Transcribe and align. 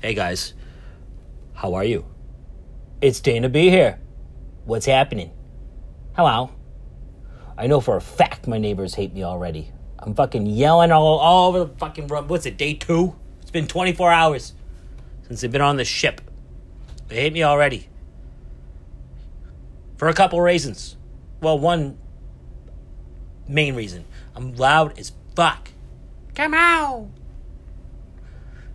hey 0.00 0.14
guys, 0.14 0.54
how 1.52 1.74
are 1.74 1.84
you? 1.84 2.06
It's 3.02 3.20
Dana 3.20 3.50
B 3.50 3.68
here. 3.68 4.00
What's 4.64 4.86
happening? 4.86 5.30
Hello. 6.16 6.50
I 7.58 7.66
know 7.66 7.80
for 7.80 7.96
a 7.96 8.00
fact 8.00 8.48
my 8.48 8.56
neighbors 8.56 8.94
hate 8.94 9.12
me 9.12 9.24
already. 9.24 9.72
I'm 9.98 10.14
fucking 10.14 10.46
yelling 10.46 10.90
all, 10.90 11.18
all 11.18 11.48
over 11.48 11.66
the 11.66 11.76
fucking 11.76 12.06
room. 12.06 12.28
What's 12.28 12.46
it, 12.46 12.56
day 12.56 12.72
two? 12.72 13.14
It's 13.42 13.50
been 13.50 13.66
24 13.66 14.10
hours 14.10 14.54
since 15.28 15.42
they've 15.42 15.52
been 15.52 15.60
on 15.60 15.76
the 15.76 15.84
ship. 15.84 16.22
They 17.08 17.16
hate 17.16 17.34
me 17.34 17.42
already. 17.42 17.88
For 19.98 20.08
a 20.08 20.14
couple 20.14 20.40
reasons. 20.40 20.96
Well, 21.42 21.58
one 21.58 21.98
main 23.46 23.74
reason. 23.74 24.06
I'm 24.34 24.54
loud 24.54 24.98
as 24.98 25.12
fuck. 25.36 25.72
Come 26.34 26.54
out! 26.54 27.08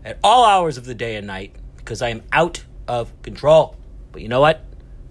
At 0.06 0.20
all 0.24 0.46
hours 0.46 0.78
of 0.78 0.86
the 0.86 0.94
day 0.94 1.16
and 1.16 1.26
night 1.26 1.56
because 1.78 2.04
I 2.04 2.10
am 2.10 2.22
out 2.32 2.64
of 2.88 3.12
control. 3.24 3.76
But 4.12 4.22
you 4.22 4.28
know 4.28 4.40
what? 4.40 4.64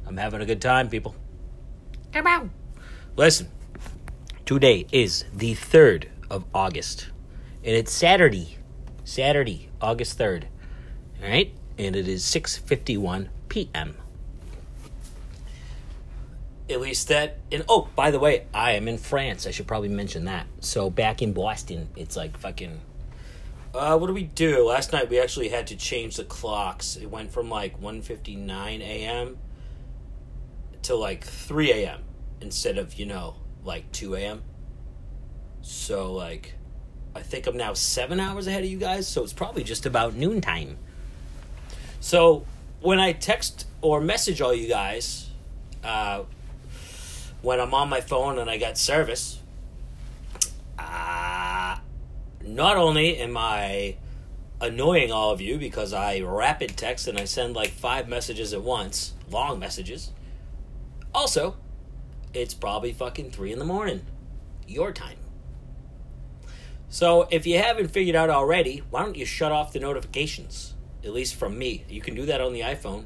I'm 0.06 0.16
having 0.16 0.40
a 0.40 0.46
good 0.46 0.62
time, 0.62 0.88
people. 0.88 1.16
Come 2.12 2.28
out! 2.28 2.48
Listen, 3.16 3.48
today 4.46 4.86
is 4.92 5.24
the 5.34 5.56
3rd 5.56 6.06
of 6.30 6.44
August. 6.54 7.08
And 7.64 7.74
it's 7.74 7.90
Saturday. 7.90 8.58
Saturday, 9.02 9.68
August 9.80 10.16
3rd. 10.16 10.44
All 11.20 11.28
right? 11.28 11.52
And 11.76 11.96
it 11.96 12.06
is 12.06 12.22
6:51 12.22 13.30
p.m. 13.48 13.96
At 16.70 16.80
least 16.80 17.08
that 17.08 17.38
and 17.50 17.64
oh, 17.68 17.88
by 17.96 18.12
the 18.12 18.20
way, 18.20 18.46
I 18.54 18.72
am 18.72 18.86
in 18.86 18.98
France. 18.98 19.44
I 19.44 19.50
should 19.50 19.66
probably 19.66 19.88
mention 19.88 20.26
that. 20.26 20.46
So 20.60 20.88
back 20.88 21.20
in 21.20 21.32
Boston, 21.32 21.88
it's 21.96 22.16
like 22.16 22.38
fucking 22.38 22.80
uh, 23.74 23.98
what 23.98 24.06
do 24.06 24.12
we 24.12 24.24
do? 24.24 24.64
Last 24.64 24.92
night 24.92 25.10
we 25.10 25.18
actually 25.18 25.48
had 25.48 25.66
to 25.68 25.76
change 25.76 26.16
the 26.16 26.24
clocks. 26.24 26.96
It 26.96 27.10
went 27.10 27.32
from 27.32 27.50
like 27.50 27.80
1:59 27.80 28.80
a.m. 28.80 29.38
to 30.82 30.94
like 30.94 31.24
3 31.24 31.72
a.m. 31.72 32.02
instead 32.40 32.78
of, 32.78 32.94
you 32.94 33.06
know, 33.06 33.36
like 33.64 33.90
2 33.92 34.14
a.m. 34.14 34.42
So 35.62 36.12
like 36.12 36.54
I 37.16 37.22
think 37.22 37.46
I'm 37.46 37.56
now 37.56 37.74
7 37.74 38.18
hours 38.18 38.46
ahead 38.46 38.64
of 38.64 38.70
you 38.70 38.78
guys, 38.78 39.06
so 39.06 39.22
it's 39.22 39.32
probably 39.32 39.64
just 39.64 39.86
about 39.86 40.14
noontime. 40.14 40.78
So 42.00 42.44
when 42.80 42.98
I 42.98 43.12
text 43.12 43.66
or 43.80 44.00
message 44.00 44.40
all 44.40 44.52
you 44.52 44.68
guys, 44.68 45.30
uh, 45.82 46.24
when 47.40 47.60
I'm 47.60 47.72
on 47.72 47.88
my 47.88 48.00
phone 48.00 48.38
and 48.38 48.50
I 48.50 48.58
got 48.58 48.76
service, 48.76 49.40
uh, 50.78 51.76
not 52.44 52.76
only 52.76 53.16
am 53.18 53.36
I 53.36 53.96
annoying 54.60 55.10
all 55.10 55.30
of 55.30 55.40
you 55.40 55.58
because 55.58 55.92
I 55.92 56.20
rapid 56.20 56.76
text 56.76 57.08
and 57.08 57.18
I 57.18 57.24
send 57.24 57.54
like 57.54 57.70
five 57.70 58.08
messages 58.08 58.52
at 58.52 58.62
once, 58.62 59.14
long 59.30 59.58
messages, 59.58 60.12
also, 61.14 61.56
it's 62.32 62.54
probably 62.54 62.92
fucking 62.92 63.30
three 63.30 63.52
in 63.52 63.58
the 63.58 63.64
morning, 63.64 64.04
your 64.66 64.92
time. 64.92 65.18
So 66.88 67.26
if 67.30 67.46
you 67.46 67.58
haven't 67.58 67.88
figured 67.88 68.16
out 68.16 68.30
already, 68.30 68.82
why 68.90 69.02
don't 69.02 69.16
you 69.16 69.24
shut 69.24 69.52
off 69.52 69.72
the 69.72 69.80
notifications? 69.80 70.74
At 71.04 71.12
least 71.12 71.34
from 71.34 71.58
me. 71.58 71.84
You 71.88 72.00
can 72.00 72.14
do 72.14 72.26
that 72.26 72.40
on 72.40 72.52
the 72.52 72.60
iPhone. 72.60 73.04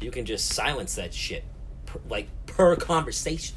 You 0.00 0.10
can 0.10 0.24
just 0.24 0.50
silence 0.50 0.96
that 0.96 1.14
shit, 1.14 1.44
per, 1.86 2.00
like 2.08 2.28
per 2.46 2.76
conversation. 2.76 3.56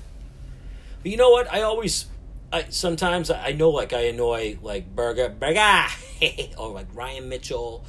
But 1.02 1.12
you 1.12 1.18
know 1.18 1.30
what? 1.30 1.52
I 1.52 1.62
always, 1.62 2.06
I 2.52 2.66
sometimes 2.70 3.30
I 3.32 3.52
know 3.52 3.70
like 3.70 3.94
I 3.94 4.02
annoy 4.06 4.58
like 4.62 4.96
Burger 4.96 5.30
Burger 5.30 5.86
or 6.58 6.70
like 6.70 6.88
Ryan 6.94 7.28
Mitchell 7.30 7.86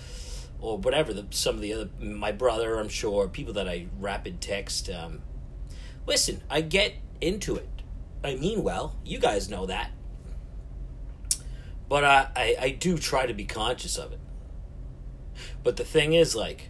or 0.60 0.78
whatever 0.78 1.12
the 1.12 1.26
some 1.30 1.56
of 1.56 1.60
the 1.60 1.72
other 1.72 1.90
my 2.00 2.32
brother 2.32 2.78
I'm 2.78 2.88
sure 2.88 3.28
people 3.28 3.54
that 3.54 3.68
I 3.68 3.86
rapid 3.98 4.40
text. 4.40 4.90
Um, 4.90 5.22
listen, 6.06 6.42
I 6.50 6.62
get 6.62 6.94
into 7.20 7.56
it. 7.56 7.68
I 8.24 8.34
mean 8.34 8.62
well. 8.62 8.96
You 9.04 9.18
guys 9.18 9.48
know 9.48 9.66
that. 9.66 9.90
But 11.88 12.04
I, 12.04 12.28
I, 12.34 12.56
I 12.60 12.70
do 12.70 12.98
try 12.98 13.26
to 13.26 13.34
be 13.34 13.44
conscious 13.44 13.96
of 13.96 14.12
it. 14.12 14.20
But 15.62 15.76
the 15.76 15.84
thing 15.84 16.14
is, 16.14 16.34
like, 16.34 16.68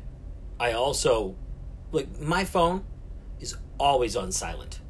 I 0.60 0.72
also, 0.72 1.36
like, 1.92 2.20
my 2.20 2.44
phone 2.44 2.84
is 3.40 3.56
always 3.78 4.16
on 4.16 4.32
silent. 4.32 4.80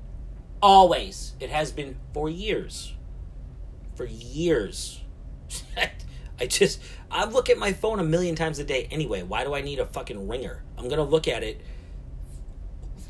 Always. 0.62 1.34
It 1.40 1.50
has 1.50 1.72
been 1.72 1.96
for 2.12 2.28
years. 2.28 2.94
For 3.94 4.04
years. 4.04 5.00
I 6.40 6.46
just, 6.46 6.80
I 7.10 7.24
look 7.24 7.48
at 7.48 7.58
my 7.58 7.72
phone 7.72 7.98
a 7.98 8.04
million 8.04 8.34
times 8.34 8.58
a 8.58 8.64
day 8.64 8.88
anyway. 8.90 9.22
Why 9.22 9.44
do 9.44 9.54
I 9.54 9.62
need 9.62 9.78
a 9.78 9.86
fucking 9.86 10.28
ringer? 10.28 10.62
I'm 10.76 10.88
to 10.88 11.02
look 11.02 11.28
at 11.28 11.42
it. 11.42 11.60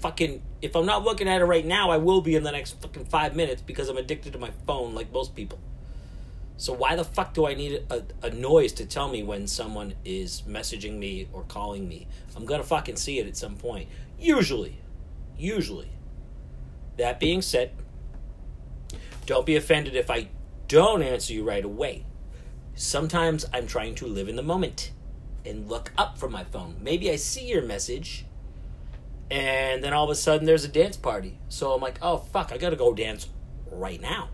Fucking, 0.01 0.43
if 0.63 0.77
I'm 0.77 0.87
not 0.87 1.03
looking 1.03 1.29
at 1.29 1.41
it 1.41 1.45
right 1.45 1.65
now, 1.65 1.91
I 1.91 1.97
will 1.97 2.21
be 2.21 2.37
in 2.37 2.43
the 2.43 2.53
next 2.53 2.81
fucking 2.81 3.07
five 3.07 3.35
minutes 3.35 3.63
because 3.63 3.89
I'm 3.89 3.97
addicted 3.97 4.33
to 4.35 4.39
my 4.39 4.51
phone 4.67 4.95
like 4.95 5.13
most 5.13 5.35
people. 5.35 5.59
So 6.59 6.73
why 6.73 6.97
the 6.97 7.05
fuck 7.05 7.35
do 7.35 7.47
I 7.47 7.55
need 7.55 7.83
a, 7.91 8.03
a 8.23 8.31
noise 8.31 8.73
to 8.75 8.87
tell 8.87 9.09
me 9.09 9.23
when 9.23 9.47
someone 9.47 9.95
is 10.05 10.43
messaging 10.43 10.99
me 10.99 11.29
or 11.33 11.43
calling 11.45 11.87
me? 11.89 12.07
I'm 12.35 12.47
gonna 12.47 12.65
fucking 12.65 12.97
see 12.97 13.19
it 13.19 13.27
at 13.27 13.37
some 13.37 13.57
point. 13.57 13.89
Usually. 14.19 14.79
Usually. 15.37 15.91
That 16.97 17.21
being 17.21 17.43
said, 17.43 17.73
don't 19.27 19.47
be 19.47 19.57
offended 19.57 19.97
if 19.97 20.11
I 20.11 20.29
don't 20.69 21.03
answer 21.03 21.33
you 21.33 21.45
right 21.45 21.65
away. 21.65 22.07
Sometimes 22.75 23.45
I'm 23.53 23.67
trying 23.67 23.95
to 23.97 24.07
live 24.07 24.29
in 24.29 24.37
the 24.37 24.43
moment 24.43 24.93
and 25.45 25.69
look 25.69 25.93
up 25.97 26.19
from 26.19 26.33
my 26.33 26.45
phone. 26.45 26.77
Maybe 26.81 27.11
I 27.11 27.17
see 27.17 27.47
your 27.47 27.63
message 27.63 28.25
and 29.31 29.83
then 29.83 29.93
all 29.93 30.05
of 30.05 30.11
a 30.11 30.15
sudden 30.15 30.47
there's 30.47 30.65
a 30.65 30.69
dance 30.69 30.97
party. 30.97 31.39
So 31.49 31.73
I'm 31.73 31.81
like, 31.81 31.99
oh 32.03 32.19
fuck, 32.19 32.53
I 32.53 32.59
gotta 32.59 32.77
go 32.77 32.95
dance 32.95 33.29
right 33.71 34.01
now 34.01 34.29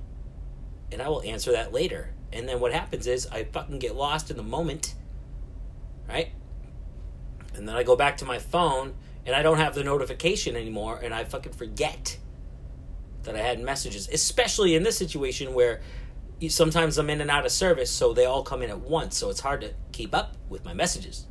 and 0.90 1.00
I 1.00 1.08
will 1.08 1.22
answer 1.22 1.52
that 1.52 1.72
later. 1.72 2.14
And 2.32 2.48
then 2.48 2.60
what 2.60 2.72
happens 2.72 3.06
is 3.06 3.26
I 3.26 3.44
fucking 3.44 3.78
get 3.78 3.94
lost 3.94 4.30
in 4.30 4.36
the 4.36 4.42
moment, 4.42 4.94
right? 6.08 6.32
And 7.54 7.68
then 7.68 7.76
I 7.76 7.82
go 7.82 7.96
back 7.96 8.16
to 8.18 8.24
my 8.24 8.38
phone 8.38 8.94
and 9.26 9.34
I 9.34 9.42
don't 9.42 9.58
have 9.58 9.74
the 9.74 9.84
notification 9.84 10.56
anymore 10.56 11.00
and 11.02 11.14
I 11.14 11.24
fucking 11.24 11.52
forget 11.52 12.18
that 13.24 13.36
I 13.36 13.40
had 13.40 13.60
messages, 13.60 14.08
especially 14.12 14.74
in 14.74 14.82
this 14.82 14.96
situation 14.96 15.54
where 15.54 15.80
sometimes 16.48 16.98
I'm 16.98 17.08
in 17.08 17.20
and 17.20 17.30
out 17.30 17.46
of 17.46 17.52
service, 17.52 17.90
so 17.90 18.12
they 18.12 18.24
all 18.24 18.42
come 18.42 18.62
in 18.62 18.70
at 18.70 18.80
once, 18.80 19.16
so 19.16 19.30
it's 19.30 19.40
hard 19.40 19.60
to 19.60 19.72
keep 19.92 20.14
up 20.14 20.36
with 20.48 20.64
my 20.64 20.74
messages. 20.74 21.26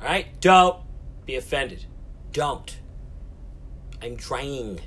All 0.00 0.06
right? 0.06 0.40
Don't 0.40 0.76
be 1.26 1.36
offended. 1.36 1.84
Don't. 2.32 2.78
I'm 4.02 4.16
trying. 4.16 4.80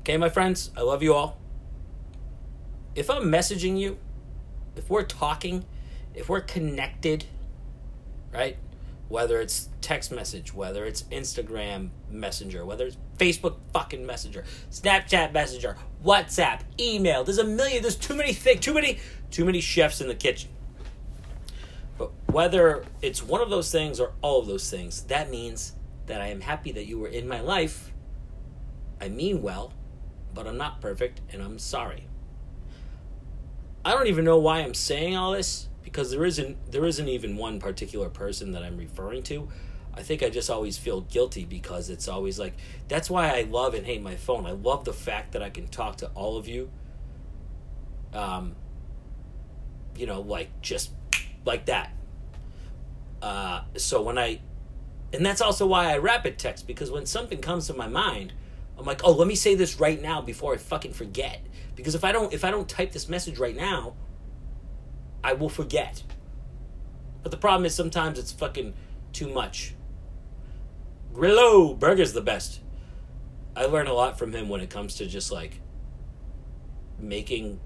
Okay, 0.00 0.16
my 0.16 0.28
friends, 0.28 0.70
I 0.76 0.82
love 0.82 1.02
you 1.02 1.14
all 1.14 1.42
if 2.94 3.10
I'm 3.10 3.24
messaging 3.24 3.78
you, 3.78 3.98
if 4.76 4.90
we're 4.90 5.04
talking, 5.04 5.64
if 6.14 6.28
we're 6.28 6.40
connected, 6.40 7.24
right? 8.32 8.56
Whether 9.12 9.42
it's 9.42 9.68
text 9.82 10.10
message, 10.10 10.54
whether 10.54 10.86
it's 10.86 11.02
Instagram 11.02 11.90
Messenger, 12.10 12.64
whether 12.64 12.86
it's 12.86 12.96
Facebook 13.18 13.56
fucking 13.74 14.06
Messenger, 14.06 14.42
Snapchat 14.70 15.34
Messenger, 15.34 15.76
WhatsApp, 16.02 16.60
email. 16.80 17.22
There's 17.22 17.36
a 17.36 17.44
million. 17.44 17.82
There's 17.82 17.94
too 17.94 18.14
many 18.14 18.32
things. 18.32 18.60
Too 18.60 18.72
many. 18.72 19.00
Too 19.30 19.44
many 19.44 19.60
chefs 19.60 20.00
in 20.00 20.08
the 20.08 20.14
kitchen. 20.14 20.48
But 21.98 22.10
whether 22.28 22.86
it's 23.02 23.22
one 23.22 23.42
of 23.42 23.50
those 23.50 23.70
things 23.70 24.00
or 24.00 24.14
all 24.22 24.40
of 24.40 24.46
those 24.46 24.70
things, 24.70 25.02
that 25.02 25.28
means 25.28 25.74
that 26.06 26.22
I 26.22 26.28
am 26.28 26.40
happy 26.40 26.72
that 26.72 26.86
you 26.86 26.98
were 26.98 27.08
in 27.08 27.28
my 27.28 27.42
life. 27.42 27.92
I 28.98 29.10
mean 29.10 29.42
well, 29.42 29.74
but 30.32 30.46
I'm 30.46 30.56
not 30.56 30.80
perfect, 30.80 31.20
and 31.30 31.42
I'm 31.42 31.58
sorry. 31.58 32.06
I 33.84 33.90
don't 33.90 34.06
even 34.06 34.24
know 34.24 34.38
why 34.38 34.60
I'm 34.60 34.72
saying 34.72 35.18
all 35.18 35.32
this 35.32 35.68
because 35.92 36.10
there 36.10 36.24
isn't 36.24 36.72
there 36.72 36.86
isn't 36.86 37.06
even 37.06 37.36
one 37.36 37.60
particular 37.60 38.08
person 38.08 38.52
that 38.52 38.62
I'm 38.62 38.78
referring 38.78 39.22
to. 39.24 39.48
I 39.94 40.02
think 40.02 40.22
I 40.22 40.30
just 40.30 40.48
always 40.48 40.78
feel 40.78 41.02
guilty 41.02 41.44
because 41.44 41.90
it's 41.90 42.08
always 42.08 42.38
like 42.38 42.54
that's 42.88 43.10
why 43.10 43.28
I 43.28 43.42
love 43.42 43.74
and 43.74 43.84
hate 43.84 44.02
my 44.02 44.16
phone. 44.16 44.46
I 44.46 44.52
love 44.52 44.86
the 44.86 44.94
fact 44.94 45.32
that 45.32 45.42
I 45.42 45.50
can 45.50 45.68
talk 45.68 45.98
to 45.98 46.08
all 46.14 46.38
of 46.38 46.48
you. 46.48 46.70
Um 48.14 48.56
you 49.94 50.06
know, 50.06 50.22
like 50.22 50.62
just 50.62 50.92
like 51.44 51.66
that. 51.66 51.92
Uh 53.20 53.64
so 53.76 54.00
when 54.00 54.16
I 54.16 54.40
and 55.12 55.26
that's 55.26 55.42
also 55.42 55.66
why 55.66 55.92
I 55.92 55.98
rapid 55.98 56.38
text 56.38 56.66
because 56.66 56.90
when 56.90 57.04
something 57.04 57.38
comes 57.38 57.66
to 57.66 57.74
my 57.74 57.86
mind, 57.86 58.32
I'm 58.78 58.86
like, 58.86 59.04
"Oh, 59.04 59.12
let 59.12 59.28
me 59.28 59.34
say 59.34 59.54
this 59.54 59.78
right 59.78 60.00
now 60.00 60.22
before 60.22 60.54
I 60.54 60.56
fucking 60.56 60.94
forget." 60.94 61.42
Because 61.76 61.94
if 61.94 62.02
I 62.02 62.12
don't 62.12 62.32
if 62.32 62.46
I 62.46 62.50
don't 62.50 62.66
type 62.66 62.92
this 62.92 63.10
message 63.10 63.38
right 63.38 63.54
now, 63.54 63.92
I 65.24 65.32
will 65.34 65.48
forget. 65.48 66.02
But 67.22 67.30
the 67.30 67.36
problem 67.36 67.64
is 67.64 67.74
sometimes 67.74 68.18
it's 68.18 68.32
fucking 68.32 68.74
too 69.12 69.28
much. 69.28 69.74
Grillo 71.12 71.74
Burger's 71.74 72.12
the 72.12 72.20
best. 72.20 72.60
I 73.54 73.66
learn 73.66 73.86
a 73.86 73.92
lot 73.92 74.18
from 74.18 74.32
him 74.32 74.48
when 74.48 74.60
it 74.60 74.70
comes 74.70 74.96
to 74.96 75.06
just 75.06 75.30
like 75.30 75.60
making 76.98 77.60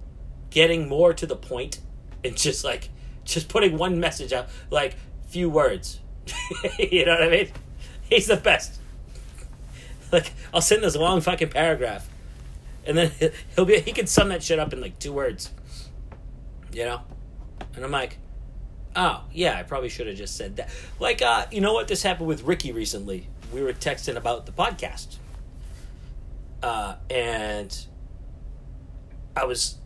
getting 0.51 0.89
more 0.89 1.13
to 1.15 1.27
the 1.27 1.37
point 1.37 1.81
and 2.25 2.37
just 2.37 2.65
like 2.65 2.91
just 3.25 3.49
putting 3.49 3.77
one 3.77 3.99
message 4.01 4.33
out, 4.33 4.49
like 4.71 4.97
few 5.29 5.51
words. 5.51 6.01
you 6.79 7.05
know 7.05 7.13
what 7.13 7.23
I 7.23 7.31
mean? 7.31 7.49
He's 8.09 8.27
the 8.27 8.37
best. 8.37 8.81
Like 10.13 10.33
I'll 10.55 10.61
send 10.61 10.85
this 10.85 10.95
long 10.95 11.21
fucking 11.21 11.49
paragraph, 11.49 12.09
and 12.85 12.97
then 12.97 13.11
he'll 13.57 13.65
be 13.65 13.81
he 13.81 13.91
can 13.91 14.07
sum 14.07 14.29
that 14.29 14.41
shit 14.41 14.61
up 14.61 14.73
in 14.73 14.81
like 14.81 15.01
two 15.01 15.13
words. 15.13 15.51
You 16.73 16.85
know, 16.85 17.01
and 17.77 17.85
I'm 17.85 17.93
like, 17.93 18.19
oh 18.97 19.23
yeah, 19.33 19.57
I 19.59 19.63
probably 19.63 19.89
should 19.89 20.07
have 20.07 20.17
just 20.17 20.37
said 20.37 20.57
that. 20.57 20.71
Like, 20.99 21.23
uh, 21.23 21.47
you 21.53 21.61
know 21.61 21.73
what? 21.73 21.89
This 21.89 22.03
happened 22.03 22.27
with 22.27 22.43
Ricky 22.43 22.73
recently. 22.73 23.29
We 23.53 23.63
were 23.63 23.73
texting 23.73 24.17
about 24.17 24.47
the 24.47 24.53
podcast, 24.53 25.17
uh, 26.63 26.97
and 27.09 27.87
I 29.37 29.45
was 29.45 29.77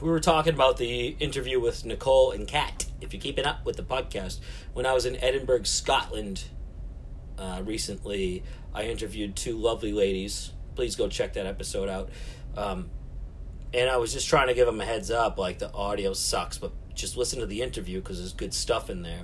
we 0.00 0.08
were 0.08 0.20
talking 0.20 0.54
about 0.54 0.78
the 0.78 1.16
interview 1.20 1.60
with 1.60 1.84
Nicole 1.84 2.32
and 2.32 2.48
Kat. 2.48 2.86
If 3.00 3.12
you're 3.12 3.20
keeping 3.22 3.44
up 3.44 3.64
with 3.64 3.76
the 3.76 3.82
podcast, 3.82 4.38
when 4.72 4.86
I 4.86 4.92
was 4.92 5.06
in 5.06 5.16
Edinburgh, 5.16 5.64
Scotland, 5.64 6.44
uh, 7.38 7.62
recently, 7.64 8.42
I 8.74 8.84
interviewed 8.84 9.36
two 9.36 9.56
lovely 9.56 9.92
ladies. 9.92 10.52
Please 10.74 10.96
go 10.96 11.08
check 11.08 11.34
that 11.34 11.46
episode 11.46 11.88
out. 11.88 12.10
Um, 12.56 12.90
and 13.74 13.88
I 13.88 13.96
was 13.96 14.12
just 14.12 14.28
trying 14.28 14.48
to 14.48 14.54
give 14.54 14.66
them 14.66 14.80
a 14.80 14.84
heads 14.84 15.10
up, 15.10 15.38
like 15.38 15.58
the 15.58 15.72
audio 15.72 16.12
sucks, 16.12 16.58
but 16.58 16.72
just 16.94 17.16
listen 17.16 17.40
to 17.40 17.46
the 17.46 17.62
interview 17.62 18.00
because 18.00 18.18
there's 18.18 18.32
good 18.32 18.54
stuff 18.54 18.90
in 18.90 19.02
there. 19.02 19.22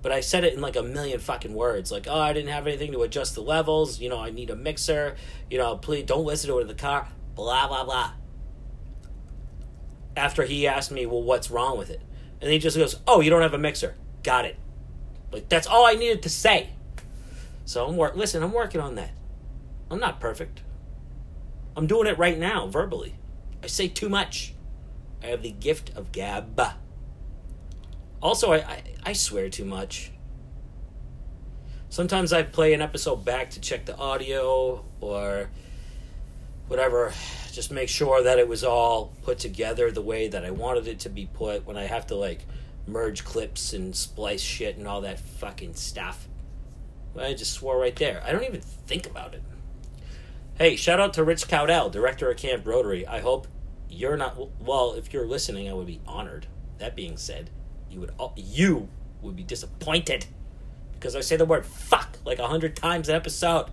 But 0.00 0.12
I 0.12 0.20
said 0.20 0.44
it 0.44 0.54
in 0.54 0.60
like 0.60 0.76
a 0.76 0.82
million 0.82 1.18
fucking 1.18 1.54
words, 1.54 1.90
like, 1.90 2.06
oh, 2.08 2.20
I 2.20 2.32
didn't 2.32 2.50
have 2.50 2.66
anything 2.66 2.92
to 2.92 3.02
adjust 3.02 3.34
the 3.34 3.42
levels. 3.42 4.00
You 4.00 4.08
know, 4.08 4.20
I 4.20 4.30
need 4.30 4.50
a 4.50 4.56
mixer. 4.56 5.16
You 5.50 5.58
know, 5.58 5.76
please 5.76 6.04
don't 6.04 6.24
listen 6.24 6.48
to 6.50 6.58
it 6.58 6.62
in 6.62 6.68
the 6.68 6.74
car. 6.74 7.08
Blah 7.34 7.68
blah 7.68 7.84
blah. 7.84 8.12
After 10.16 10.44
he 10.44 10.66
asked 10.66 10.90
me, 10.90 11.06
well, 11.06 11.22
what's 11.22 11.50
wrong 11.50 11.78
with 11.78 11.90
it? 11.90 12.00
And 12.40 12.50
he 12.50 12.58
just 12.58 12.76
goes, 12.76 12.96
oh, 13.06 13.20
you 13.20 13.30
don't 13.30 13.42
have 13.42 13.54
a 13.54 13.58
mixer. 13.58 13.94
Got 14.22 14.44
it. 14.44 14.56
Like 15.32 15.48
that's 15.48 15.66
all 15.66 15.86
I 15.86 15.94
needed 15.94 16.22
to 16.22 16.28
say. 16.28 16.70
So 17.64 17.86
I'm 17.86 17.96
work. 17.96 18.16
Listen, 18.16 18.42
I'm 18.42 18.52
working 18.52 18.80
on 18.80 18.94
that. 18.94 19.10
I'm 19.90 20.00
not 20.00 20.20
perfect. 20.20 20.62
I'm 21.76 21.86
doing 21.86 22.06
it 22.06 22.18
right 22.18 22.38
now, 22.38 22.66
verbally. 22.66 23.14
I 23.62 23.66
say 23.66 23.88
too 23.88 24.08
much. 24.08 24.54
I 25.22 25.26
have 25.26 25.42
the 25.42 25.50
gift 25.50 25.96
of 25.96 26.12
gab. 26.12 26.60
Also, 28.20 28.52
I, 28.52 28.56
I, 28.56 28.82
I 29.06 29.12
swear 29.12 29.48
too 29.48 29.64
much. 29.64 30.10
Sometimes 31.90 32.32
I 32.32 32.42
play 32.42 32.74
an 32.74 32.82
episode 32.82 33.24
back 33.24 33.50
to 33.50 33.60
check 33.60 33.86
the 33.86 33.96
audio 33.96 34.84
or 35.00 35.48
whatever, 36.66 37.12
just 37.52 37.72
make 37.72 37.88
sure 37.88 38.22
that 38.22 38.38
it 38.38 38.46
was 38.46 38.62
all 38.62 39.14
put 39.22 39.38
together 39.38 39.90
the 39.90 40.02
way 40.02 40.28
that 40.28 40.44
I 40.44 40.50
wanted 40.50 40.86
it 40.86 41.00
to 41.00 41.08
be 41.08 41.26
put 41.32 41.66
when 41.66 41.76
I 41.76 41.84
have 41.84 42.06
to 42.08 42.14
like 42.14 42.44
merge 42.86 43.24
clips 43.24 43.72
and 43.72 43.96
splice 43.96 44.42
shit 44.42 44.76
and 44.76 44.86
all 44.86 45.00
that 45.02 45.18
fucking 45.18 45.74
stuff. 45.74 46.28
I 47.18 47.34
just 47.34 47.52
swore 47.52 47.78
right 47.78 47.96
there. 47.96 48.22
I 48.24 48.32
don't 48.32 48.44
even 48.44 48.60
think 48.60 49.06
about 49.06 49.34
it. 49.34 49.42
Hey, 50.54 50.76
shout 50.76 51.00
out 51.00 51.14
to 51.14 51.24
Rich 51.24 51.48
Cowdell, 51.48 51.90
director 51.90 52.30
of 52.30 52.36
Camp 52.36 52.66
Rotary. 52.66 53.06
I 53.06 53.20
hope 53.20 53.48
you're 53.88 54.16
not 54.16 54.36
well. 54.60 54.92
If 54.92 55.12
you're 55.12 55.26
listening, 55.26 55.68
I 55.68 55.72
would 55.72 55.86
be 55.86 56.00
honored. 56.06 56.46
That 56.78 56.94
being 56.94 57.16
said, 57.16 57.50
you 57.90 58.00
would 58.00 58.12
you 58.36 58.88
would 59.22 59.36
be 59.36 59.42
disappointed 59.42 60.26
because 60.94 61.14
I 61.14 61.20
say 61.20 61.36
the 61.36 61.44
word 61.44 61.64
fuck 61.64 62.18
like 62.24 62.38
a 62.38 62.46
hundred 62.46 62.76
times 62.76 63.08
an 63.08 63.16
episode. 63.16 63.70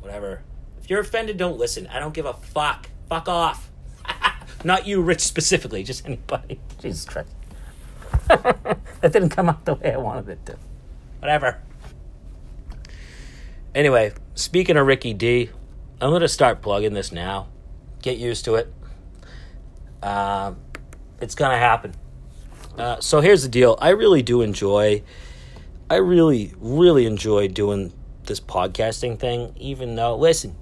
Whatever. 0.00 0.42
If 0.80 0.90
you're 0.90 1.00
offended, 1.00 1.36
don't 1.36 1.58
listen. 1.58 1.86
I 1.86 2.00
don't 2.00 2.14
give 2.14 2.26
a 2.26 2.32
fuck. 2.32 2.88
Fuck 3.08 3.28
off. 3.28 3.70
not 4.64 4.86
you, 4.86 5.00
Rich, 5.00 5.20
specifically. 5.20 5.84
Just 5.84 6.04
anybody. 6.04 6.60
Jesus 6.80 7.04
Christ. 7.04 7.28
that 8.28 9.12
didn't 9.12 9.28
come 9.28 9.48
out 9.48 9.64
the 9.64 9.74
way 9.74 9.92
I 9.92 9.98
wanted 9.98 10.28
it 10.28 10.46
to. 10.46 10.56
Whatever. 11.20 11.62
Anyway, 13.74 14.12
speaking 14.34 14.76
of 14.76 14.86
Ricky 14.86 15.14
D, 15.14 15.50
I'm 16.00 16.10
going 16.10 16.20
to 16.22 16.28
start 16.28 16.62
plugging 16.62 16.94
this 16.94 17.12
now. 17.12 17.48
Get 18.02 18.18
used 18.18 18.44
to 18.46 18.56
it. 18.56 18.72
Uh, 20.02 20.54
it's 21.20 21.36
going 21.36 21.52
to 21.52 21.58
happen. 21.58 21.94
Uh, 22.76 23.00
so 23.00 23.20
here's 23.20 23.42
the 23.42 23.48
deal. 23.48 23.76
I 23.80 23.90
really 23.90 24.22
do 24.22 24.40
enjoy, 24.42 25.02
I 25.90 25.96
really, 25.96 26.54
really 26.58 27.06
enjoy 27.06 27.48
doing 27.48 27.92
this 28.24 28.40
podcasting 28.40 29.18
thing, 29.18 29.52
even 29.56 29.94
though, 29.94 30.16
listen, 30.16 30.56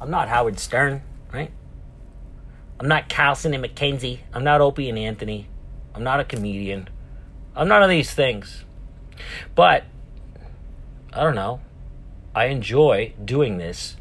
I'm 0.00 0.10
not 0.10 0.28
Howard 0.28 0.58
Stern, 0.58 1.02
right? 1.32 1.50
I'm 2.80 2.88
not 2.88 3.08
Carlson 3.08 3.54
and 3.54 3.64
McKenzie. 3.64 4.20
I'm 4.32 4.42
not 4.42 4.60
Opie 4.60 4.88
and 4.88 4.98
Anthony. 4.98 5.48
I'm 5.94 6.02
not 6.02 6.18
a 6.18 6.24
comedian. 6.24 6.88
I'm 7.54 7.68
none 7.68 7.82
of 7.82 7.88
these 7.88 8.12
things. 8.12 8.64
But, 9.54 9.84
I 11.12 11.22
don't 11.22 11.36
know. 11.36 11.60
I 12.34 12.46
enjoy 12.46 13.14
doing 13.24 13.58
this, 13.58 13.96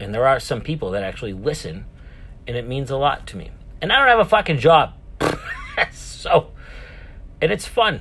and 0.00 0.14
there 0.14 0.26
are 0.26 0.40
some 0.40 0.62
people 0.62 0.90
that 0.92 1.02
actually 1.02 1.34
listen, 1.34 1.84
and 2.46 2.56
it 2.56 2.66
means 2.66 2.90
a 2.90 2.96
lot 2.96 3.26
to 3.28 3.36
me. 3.36 3.50
And 3.82 3.92
I 3.92 3.98
don't 3.98 4.08
have 4.08 4.26
a 4.26 4.28
fucking 4.28 4.58
job. 4.58 4.94
so, 5.92 6.53
and 7.44 7.52
it's 7.52 7.66
fun. 7.66 8.00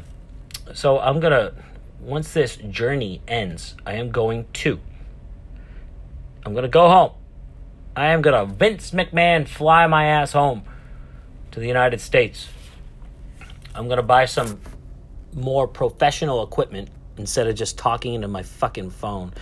So, 0.73 0.99
I'm 0.99 1.19
gonna, 1.19 1.51
once 1.99 2.33
this 2.33 2.55
journey 2.55 3.21
ends, 3.27 3.75
I 3.85 3.95
am 3.95 4.09
going 4.09 4.45
to, 4.53 4.79
I'm 6.45 6.53
gonna 6.53 6.69
go 6.69 6.87
home. 6.87 7.11
I 7.93 8.07
am 8.07 8.21
gonna 8.21 8.45
Vince 8.45 8.91
McMahon 8.91 9.45
fly 9.45 9.85
my 9.87 10.05
ass 10.05 10.31
home 10.31 10.63
to 11.51 11.59
the 11.59 11.67
United 11.67 11.99
States. 11.99 12.47
I'm 13.75 13.89
gonna 13.89 14.01
buy 14.01 14.25
some 14.25 14.61
more 15.33 15.67
professional 15.67 16.41
equipment 16.41 16.89
instead 17.17 17.47
of 17.47 17.55
just 17.55 17.77
talking 17.77 18.13
into 18.13 18.29
my 18.29 18.43
fucking 18.43 18.91
phone 18.91 19.33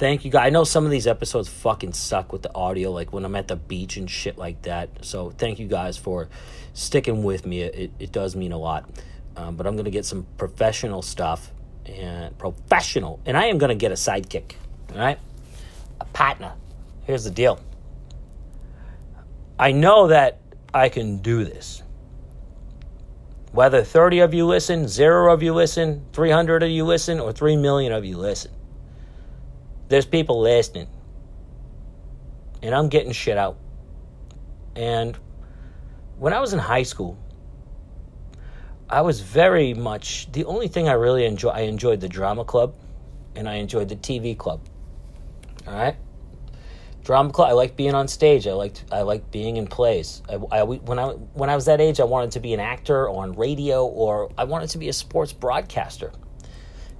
thank 0.00 0.24
you 0.24 0.30
guys. 0.30 0.46
I 0.46 0.50
know 0.50 0.64
some 0.64 0.86
of 0.86 0.90
these 0.90 1.06
episodes 1.06 1.46
fucking 1.50 1.92
suck 1.92 2.32
with 2.32 2.40
the 2.40 2.54
audio, 2.54 2.90
like 2.90 3.12
when 3.12 3.26
I'm 3.26 3.36
at 3.36 3.48
the 3.48 3.56
beach 3.56 3.98
and 3.98 4.10
shit 4.10 4.38
like 4.38 4.62
that. 4.62 5.04
So 5.04 5.28
thank 5.28 5.58
you 5.58 5.68
guys 5.68 5.98
for 5.98 6.30
sticking 6.72 7.22
with 7.22 7.44
me. 7.44 7.60
It, 7.60 7.92
it 7.98 8.10
does 8.10 8.34
mean 8.34 8.52
a 8.52 8.56
lot. 8.56 8.88
Um, 9.40 9.56
but 9.56 9.66
I'm 9.66 9.76
gonna 9.76 9.90
get 9.90 10.04
some 10.04 10.26
professional 10.36 11.02
stuff 11.02 11.52
and 11.86 12.36
professional, 12.38 13.20
and 13.24 13.36
I 13.36 13.46
am 13.46 13.58
gonna 13.58 13.74
get 13.74 13.90
a 13.90 13.94
sidekick. 13.94 14.52
All 14.92 14.98
right, 14.98 15.18
a 16.00 16.04
partner. 16.06 16.52
Here's 17.04 17.24
the 17.24 17.30
deal. 17.30 17.60
I 19.58 19.72
know 19.72 20.08
that 20.08 20.40
I 20.72 20.88
can 20.88 21.18
do 21.18 21.44
this. 21.44 21.82
Whether 23.52 23.82
30 23.82 24.20
of 24.20 24.34
you 24.34 24.46
listen, 24.46 24.86
zero 24.86 25.32
of 25.32 25.42
you 25.42 25.52
listen, 25.52 26.04
300 26.12 26.62
of 26.62 26.70
you 26.70 26.84
listen, 26.84 27.18
or 27.18 27.32
3 27.32 27.56
million 27.56 27.92
of 27.92 28.04
you 28.04 28.16
listen 28.16 28.52
there's 29.90 30.06
people 30.06 30.40
listening. 30.40 30.86
And 32.62 32.74
I'm 32.74 32.88
getting 32.88 33.12
shit 33.12 33.36
out. 33.36 33.58
And 34.74 35.18
when 36.16 36.32
I 36.32 36.40
was 36.40 36.52
in 36.52 36.58
high 36.58 36.84
school, 36.84 37.18
I 38.90 39.02
was 39.02 39.20
very 39.20 39.72
much 39.72 40.30
the 40.32 40.44
only 40.46 40.66
thing 40.66 40.88
I 40.88 40.94
really 40.94 41.24
enjoy 41.24 41.50
I 41.50 41.60
enjoyed 41.60 42.00
the 42.00 42.08
drama 42.08 42.44
club 42.44 42.74
and 43.36 43.48
I 43.48 43.54
enjoyed 43.54 43.88
the 43.88 43.94
TV 43.96 44.36
club. 44.36 44.60
All 45.66 45.74
right? 45.74 45.96
Drama 47.04 47.30
club 47.30 47.50
I 47.50 47.52
like 47.52 47.76
being 47.76 47.94
on 47.94 48.08
stage. 48.08 48.48
I 48.48 48.52
liked 48.52 48.84
I 48.90 49.02
liked 49.02 49.30
being 49.30 49.58
in 49.58 49.68
plays. 49.68 50.22
I, 50.28 50.34
I, 50.50 50.62
when 50.64 50.98
I 50.98 51.10
when 51.34 51.48
I 51.48 51.54
was 51.54 51.66
that 51.66 51.80
age 51.80 52.00
I 52.00 52.04
wanted 52.04 52.32
to 52.32 52.40
be 52.40 52.52
an 52.52 52.58
actor 52.58 53.08
on 53.08 53.36
radio 53.36 53.86
or 53.86 54.32
I 54.36 54.42
wanted 54.42 54.70
to 54.70 54.78
be 54.78 54.88
a 54.88 54.92
sports 54.92 55.32
broadcaster. 55.32 56.10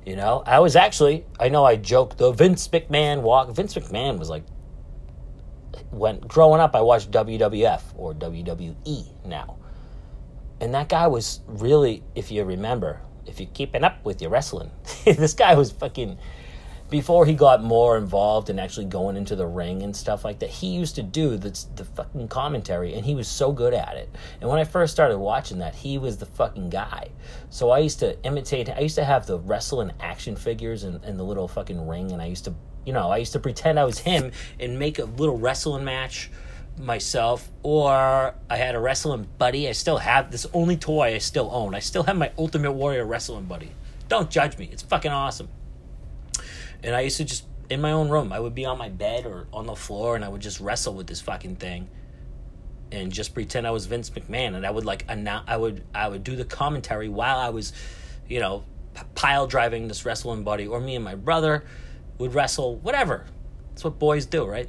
You 0.07 0.17
know, 0.17 0.43
I 0.47 0.61
was 0.61 0.77
actually, 0.77 1.27
I 1.39 1.51
know 1.51 1.65
I 1.65 1.77
joked 1.77 2.19
the 2.19 2.33
Vince 2.33 2.67
McMahon 2.69 3.21
walk. 3.21 3.51
Vince 3.51 3.75
McMahon 3.75 4.19
was 4.19 4.31
like, 4.31 4.45
when 5.91 6.21
growing 6.21 6.61
up, 6.61 6.75
I 6.75 6.81
watched 6.81 7.11
WWF 7.11 7.83
or 7.97 8.15
WWE 8.15 9.27
now. 9.27 9.60
And 10.61 10.75
that 10.75 10.89
guy 10.89 11.07
was 11.07 11.41
really, 11.47 12.03
if 12.15 12.31
you 12.31 12.45
remember, 12.45 13.01
if 13.27 13.41
you're 13.41 13.49
keeping 13.55 13.85
up 13.85 14.05
with 14.05 14.21
your 14.21 14.31
wrestling, 14.31 14.71
this 15.05 15.35
guy 15.35 15.55
was 15.55 15.71
fucking 15.71 16.19
before 16.91 17.25
he 17.25 17.35
got 17.35 17.63
more 17.63 17.97
involved 17.97 18.51
and 18.51 18.59
actually 18.59 18.87
going 18.87 19.17
into 19.17 19.37
the 19.37 19.47
ring 19.47 19.83
and 19.83 19.95
stuff 19.95 20.25
like 20.25 20.41
that, 20.41 20.51
he 20.51 20.67
used 20.67 20.97
to 20.97 21.03
do 21.03 21.37
the, 21.37 21.67
the 21.77 21.85
fucking 21.85 22.27
commentary 22.29 22.95
and 22.95 23.07
he 23.07 23.15
was 23.15 23.29
so 23.29 23.53
good 23.53 23.73
at 23.73 23.97
it. 23.97 24.11
And 24.41 24.51
when 24.51 24.59
I 24.59 24.65
first 24.65 24.93
started 24.93 25.17
watching 25.17 25.59
that, 25.59 25.75
he 25.75 25.99
was 25.99 26.17
the 26.19 26.27
fucking 26.27 26.69
guy. 26.69 27.11
So 27.49 27.71
I 27.71 27.79
used 27.79 28.01
to 28.01 28.21
imitate, 28.25 28.69
I 28.69 28.81
used 28.81 28.97
to 28.97 29.05
have 29.05 29.27
the 29.27 29.39
wrestling 29.39 29.93
action 30.01 30.35
figures 30.35 30.83
in, 30.83 31.03
in 31.05 31.17
the 31.17 31.25
little 31.25 31.47
fucking 31.47 31.87
ring 31.87 32.11
and 32.11 32.21
I 32.21 32.27
used 32.27 32.45
to, 32.47 32.55
you 32.85 32.93
know, 32.93 33.11
I 33.11 33.19
used 33.19 33.33
to 33.33 33.39
pretend 33.39 33.79
I 33.79 33.85
was 33.85 34.01
him 34.01 34.33
and 34.59 34.79
make 34.79 34.99
a 34.99 35.05
little 35.05 35.39
wrestling 35.39 35.85
match 35.85 36.31
myself 36.79 37.51
or 37.63 38.35
I 38.49 38.57
had 38.57 38.75
a 38.75 38.81
wrestling 38.81 39.29
buddy. 39.39 39.69
I 39.69 39.73
still 39.73 39.99
have 39.99 40.31
this 40.31 40.47
only 40.53 40.77
toy 40.77 41.15
I 41.15 41.19
still 41.19 41.51
own. 41.53 41.75
I 41.75 41.81
still 41.81 42.05
have 42.05 42.17
my 42.17 42.33
Ultimate 42.39 42.73
Warrior 42.73 43.05
wrestling 43.05 43.45
buddy. 43.45 43.73
Don't 44.09 44.31
judge 44.31 44.57
me. 44.59 44.69
It's 44.73 44.83
fucking 44.83 45.11
awesome. 45.11 45.49
And 46.83 46.95
I 46.95 47.01
used 47.03 47.19
to 47.19 47.25
just 47.25 47.45
in 47.69 47.81
my 47.81 47.93
own 47.93 48.09
room, 48.09 48.33
I 48.33 48.41
would 48.41 48.55
be 48.55 48.65
on 48.65 48.79
my 48.79 48.89
bed 48.89 49.27
or 49.27 49.47
on 49.53 49.67
the 49.67 49.77
floor 49.77 50.17
and 50.17 50.25
I 50.25 50.29
would 50.29 50.41
just 50.41 50.59
wrestle 50.61 50.95
with 50.95 51.07
this 51.07 51.21
fucking 51.21 51.57
thing. 51.57 51.89
and 52.93 53.13
just 53.13 53.35
pretend 53.35 53.67
I 53.67 53.71
was 53.71 53.87
Vince 53.87 54.11
McMahon, 54.11 54.55
and 54.55 54.67
I 54.67 54.71
would 54.71 54.85
like 54.85 55.05
announce, 55.09 55.45
I 55.49 55.57
would 55.57 55.85
I 55.95 56.09
would 56.09 56.25
do 56.25 56.37
the 56.37 56.45
commentary 56.45 57.09
while 57.09 57.39
I 57.39 57.51
was, 57.51 57.73
you 58.29 58.41
know, 58.41 58.65
pile 59.15 59.47
driving 59.47 59.89
this 59.89 60.05
wrestling 60.05 60.43
buddy, 60.43 60.67
or 60.67 60.81
me 60.81 60.97
and 60.97 61.05
my 61.05 61.15
brother 61.15 61.65
would 62.19 62.35
wrestle, 62.35 62.77
whatever. 62.77 63.27
That's 63.71 63.85
what 63.85 63.99
boys 63.99 64.27
do, 64.27 64.45
right? 64.45 64.69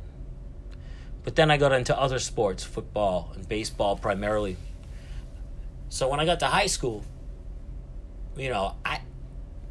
But 1.24 1.36
then 1.36 1.52
I 1.52 1.58
got 1.58 1.72
into 1.72 1.98
other 1.98 2.20
sports, 2.20 2.64
football 2.64 3.32
and 3.36 3.48
baseball 3.48 3.96
primarily. 3.96 4.58
So 5.90 6.10
when 6.10 6.20
I 6.20 6.26
got 6.26 6.40
to 6.40 6.48
high 6.48 6.68
school, 6.68 7.04
you 8.36 8.50
know, 8.50 8.76
I 8.84 9.02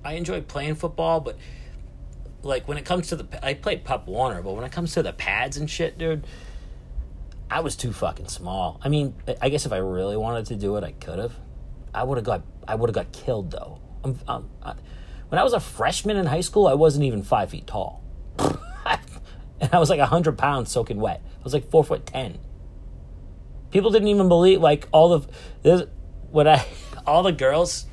I 0.05 0.15
enjoyed 0.15 0.49
playing 0.49 0.77
football, 0.77 1.21
but 1.21 1.37
like 2.43 2.69
when 2.69 2.79
it 2.79 2.85
comes 2.85 3.09
to 3.09 3.17
the 3.17 3.45
I 3.45 3.55
played 3.55 3.85
Pop 3.85 4.07
Warner, 4.07 4.43
but 4.43 4.53
when 4.53 4.65
it 4.65 4.73
comes 4.73 4.93
to 4.95 5.03
the 5.03 5.13
pads 5.13 5.57
and 5.57 5.69
shit, 5.69 5.99
dude, 5.99 6.27
I 7.51 7.61
was 7.61 7.75
too 7.75 7.93
fucking 7.93 8.29
small. 8.29 8.81
I 8.83 8.89
mean, 8.89 9.15
I 9.41 9.49
guess 9.49 9.67
if 9.67 9.73
I 9.73 9.79
really 9.79 10.17
wanted 10.17 10.47
to 10.47 10.57
do 10.57 10.77
it, 10.77 10.85
I 10.85 10.93
could 10.93 11.19
have. 11.19 11.33
I 11.93 12.05
would 12.05 12.19
have 12.19 12.25
got 12.25 12.43
I 12.69 12.77
would 12.77 12.89
have 12.89 12.95
got 12.95 13.13
killed 13.13 13.51
though. 13.51 13.81
I'm, 14.05 14.19
I'm, 14.29 14.49
I, 14.63 14.75
when 15.29 15.39
I 15.39 15.45
was 15.45 15.53
a 15.53 15.61
freshman 15.61 16.17
in 16.17 16.27
high 16.27 16.41
school, 16.41 16.67
I 16.67 16.75
wasn't 16.75 17.05
even 17.05 17.23
five 17.23 17.51
feet 17.51 17.67
tall, 17.67 18.03
and 19.61 19.71
I 19.73 19.79
was 19.79 19.91
like 19.91 20.01
hundred 20.01 20.39
pounds 20.39 20.71
soaking 20.71 21.01
wet. 21.01 21.23
I 21.25 21.45
was 21.45 21.53
like 21.53 21.71
four 21.71 21.85
foot 21.85 22.07
ten. 22.07 22.39
People 23.71 23.91
didn't 23.91 24.09
even 24.09 24.29
believe 24.29 24.61
like 24.61 24.89
all 24.93 25.19
the 25.63 25.89
what 26.31 26.47
I 26.47 26.65
all 27.07 27.23
the 27.23 27.33
girls 27.33 27.87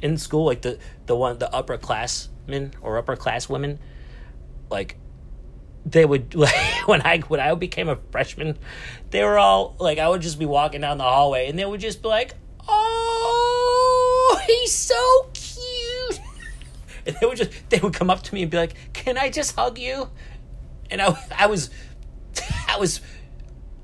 in 0.00 0.16
school 0.16 0.44
like 0.44 0.62
the 0.62 0.78
the 1.06 1.16
one 1.16 1.38
the 1.38 1.48
upperclassmen 1.52 2.72
or 2.80 2.98
upper 2.98 3.16
class 3.16 3.48
women 3.48 3.78
like 4.70 4.96
they 5.84 6.04
would 6.04 6.34
like 6.34 6.54
when 6.86 7.02
I 7.02 7.18
when 7.20 7.40
I 7.40 7.54
became 7.54 7.88
a 7.88 7.96
freshman, 8.10 8.58
they 9.10 9.22
were 9.24 9.38
all 9.38 9.76
like 9.78 9.98
I 9.98 10.08
would 10.08 10.22
just 10.22 10.38
be 10.38 10.46
walking 10.46 10.80
down 10.80 10.98
the 10.98 11.04
hallway 11.04 11.48
and 11.48 11.58
they 11.58 11.64
would 11.64 11.80
just 11.80 12.02
be 12.02 12.08
like, 12.08 12.34
"Oh, 12.68 14.40
he's 14.46 14.72
so 14.72 15.30
cute," 15.32 16.20
and 17.06 17.16
they 17.20 17.26
would 17.26 17.38
just 17.38 17.50
they 17.70 17.78
would 17.78 17.94
come 17.94 18.10
up 18.10 18.22
to 18.24 18.34
me 18.34 18.42
and 18.42 18.50
be 18.50 18.56
like, 18.56 18.74
"Can 18.92 19.18
I 19.18 19.30
just 19.30 19.56
hug 19.56 19.78
you?" 19.78 20.10
And 20.90 21.00
I 21.00 21.16
I 21.36 21.46
was 21.46 21.70
I 22.68 22.78
was 22.78 23.00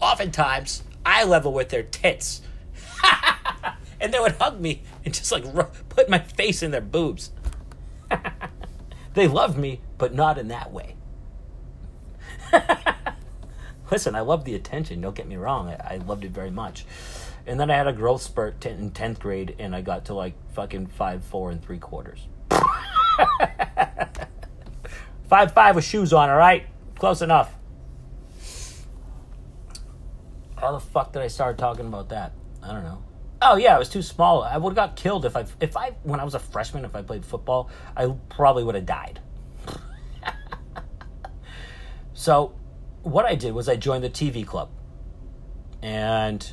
oftentimes 0.01 0.83
eye 1.05 1.25
level 1.25 1.53
with 1.53 1.69
their 1.69 1.83
tits, 1.83 2.43
and 4.01 4.13
they 4.13 4.19
would 4.19 4.33
hug 4.33 4.61
me 4.61 4.83
and 5.05 5.15
just 5.15 5.31
like 5.33 5.45
put 5.89 6.09
my 6.09 6.19
face 6.19 6.63
in 6.63 6.71
their 6.71 6.81
boobs. 6.81 7.31
they 9.15 9.29
loved 9.29 9.59
me, 9.59 9.81
but 9.99 10.15
not 10.15 10.39
in 10.39 10.49
that 10.49 10.73
way. 10.73 10.97
Listen, 13.91 14.15
I 14.15 14.21
love 14.21 14.45
the 14.45 14.55
attention. 14.55 15.01
Don't 15.01 15.15
get 15.15 15.29
me 15.29 15.37
wrong. 15.37 15.69
I, 15.69 15.95
I, 15.95 15.97
loved 15.99 16.25
it 16.25 16.31
very 16.31 16.51
much. 16.51 16.87
And 17.47 17.61
then 17.61 17.71
I 17.71 17.77
had 17.77 17.87
a 17.87 17.93
growth 17.93 18.23
spurt 18.23 18.61
t- 18.63 18.71
in 18.71 18.91
tenth 18.91 19.21
grade, 19.21 19.57
and 19.59 19.77
I 19.77 19.83
got 19.83 20.07
to 20.07 20.15
like 20.15 20.35
fucking 20.55 20.87
five 20.87 21.23
four 21.23 21.51
and 21.51 21.63
three 21.63 21.79
quarters. 21.79 22.27
five 25.29 25.53
five 25.53 25.77
with 25.77 25.85
shoes 25.85 26.13
on. 26.13 26.31
All 26.31 26.37
right, 26.37 26.67
close 26.99 27.23
enough. 27.23 27.55
How 30.57 30.73
the 30.73 30.81
fuck 30.81 31.13
did 31.13 31.23
I 31.23 31.29
start 31.29 31.59
talking 31.59 31.87
about 31.87 32.09
that? 32.11 32.33
I 32.63 32.73
don't 32.73 32.85
know. 32.85 33.03
Oh 33.43 33.57
yeah, 33.57 33.77
I 33.77 33.79
was 33.79 33.91
too 33.91 34.03
small. 34.03 34.43
I 34.43 34.57
would 34.57 34.71
have 34.71 34.77
got 34.77 34.97
killed 34.97 35.27
if 35.27 35.37
I 35.37 35.45
if 35.61 35.77
I 35.77 35.91
when 36.03 36.21
I 36.21 36.25
was 36.25 36.35
a 36.35 36.39
freshman 36.39 36.85
if 36.85 36.97
I 36.97 37.03
played 37.03 37.25
football, 37.25 37.69
I 37.97 38.15
probably 38.31 38.65
would 38.65 38.75
have 38.75 38.87
died. 38.87 39.21
so 42.15 42.55
what 43.03 43.27
I 43.27 43.35
did 43.35 43.53
was 43.53 43.69
I 43.69 43.77
joined 43.77 44.03
the 44.03 44.11
TV 44.11 44.47
club. 44.47 44.71
And 45.83 46.51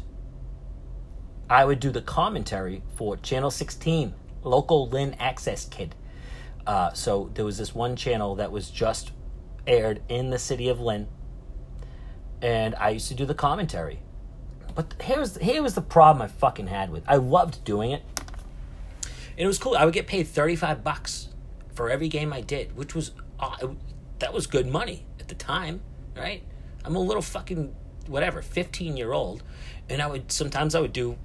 I 1.49 1.63
would 1.63 1.79
do 1.79 1.89
the 1.89 2.01
commentary 2.01 2.83
for 2.95 3.15
Channel 3.17 3.51
16, 3.51 4.13
local 4.43 4.89
Lynn 4.89 5.15
Access 5.19 5.65
Kid. 5.65 5.95
Uh, 6.67 6.91
so 6.93 7.31
there 7.33 7.45
was 7.45 7.57
this 7.57 7.73
one 7.73 7.95
channel 7.95 8.35
that 8.35 8.51
was 8.51 8.69
just 8.69 9.11
aired 9.67 10.01
in 10.09 10.29
the 10.29 10.39
city 10.39 10.69
of 10.69 10.79
Lynn. 10.79 11.07
And 12.41 12.75
I 12.75 12.89
used 12.89 13.07
to 13.09 13.13
do 13.13 13.25
the 13.25 13.35
commentary. 13.35 13.99
But 14.73 14.95
here's 15.01 15.37
here 15.37 15.61
was 15.61 15.75
the 15.75 15.81
problem 15.81 16.21
I 16.21 16.27
fucking 16.27 16.67
had 16.67 16.91
with. 16.91 17.03
I 17.07 17.17
loved 17.17 17.63
doing 17.63 17.91
it. 17.91 18.03
And 19.03 19.39
it 19.39 19.47
was 19.47 19.59
cool. 19.59 19.75
I 19.75 19.85
would 19.85 19.93
get 19.93 20.07
paid 20.07 20.27
35 20.27 20.83
bucks 20.83 21.29
for 21.73 21.89
every 21.89 22.07
game 22.07 22.33
I 22.33 22.41
did, 22.41 22.75
which 22.75 22.95
was 22.95 23.11
uh, 23.39 23.67
that 24.19 24.33
was 24.33 24.47
good 24.47 24.67
money 24.67 25.05
at 25.19 25.27
the 25.27 25.35
time 25.35 25.81
right? 26.15 26.43
I'm 26.85 26.95
a 26.95 26.99
little 26.99 27.21
fucking 27.21 27.75
whatever, 28.07 28.41
15 28.41 28.97
year 28.97 29.13
old, 29.13 29.43
and 29.89 30.01
I 30.01 30.07
would 30.07 30.31
sometimes 30.31 30.75
I 30.75 30.79
would 30.79 30.93
do 30.93 31.17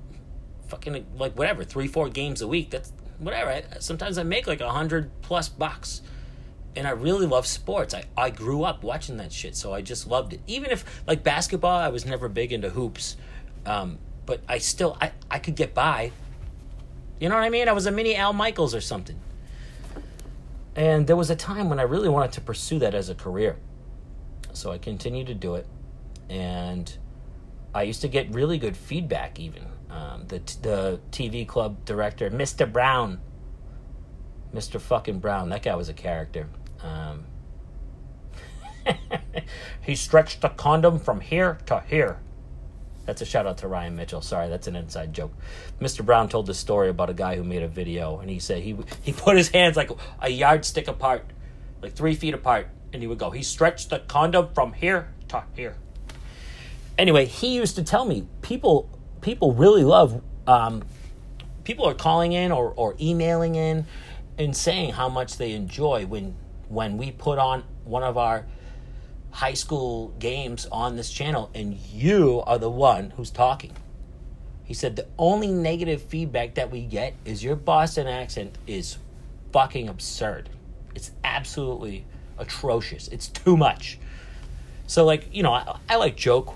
fucking 0.69 1.07
like 1.17 1.37
whatever, 1.37 1.65
three, 1.65 1.87
four 1.87 2.09
games 2.09 2.43
a 2.43 2.49
week. 2.49 2.71
That's 2.71 2.93
whatever. 3.19 3.51
I, 3.51 3.65
sometimes 3.81 4.19
I 4.19 4.23
make 4.23 4.47
like 4.47 4.61
a 4.61 4.71
hundred 4.71 5.11
plus 5.23 5.49
bucks. 5.49 6.03
And 6.77 6.87
I 6.87 6.91
really 6.91 7.27
love 7.27 7.47
sports. 7.47 7.95
I, 7.95 8.05
I 8.17 8.31
grew 8.31 8.63
up 8.63 8.85
watching 8.85 9.17
that 9.17 9.33
shit, 9.33 9.57
so 9.57 9.73
I 9.73 9.81
just 9.81 10.07
loved 10.07 10.35
it. 10.35 10.41
Even 10.47 10.71
if 10.71 10.85
like 11.07 11.25
basketball, 11.25 11.79
I 11.79 11.89
was 11.89 12.05
never 12.05 12.29
big 12.29 12.53
into 12.53 12.69
hoops. 12.69 13.17
Um, 13.65 13.99
but 14.27 14.43
I 14.49 14.59
still 14.59 14.97
I, 15.01 15.13
I 15.31 15.39
could 15.39 15.55
get 15.57 15.73
by. 15.73 16.13
You 17.19 17.29
know 17.31 17.35
what 17.35 17.45
I 17.45 17.49
mean? 17.49 17.69
I 17.69 17.73
was 17.73 17.87
a 17.87 17.91
mini 17.91 18.15
Al 18.15 18.33
Michaels 18.33 18.75
or 18.75 18.81
something. 18.81 19.19
And 20.75 21.07
there 21.07 21.17
was 21.17 21.31
a 21.31 21.37
time 21.37 21.71
when 21.71 21.81
I 21.81 21.85
really 21.85 22.11
wanted 22.11 22.33
to 22.33 22.43
pursue 22.43 22.79
that 22.81 22.95
as 22.95 23.09
a 23.09 23.15
career. 23.15 23.57
So 24.53 24.71
I 24.71 24.79
continued 24.79 25.29
to 25.29 25.35
do 25.35 25.55
it, 25.55 25.67
and 26.29 26.95
I 27.75 27.83
used 27.83 28.03
to 28.03 28.09
get 28.09 28.35
really 28.35 28.59
good 28.59 28.77
feedback. 28.77 29.39
Even 29.39 29.67
um, 29.91 30.25
the 30.29 30.39
the 30.63 31.01
TV 31.11 31.47
club 31.47 31.85
director, 31.85 32.31
Mr. 32.31 32.71
Brown, 32.71 33.21
Mr. 34.55 34.81
fucking 34.81 35.19
Brown, 35.21 35.49
that 35.51 35.63
guy 35.63 35.75
was 35.75 35.89
a 35.89 35.95
character. 35.95 36.49
Um, 36.87 37.25
he 39.81 39.95
stretched 39.97 40.41
the 40.41 40.49
condom 40.49 40.99
from 40.99 41.21
here 41.21 41.59
to 41.67 41.81
here. 41.81 42.19
That's 43.05 43.23
a 43.23 43.25
shout 43.25 43.47
out 43.47 43.59
to 43.59 43.69
Ryan 43.69 43.95
Mitchell. 43.95 44.21
Sorry, 44.21 44.49
that's 44.49 44.67
an 44.67 44.75
inside 44.75 45.13
joke. 45.13 45.33
Mr. 45.81 46.05
Brown 46.05 46.29
told 46.29 46.47
this 46.47 46.59
story 46.59 46.89
about 46.89 47.09
a 47.09 47.15
guy 47.15 47.37
who 47.37 47.45
made 47.45 47.63
a 47.63 47.69
video, 47.69 48.19
and 48.19 48.29
he 48.29 48.39
said 48.39 48.63
he 48.63 48.77
he 49.03 49.13
put 49.13 49.37
his 49.37 49.49
hands 49.49 49.77
like 49.77 49.91
a 50.21 50.29
yardstick 50.29 50.89
apart, 50.89 51.25
like 51.83 51.95
three 51.95 52.15
feet 52.15 52.35
apart, 52.35 52.69
and 52.93 53.03
he 53.03 53.07
would 53.07 53.19
go, 53.19 53.31
he 53.31 53.43
stretched 53.43 53.91
the 53.91 54.01
condom 54.01 54.49
from 54.55 54.73
here 54.73 55.13
to 55.29 55.45
here. 55.55 55.77
Anyway, 56.99 57.27
he 57.27 57.55
used 57.55 57.77
to 57.77 57.85
tell 57.85 58.05
me 58.05 58.27
people 58.43 58.91
people 59.21 59.53
really 59.53 59.85
love 59.85 60.23
um, 60.47 60.83
people 61.65 61.85
are 61.87 61.95
calling 61.95 62.33
in 62.33 62.53
or, 62.53 62.73
or 62.77 62.95
emailing 63.01 63.57
in 63.57 63.87
and 64.39 64.57
saying 64.57 64.93
how 64.93 65.09
much 65.09 65.37
they 65.37 65.53
enjoy 65.53 66.07
when 66.07 66.35
when 66.69 66.99
we 66.99 67.13
put 67.13 67.39
on 67.39 67.65
one 67.85 68.03
of 68.03 68.19
our 68.19 68.47
high 69.31 69.55
school 69.55 70.15
games 70.19 70.67
on 70.73 70.97
this 70.97 71.11
channel 71.11 71.51
and 71.55 71.75
you 71.75 72.43
are 72.47 72.59
the 72.59 72.71
one 72.71 73.11
who's 73.11 73.31
talking. 73.31 73.73
He 74.65 74.75
said 74.75 74.97
the 74.97 75.07
only 75.19 75.53
negative 75.53 76.03
feedback 76.03 76.55
that 76.55 76.71
we 76.71 76.83
get 76.83 77.15
is 77.25 77.45
your 77.45 77.55
Boston 77.55 78.07
accent 78.07 78.57
is 78.67 78.97
fucking 79.53 79.89
absurd. 79.89 80.49
It's 80.95 81.11
absolutely 81.23 82.05
atrocious. 82.39 83.09
It's 83.09 83.29
too 83.29 83.57
much. 83.57 83.99
So, 84.87 85.05
like, 85.05 85.29
you 85.33 85.43
know, 85.43 85.53
I, 85.53 85.79
I 85.89 85.97
like 85.97 86.17
joke. 86.17 86.55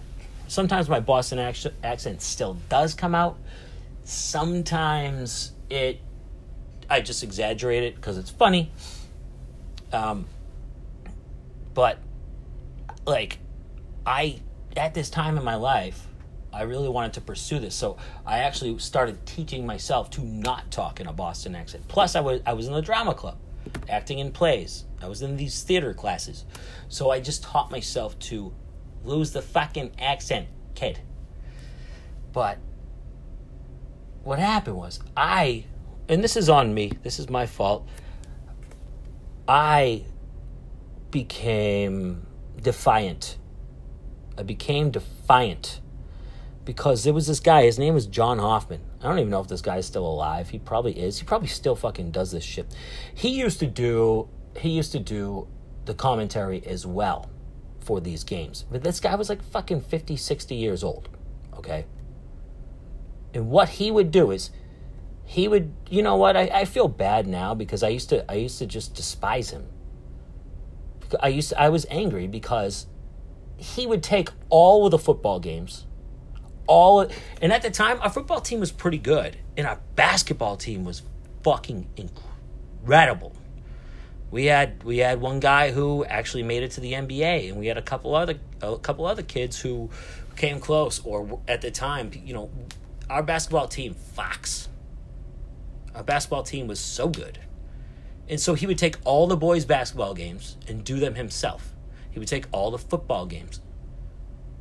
Sometimes 0.49 0.89
my 0.89 1.01
Boston 1.01 1.39
accent, 1.39 2.23
still 2.23 2.57
does 2.69 2.95
come 2.95 3.15
out. 3.15 3.39
Sometimes 4.05 5.53
it, 5.69 6.01
I 6.89 7.01
just 7.01 7.23
exaggerate 7.23 7.85
it 7.85 7.95
because 7.95 8.19
it's 8.19 8.31
funny. 8.31 8.73
Um, 9.93 10.27
but, 11.75 11.99
like, 13.07 13.39
I, 14.07 14.41
at 14.77 14.95
this 14.95 15.11
time 15.11 15.37
in 15.37 15.45
my 15.45 15.57
life, 15.57 16.07
I 16.53 16.63
really 16.63 16.89
wanted 16.89 17.13
to 17.15 17.21
pursue 17.21 17.59
this. 17.59 17.75
So 17.75 17.97
I 18.27 18.39
actually 18.41 18.77
started 18.79 19.25
teaching 19.25 19.67
myself 19.67 20.11
to 20.11 20.23
not 20.23 20.71
talk 20.71 21.01
in 21.01 21.07
a 21.07 21.13
Boston 21.13 21.55
accent. 21.55 21.87
Plus, 21.89 22.17
I 22.17 22.21
was 22.21 22.41
I 22.45 22.55
was 22.55 22.67
in 22.67 22.73
the 22.73 22.83
drama 22.83 23.15
club 23.15 23.39
acting 23.89 24.19
in 24.19 24.33
plays. 24.33 24.85
I 25.01 25.09
was 25.09 25.23
in 25.23 25.37
these 25.37 25.63
theater 25.63 25.95
classes. 25.95 26.45
So 26.89 27.11
I 27.11 27.21
just 27.21 27.43
taught 27.43 27.71
myself 27.71 28.19
to 28.21 28.53
lose 29.05 29.33
the 29.33 29.43
fucking 29.43 29.93
accent, 29.99 30.49
kid. 30.75 30.99
But 32.33 32.59
what 34.23 34.39
happened 34.39 34.77
was 34.77 35.01
I 35.17 35.65
and 36.09 36.25
this 36.25 36.37
is 36.37 36.49
on 36.49 36.75
me, 36.75 36.93
this 37.03 37.21
is 37.21 37.31
my 37.31 37.47
fault. 37.47 37.87
I 39.51 40.05
became 41.11 42.25
defiant. 42.63 43.37
I 44.39 44.45
became 44.45 44.93
defiant 44.93 45.81
because 46.65 47.03
there 47.03 47.13
was 47.13 47.27
this 47.27 47.41
guy, 47.41 47.65
his 47.65 47.77
name 47.77 47.95
was 47.95 48.07
John 48.07 48.39
Hoffman. 48.39 48.81
I 49.01 49.09
don't 49.09 49.19
even 49.19 49.31
know 49.31 49.41
if 49.41 49.49
this 49.49 49.61
guy's 49.61 49.87
still 49.87 50.07
alive. 50.07 50.51
He 50.51 50.61
probably 50.61 50.93
is. 50.93 51.19
He 51.19 51.25
probably 51.25 51.49
still 51.49 51.75
fucking 51.75 52.13
does 52.13 52.31
this 52.31 52.45
shit. 52.45 52.73
He 53.13 53.31
used 53.31 53.59
to 53.59 53.67
do 53.67 54.29
he 54.57 54.69
used 54.71 54.93
to 54.93 55.01
do 55.01 55.49
the 55.85 55.95
commentary 55.95 56.65
as 56.65 56.87
well 56.87 57.29
for 57.81 58.01
these 58.01 58.23
games. 58.23 58.67
But 58.71 58.85
this 58.85 59.01
guy 59.01 59.17
was 59.17 59.29
like 59.29 59.43
fucking 59.43 59.81
50, 59.81 60.17
60 60.17 60.55
years 60.55 60.85
old. 60.85 61.09
Okay. 61.57 61.87
And 63.35 63.51
what 63.51 63.71
he 63.71 63.91
would 63.91 64.13
do 64.13 64.31
is 64.31 64.51
he 65.31 65.47
would 65.47 65.73
you 65.89 66.03
know 66.03 66.17
what 66.17 66.37
I, 66.37 66.51
I 66.53 66.65
feel 66.65 66.89
bad 66.89 67.29
now 67.29 67.55
because 67.55 67.85
I 67.85 67.89
used 67.89 68.09
to 68.09 68.29
I 68.29 68.35
used 68.35 68.59
to 68.59 68.67
just 68.67 68.97
despise 68.97 69.51
him. 69.51 69.65
I 71.21 71.29
used 71.29 71.51
to, 71.51 71.61
I 71.61 71.69
was 71.69 71.87
angry 71.89 72.27
because 72.27 72.87
he 73.57 73.87
would 73.87 74.03
take 74.03 74.31
all 74.49 74.87
of 74.87 74.91
the 74.91 74.99
football 74.99 75.39
games, 75.39 75.87
all 76.67 77.09
and 77.41 77.53
at 77.53 77.63
the 77.63 77.71
time 77.71 78.01
our 78.01 78.11
football 78.11 78.41
team 78.41 78.59
was 78.59 78.73
pretty 78.73 78.99
good 78.99 79.37
and 79.57 79.69
our 79.69 79.79
basketball 79.95 80.57
team 80.57 80.85
was 80.85 81.03
fucking 81.45 81.89
incredible. 81.97 83.37
We 84.33 84.47
had 84.47 84.83
we 84.83 84.99
had 84.99 85.21
one 85.21 85.39
guy 85.39 85.71
who 85.71 86.05
actually 86.07 86.43
made 86.43 86.65
it 86.65 86.73
to 86.73 86.81
the 86.81 86.95
NBA, 86.95 87.51
and 87.51 87.57
we 87.57 87.69
had 87.69 87.79
a 87.79 87.83
couple 87.83 88.17
other 88.17 88.35
a 88.63 88.79
couple 88.79 89.07
other 89.07 89.23
kids 89.23 89.61
who 89.61 89.91
came 90.35 90.59
close. 90.59 91.01
Or 91.05 91.41
at 91.47 91.61
the 91.61 91.71
time, 91.71 92.11
you 92.25 92.35
know, 92.35 92.51
our 93.09 93.23
basketball 93.23 93.69
team, 93.69 93.95
Fox, 93.95 94.67
our 95.95 96.03
basketball 96.03 96.43
team 96.43 96.67
was 96.67 96.81
so 96.81 97.09
good. 97.09 97.39
And 98.29 98.41
so 98.41 98.55
he 98.55 98.67
would 98.67 98.79
take 98.79 98.97
all 99.05 99.27
the 99.27 99.37
boys' 99.37 99.65
basketball 99.65 100.15
games 100.15 100.57
and 100.69 100.85
do 100.85 101.01
them 101.01 101.17
himself. 101.17 101.75
He 102.11 102.19
would 102.19 102.29
take 102.29 102.47
all 102.53 102.71
the 102.71 102.79
football 102.79 103.27
games. 103.27 103.61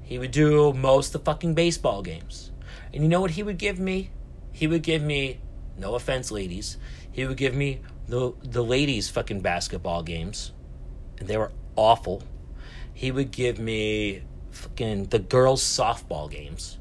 He 0.02 0.18
would 0.18 0.32
do 0.32 0.74
most 0.74 1.14
of 1.14 1.22
the 1.22 1.32
fucking 1.32 1.54
baseball 1.54 2.02
games. 2.02 2.52
And 2.94 3.04
you 3.04 3.10
know 3.10 3.22
what 3.22 3.32
he 3.32 3.44
would 3.44 3.60
give 3.60 3.80
me? 3.80 4.10
He 4.52 4.66
would 4.66 4.82
give 4.82 5.04
me, 5.04 5.40
no 5.78 5.94
offense, 5.96 6.32
ladies, 6.32 6.78
he 7.12 7.28
would 7.28 7.38
give 7.38 7.54
me 7.54 7.82
the 8.08 8.34
the 8.44 8.64
ladies' 8.64 9.10
fucking 9.10 9.42
basketball 9.42 10.02
games. 10.02 10.52
And 11.20 11.28
they 11.28 11.38
were 11.38 11.52
awful. 11.76 12.24
He 12.94 13.12
would 13.12 13.32
give 13.32 13.60
me 13.60 14.24
fucking 14.52 15.06
the 15.06 15.20
girls' 15.20 15.62
softball 15.62 16.30
games 16.30 16.80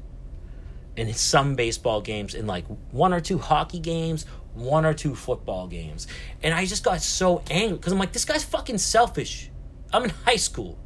and 0.97 1.15
some 1.15 1.55
baseball 1.55 2.01
games 2.01 2.35
and 2.35 2.47
like 2.47 2.65
one 2.91 3.13
or 3.13 3.21
two 3.21 3.37
hockey 3.37 3.79
games, 3.79 4.25
one 4.59 4.85
or 4.85 4.93
two 4.93 5.15
football 5.15 5.67
games. 5.67 6.07
And 6.43 6.53
I 6.53 6.65
just 6.65 6.83
got 6.83 7.01
so 7.01 7.43
angry 7.49 7.77
because 7.77 7.93
I'm 7.93 7.99
like, 7.99 8.13
this 8.13 8.25
guy's 8.25 8.43
fucking 8.43 8.77
selfish. 8.77 9.49
I'm 9.91 10.03
in 10.03 10.09
high 10.09 10.35
school. 10.35 10.77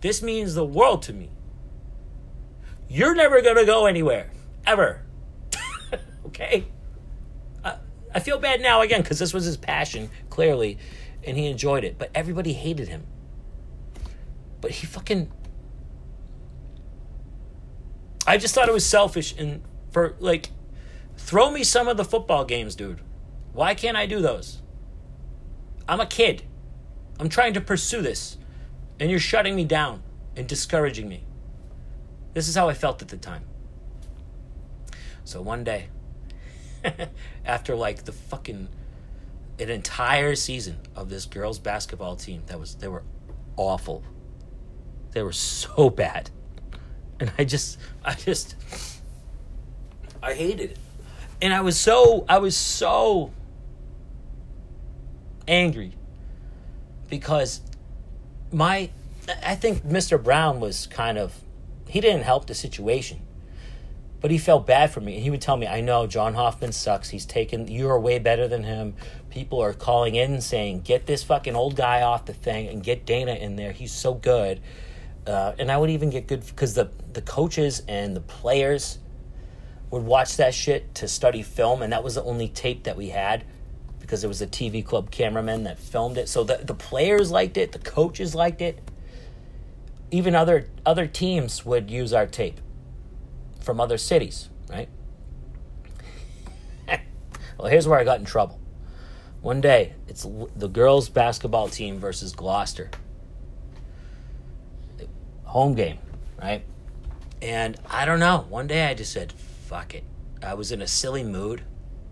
This 0.00 0.22
means 0.22 0.54
the 0.54 0.64
world 0.64 1.02
to 1.02 1.12
me. 1.12 1.30
You're 2.88 3.14
never 3.14 3.40
going 3.40 3.56
to 3.56 3.64
go 3.64 3.86
anywhere, 3.86 4.30
ever. 4.66 5.02
okay? 6.26 6.66
I, 7.64 7.76
I 8.14 8.20
feel 8.20 8.38
bad 8.38 8.60
now 8.60 8.82
again 8.82 9.02
because 9.02 9.18
this 9.18 9.32
was 9.32 9.44
his 9.44 9.56
passion, 9.56 10.10
clearly, 10.30 10.78
and 11.24 11.36
he 11.36 11.46
enjoyed 11.46 11.84
it. 11.84 11.98
But 11.98 12.10
everybody 12.14 12.52
hated 12.52 12.88
him. 12.88 13.06
But 14.60 14.72
he 14.72 14.86
fucking 14.86 15.30
I 18.26 18.36
just 18.36 18.54
thought 18.54 18.68
it 18.68 18.72
was 18.72 18.86
selfish 18.86 19.34
and 19.36 19.62
for 19.90 20.14
like 20.20 20.50
throw 21.16 21.50
me 21.50 21.64
some 21.64 21.88
of 21.88 21.96
the 21.96 22.04
football 22.04 22.44
games, 22.44 22.74
dude. 22.74 23.00
Why 23.52 23.74
can't 23.74 23.96
I 23.96 24.06
do 24.06 24.20
those? 24.20 24.62
I'm 25.88 26.00
a 26.00 26.06
kid. 26.06 26.42
I'm 27.18 27.28
trying 27.28 27.54
to 27.54 27.60
pursue 27.60 28.02
this 28.02 28.38
and 28.98 29.10
you're 29.10 29.20
shutting 29.20 29.54
me 29.54 29.64
down 29.64 30.02
and 30.36 30.46
discouraging 30.46 31.08
me. 31.08 31.24
This 32.34 32.48
is 32.48 32.54
how 32.54 32.68
I 32.68 32.74
felt 32.74 33.02
at 33.02 33.08
the 33.08 33.16
time. 33.16 33.44
So 35.24 35.42
one 35.42 35.64
day 35.64 35.88
after 37.44 37.76
like 37.76 38.04
the 38.04 38.12
fucking 38.12 38.68
an 39.58 39.70
entire 39.70 40.34
season 40.34 40.78
of 40.96 41.08
this 41.08 41.26
girls 41.26 41.58
basketball 41.58 42.16
team 42.16 42.42
that 42.46 42.58
was 42.58 42.74
they 42.76 42.88
were 42.88 43.04
awful. 43.56 44.02
They 45.12 45.22
were 45.22 45.32
so 45.32 45.90
bad 45.90 46.30
and 47.22 47.32
I 47.38 47.44
just, 47.44 47.78
I 48.04 48.14
just, 48.14 48.56
I 50.20 50.34
hated 50.34 50.72
it, 50.72 50.78
and 51.40 51.54
I 51.54 51.60
was 51.60 51.78
so, 51.78 52.24
I 52.28 52.38
was 52.38 52.56
so 52.56 53.32
angry 55.46 55.92
because 57.08 57.60
my, 58.50 58.90
I 59.44 59.54
think 59.54 59.84
Mr. 59.84 60.22
Brown 60.22 60.60
was 60.60 60.86
kind 60.86 61.18
of, 61.18 61.34
he 61.88 62.00
didn't 62.00 62.22
help 62.22 62.46
the 62.46 62.54
situation 62.54 63.20
but 64.22 64.30
he 64.30 64.38
felt 64.38 64.66
bad 64.66 64.90
for 64.90 65.00
me. 65.00 65.14
And 65.14 65.22
he 65.22 65.30
would 65.30 65.42
tell 65.42 65.56
me 65.58 65.66
i 65.66 65.82
know 65.82 66.06
john 66.06 66.32
hoffman 66.34 66.72
sucks. 66.72 67.10
He's 67.10 67.26
taken 67.26 67.68
you 67.68 67.90
are 67.90 68.00
way 68.00 68.18
better 68.18 68.48
than 68.48 68.62
him. 68.62 68.94
People 69.28 69.60
are 69.60 69.74
calling 69.74 70.14
in 70.14 70.40
saying 70.40 70.82
get 70.82 71.04
this 71.04 71.22
fucking 71.24 71.54
old 71.54 71.76
guy 71.76 72.00
off 72.00 72.24
the 72.24 72.32
thing 72.32 72.68
and 72.68 72.82
get 72.82 73.04
dana 73.04 73.34
in 73.34 73.56
there. 73.56 73.72
He's 73.72 73.92
so 73.92 74.14
good. 74.14 74.60
Uh, 75.26 75.52
and 75.58 75.70
I 75.70 75.76
would 75.76 75.90
even 75.90 76.08
get 76.08 76.26
good 76.26 76.46
because 76.46 76.74
the 76.74 76.90
the 77.12 77.22
coaches 77.22 77.82
and 77.86 78.16
the 78.16 78.20
players 78.20 78.98
would 79.90 80.04
watch 80.04 80.38
that 80.38 80.54
shit 80.54 80.94
to 80.94 81.06
study 81.06 81.42
film, 81.42 81.82
and 81.82 81.92
that 81.92 82.02
was 82.02 82.14
the 82.14 82.24
only 82.24 82.48
tape 82.48 82.84
that 82.84 82.96
we 82.96 83.10
had 83.10 83.44
because 84.12 84.24
it 84.24 84.28
was 84.28 84.42
a 84.42 84.46
TV 84.46 84.84
club 84.84 85.10
cameraman 85.10 85.62
that 85.62 85.78
filmed 85.78 86.18
it. 86.18 86.28
So 86.28 86.44
the 86.44 86.58
the 86.62 86.74
players 86.74 87.30
liked 87.30 87.56
it, 87.56 87.72
the 87.72 87.78
coaches 87.78 88.34
liked 88.34 88.60
it. 88.60 88.78
Even 90.10 90.34
other 90.34 90.68
other 90.84 91.06
teams 91.06 91.64
would 91.64 91.90
use 91.90 92.12
our 92.12 92.26
tape 92.26 92.60
from 93.60 93.80
other 93.80 93.96
cities, 93.96 94.50
right? 94.68 94.90
well, 97.58 97.68
here's 97.68 97.88
where 97.88 97.98
I 97.98 98.04
got 98.04 98.18
in 98.18 98.26
trouble. 98.26 98.60
One 99.40 99.62
day, 99.62 99.94
it's 100.06 100.26
the 100.56 100.68
girls' 100.68 101.08
basketball 101.08 101.70
team 101.70 101.98
versus 101.98 102.34
Gloucester 102.34 102.90
home 105.44 105.74
game, 105.74 105.98
right? 106.38 106.66
And 107.40 107.78
I 107.88 108.04
don't 108.04 108.20
know. 108.20 108.44
One 108.50 108.66
day 108.66 108.90
I 108.90 108.92
just 108.92 109.12
said, 109.12 109.32
fuck 109.32 109.94
it. 109.94 110.04
I 110.42 110.52
was 110.52 110.70
in 110.70 110.82
a 110.82 110.86
silly 110.86 111.24
mood. 111.24 111.62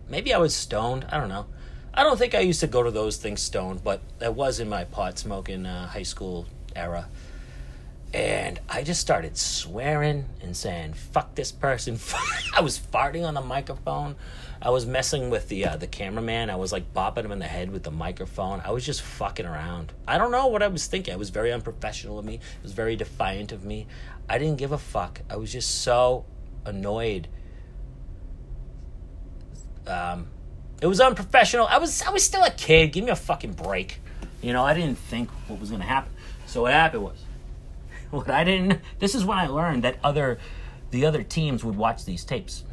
Maybe 0.09 0.33
I 0.33 0.39
was 0.39 0.57
stoned. 0.57 1.07
I 1.11 1.19
don't 1.19 1.29
know. 1.29 1.45
I 1.93 2.05
don't 2.05 2.19
think 2.19 2.35
I 2.35 2.41
used 2.41 2.61
to 2.61 2.67
go 2.67 2.83
to 2.83 2.91
those 2.91 3.17
things 3.17 3.43
stoned, 3.43 3.83
but 3.83 4.01
that 4.21 4.35
was 4.35 4.61
in 4.61 4.69
my 4.69 4.85
pot 4.85 5.19
smoking 5.19 5.67
uh, 5.67 5.89
high 5.89 6.05
school 6.05 6.47
era. 6.77 7.09
And 8.13 8.61
I 8.69 8.83
just 8.83 9.01
started 9.01 9.37
swearing 9.37 10.27
and 10.41 10.57
saying, 10.57 10.95
fuck 10.95 11.35
this 11.35 11.53
person. 11.53 11.99
I 12.57 12.61
was 12.61 12.79
farting 12.79 13.27
on 13.27 13.35
the 13.35 13.41
microphone. 13.41 14.17
I 14.63 14.71
was 14.71 14.85
messing 14.85 15.31
with 15.31 15.49
the 15.49 15.67
uh, 15.67 15.77
the 15.77 15.87
cameraman. 15.87 16.51
I 16.51 16.57
was 16.57 16.73
like 16.73 16.93
bopping 16.93 17.25
him 17.25 17.33
in 17.33 17.39
the 17.39 17.47
head 17.47 17.71
with 17.71 17.83
the 17.83 17.91
microphone. 17.91 18.61
I 18.65 18.73
was 18.73 18.85
just 18.85 19.01
fucking 19.01 19.47
around. 19.47 19.93
I 20.07 20.19
don't 20.19 20.33
know 20.33 20.49
what 20.49 20.63
I 20.63 20.69
was 20.69 20.87
thinking. 20.87 21.15
It 21.15 21.19
was 21.19 21.31
very 21.31 21.53
unprofessional 21.53 22.19
of 22.19 22.25
me. 22.25 22.35
It 22.35 22.63
was 22.63 22.73
very 22.73 22.95
defiant 22.95 23.53
of 23.53 23.65
me. 23.65 23.87
I 24.29 24.39
didn't 24.39 24.59
give 24.59 24.73
a 24.73 24.79
fuck. 24.79 25.23
I 25.31 25.37
was 25.37 25.51
just 25.53 25.83
so 25.83 26.25
annoyed. 26.67 27.29
Um, 29.87 30.29
it 30.81 30.87
was 30.87 31.01
unprofessional. 31.01 31.67
I 31.67 31.79
was 31.79 32.03
I 32.03 32.11
was 32.11 32.25
still 32.25 32.45
a 32.45 32.51
kid. 32.51 32.93
Give 32.93 33.05
me 33.05 33.11
a 33.11 33.17
fucking 33.17 33.53
break. 33.53 34.01
You 34.43 34.53
know, 34.53 34.65
I 34.65 34.75
didn't 34.75 34.97
think 34.97 35.29
what 35.49 35.61
was 35.61 35.71
to 35.71 35.79
happen. 35.79 36.13
So 36.47 36.63
what 36.63 36.73
happened 36.73 37.05
was, 37.05 37.25
what 38.11 38.31
I 38.31 38.45
didn't. 38.45 38.81
This 38.99 39.15
is 39.15 39.25
when 39.25 39.39
I 39.39 39.47
learned 39.47 39.85
that 39.85 39.99
other, 40.03 40.39
the 40.91 41.07
other 41.07 41.23
teams 41.23 41.65
would 41.65 41.77
watch 41.77 42.05
these 42.05 42.25
tapes. 42.25 42.65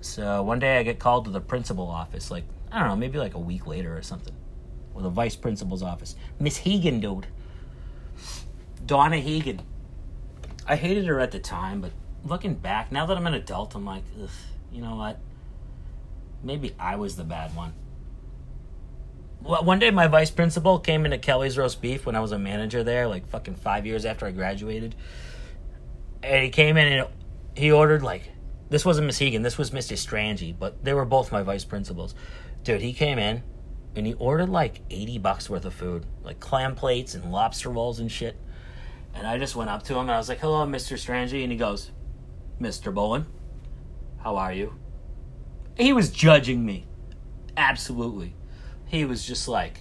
So 0.00 0.42
one 0.42 0.58
day 0.58 0.78
I 0.78 0.82
get 0.82 0.98
called 0.98 1.26
to 1.26 1.30
the 1.30 1.40
principal 1.40 1.88
office, 1.88 2.30
like, 2.30 2.44
I 2.72 2.78
don't 2.78 2.88
know, 2.88 2.96
maybe 2.96 3.18
like 3.18 3.34
a 3.34 3.38
week 3.38 3.66
later 3.66 3.96
or 3.96 4.02
something. 4.02 4.34
Or 4.94 5.02
the 5.02 5.10
vice 5.10 5.36
principal's 5.36 5.82
office. 5.82 6.16
Miss 6.38 6.56
Hegan, 6.56 7.00
dude. 7.00 7.26
Donna 8.86 9.16
Hegan. 9.16 9.60
I 10.66 10.76
hated 10.76 11.06
her 11.06 11.20
at 11.20 11.32
the 11.32 11.38
time, 11.38 11.80
but 11.80 11.92
looking 12.24 12.54
back, 12.54 12.90
now 12.90 13.06
that 13.06 13.16
I'm 13.16 13.26
an 13.26 13.34
adult, 13.34 13.74
I'm 13.74 13.84
like, 13.84 14.04
you 14.72 14.80
know 14.80 14.96
what? 14.96 15.18
Maybe 16.42 16.74
I 16.78 16.96
was 16.96 17.16
the 17.16 17.24
bad 17.24 17.54
one. 17.54 17.74
Well, 19.42 19.64
one 19.64 19.78
day 19.78 19.90
my 19.90 20.06
vice 20.06 20.30
principal 20.30 20.78
came 20.78 21.04
into 21.04 21.18
Kelly's 21.18 21.56
Roast 21.56 21.80
Beef 21.80 22.04
when 22.04 22.14
I 22.14 22.20
was 22.20 22.32
a 22.32 22.38
manager 22.38 22.84
there, 22.84 23.08
like 23.08 23.26
fucking 23.28 23.54
five 23.54 23.86
years 23.86 24.04
after 24.04 24.26
I 24.26 24.32
graduated. 24.32 24.94
And 26.22 26.44
he 26.44 26.50
came 26.50 26.76
in 26.76 26.92
and 26.92 27.08
he 27.56 27.72
ordered 27.72 28.02
like 28.02 28.30
this 28.68 28.84
wasn't 28.84 29.06
Miss 29.06 29.18
Hegan. 29.18 29.42
This 29.42 29.58
was 29.58 29.70
Mr. 29.70 29.96
Strangy, 29.96 30.56
but 30.56 30.84
they 30.84 30.92
were 30.92 31.04
both 31.04 31.32
my 31.32 31.42
vice 31.42 31.64
principals. 31.64 32.14
Dude, 32.62 32.80
he 32.80 32.92
came 32.92 33.18
in 33.18 33.42
and 33.96 34.06
he 34.06 34.14
ordered 34.14 34.48
like 34.48 34.82
80 34.90 35.18
bucks 35.18 35.50
worth 35.50 35.64
of 35.64 35.74
food, 35.74 36.06
like 36.22 36.38
clam 36.38 36.74
plates 36.74 37.14
and 37.14 37.32
lobster 37.32 37.70
rolls 37.70 37.98
and 37.98 38.12
shit. 38.12 38.36
And 39.14 39.26
I 39.26 39.38
just 39.38 39.56
went 39.56 39.70
up 39.70 39.82
to 39.84 39.94
him 39.94 40.02
and 40.02 40.12
I 40.12 40.18
was 40.18 40.28
like, 40.28 40.38
hello, 40.38 40.64
Mr. 40.66 40.96
Strangy. 40.96 41.42
And 41.42 41.50
he 41.50 41.58
goes, 41.58 41.90
Mr. 42.60 42.94
Bowen, 42.94 43.26
how 44.22 44.36
are 44.36 44.52
you? 44.52 44.74
He 45.80 45.94
was 45.94 46.10
judging 46.10 46.66
me. 46.66 46.84
Absolutely. 47.56 48.34
He 48.86 49.06
was 49.06 49.24
just 49.24 49.48
like, 49.48 49.80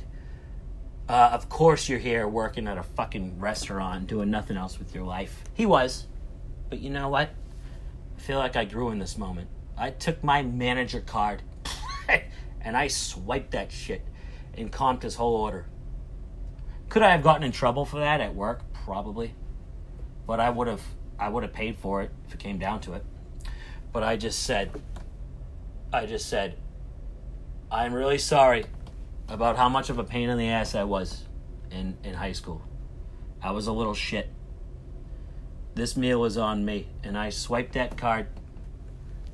uh, 1.10 1.32
of 1.34 1.50
course 1.50 1.90
you're 1.90 2.00
here 2.00 2.26
working 2.26 2.70
at 2.70 2.78
a 2.78 2.84
fucking 2.84 3.38
restaurant 3.38 4.08
doing 4.08 4.32
nothing 4.32 4.56
else 4.56 4.80
with 4.80 4.96
your 4.96 5.04
life. 5.04 5.44
He 5.54 5.66
was. 5.66 6.08
But 6.70 6.80
you 6.80 6.90
know 6.90 7.10
what? 7.10 7.32
I 8.18 8.22
feel 8.22 8.38
like 8.38 8.56
I 8.56 8.64
grew 8.64 8.92
in 8.92 9.00
this 9.00 9.18
moment. 9.18 9.50
I 9.78 9.90
took 9.90 10.24
my 10.24 10.42
manager 10.42 11.02
card 11.02 11.42
and 12.62 12.78
I 12.78 12.88
swiped 12.88 13.52
that 13.52 13.70
shit 13.70 14.06
and 14.54 14.72
comped 14.72 15.02
his 15.02 15.16
whole 15.16 15.36
order. 15.36 15.66
Could 16.88 17.02
I 17.02 17.12
have 17.12 17.24
gotten 17.24 17.44
in 17.44 17.52
trouble 17.52 17.84
for 17.84 18.00
that 18.00 18.22
at 18.22 18.36
work? 18.36 18.62
Probably. 18.72 19.34
But 20.26 20.40
I 20.40 20.50
would 20.50 20.68
have 20.68 20.82
I 21.20 21.28
would 21.28 21.44
have 21.44 21.52
paid 21.52 21.78
for 21.78 22.02
it 22.02 22.12
if 22.26 22.36
it 22.36 22.40
came 22.40 22.58
down 22.58 22.80
to 22.82 22.94
it. 22.94 23.04
but 23.92 24.04
I 24.04 24.16
just 24.16 24.44
said, 24.44 24.72
I 25.92 26.06
just 26.06 26.30
said, 26.30 26.56
I'm 27.72 27.94
really 27.94 28.20
sorry 28.20 28.66
about 29.28 29.58
how 29.58 29.70
much 29.70 29.90
of 29.90 29.98
a 29.98 30.04
pain 30.04 30.30
in 30.30 30.38
the 30.38 30.48
ass 30.48 30.76
I 30.76 30.84
was 30.84 31.24
in, 31.72 31.98
in 32.04 32.14
high 32.14 32.32
school. 32.32 32.62
I 33.42 33.52
was 33.52 33.68
a 33.68 33.74
little 33.74 33.94
shit. 33.94 34.30
This 35.76 35.96
meal 35.96 36.20
was 36.20 36.38
on 36.38 36.66
me, 36.66 36.88
and 37.04 37.18
I 37.18 37.30
swiped 37.30 37.74
that 37.74 37.98
card, 37.98 38.28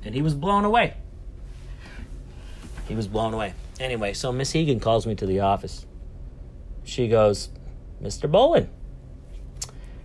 and 0.02 0.14
he 0.14 0.22
was 0.22 0.34
blown 0.34 0.64
away. 0.64 0.94
He 2.88 2.94
was 2.94 3.08
blown 3.08 3.34
away. 3.34 3.52
Anyway, 3.80 4.14
so 4.14 4.32
Miss 4.32 4.54
Egan 4.54 4.80
calls 4.80 5.06
me 5.06 5.14
to 5.16 5.26
the 5.26 5.40
office. 5.40 5.84
She 6.84 7.08
goes, 7.08 7.50
Mr. 8.02 8.30
Bolin, 8.30 8.68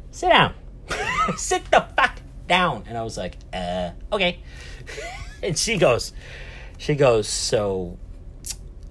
sit 0.10 0.30
down. 0.30 0.54
sit 1.38 1.64
the 1.72 1.86
fuck 1.96 2.20
down. 2.48 2.84
And 2.88 2.98
I 2.98 3.04
was 3.04 3.18
like, 3.18 3.38
uh, 3.54 3.92
okay. 4.12 4.40
and 5.44 5.58
she 5.58 5.78
goes, 5.78 6.14
she 6.78 6.96
goes, 6.96 7.28
so, 7.28 7.98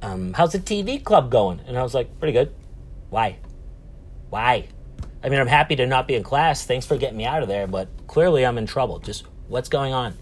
um, 0.03 0.33
how's 0.33 0.53
the 0.53 0.59
TV 0.59 1.03
club 1.03 1.31
going? 1.31 1.61
And 1.67 1.79
I 1.79 1.83
was 1.83 1.95
like, 1.95 2.19
pretty 2.19 2.33
good. 2.33 2.55
Why? 3.11 3.39
Why? 4.31 4.69
I 5.23 5.29
mean, 5.29 5.41
I'm 5.41 5.47
happy 5.47 5.77
to 5.77 5.87
not 5.87 6.07
be 6.07 6.15
in 6.15 6.23
class. 6.23 6.65
Thanks 6.65 6.87
for 6.87 6.97
getting 6.97 7.19
me 7.19 7.25
out 7.25 7.43
of 7.43 7.49
there, 7.49 7.67
but 7.67 7.89
clearly 8.07 8.47
I'm 8.47 8.59
in 8.59 8.67
trouble. 8.67 8.99
Just 9.01 9.25
what's 9.49 9.69
going 9.69 9.93
on? 9.93 10.17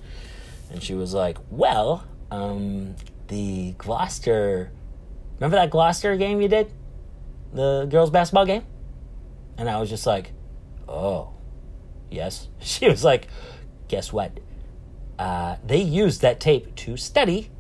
And 0.70 0.82
she 0.82 0.94
was 0.94 1.14
like, 1.14 1.38
well, 1.50 2.04
um, 2.30 2.96
the 3.28 3.72
Gloucester, 3.78 4.70
remember 5.36 5.56
that 5.56 5.70
Gloucester 5.70 6.16
game 6.16 6.40
you 6.40 6.48
did? 6.48 6.70
The 7.52 7.86
girls' 7.88 8.10
basketball 8.10 8.46
game? 8.46 8.64
And 9.56 9.68
I 9.68 9.80
was 9.80 9.88
just 9.88 10.06
like, 10.06 10.32
oh, 10.88 11.30
yes. 12.10 12.48
She 12.60 12.88
was 12.88 13.04
like, 13.04 13.28
guess 13.86 14.12
what? 14.12 14.38
Uh, 15.18 15.56
they 15.64 15.80
used 15.80 16.20
that 16.22 16.38
tape 16.38 16.74
to 16.76 16.96
study 16.96 17.50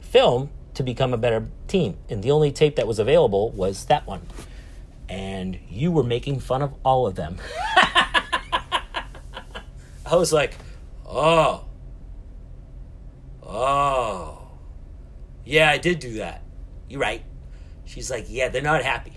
film 0.00 0.50
to 0.74 0.82
become 0.82 1.14
a 1.14 1.16
better 1.16 1.48
team. 1.68 1.96
And 2.08 2.22
the 2.22 2.30
only 2.30 2.52
tape 2.52 2.76
that 2.76 2.86
was 2.86 2.98
available 2.98 3.50
was 3.52 3.86
that 3.86 4.06
one. 4.06 4.26
And 5.08 5.58
you 5.68 5.90
were 5.90 6.02
making 6.02 6.40
fun 6.40 6.62
of 6.62 6.74
all 6.84 7.06
of 7.06 7.14
them. 7.14 7.38
I 10.04 10.14
was 10.14 10.32
like, 10.32 10.54
oh, 11.06 11.64
oh, 13.42 14.48
yeah, 15.44 15.70
I 15.70 15.78
did 15.78 15.98
do 15.98 16.14
that. 16.14 16.42
You're 16.88 17.00
right. 17.00 17.24
She's 17.84 18.10
like, 18.10 18.26
yeah, 18.28 18.48
they're 18.48 18.62
not 18.62 18.82
happy. 18.82 19.12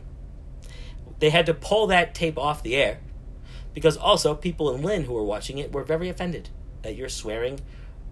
They 1.19 1.29
had 1.29 1.45
to 1.47 1.53
pull 1.53 1.87
that 1.87 2.15
tape 2.15 2.37
off 2.37 2.63
the 2.63 2.75
air 2.75 2.99
because 3.73 3.97
also 3.97 4.33
people 4.33 4.73
in 4.73 4.81
Lynn 4.81 5.03
who 5.03 5.13
were 5.13 5.23
watching 5.23 5.57
it 5.57 5.73
were 5.73 5.83
very 5.83 6.07
offended 6.07 6.49
that 6.81 6.95
you're 6.95 7.09
swearing 7.09 7.59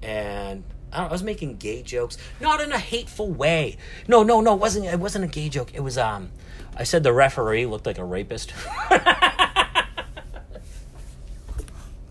and 0.01 0.63
I, 0.91 1.05
I 1.05 1.11
was 1.11 1.23
making 1.23 1.57
gay 1.57 1.81
jokes, 1.83 2.17
not 2.39 2.61
in 2.61 2.71
a 2.71 2.77
hateful 2.77 3.31
way. 3.31 3.77
No, 4.07 4.23
no, 4.23 4.41
no, 4.41 4.53
it 4.53 4.59
wasn't. 4.59 4.85
It 4.85 4.99
wasn't 4.99 5.25
a 5.25 5.27
gay 5.27 5.49
joke. 5.49 5.73
It 5.73 5.81
was 5.81 5.97
um, 5.97 6.31
I 6.75 6.83
said 6.83 7.03
the 7.03 7.13
referee 7.13 7.65
looked 7.65 7.85
like 7.85 7.97
a 7.97 8.05
rapist. 8.05 8.53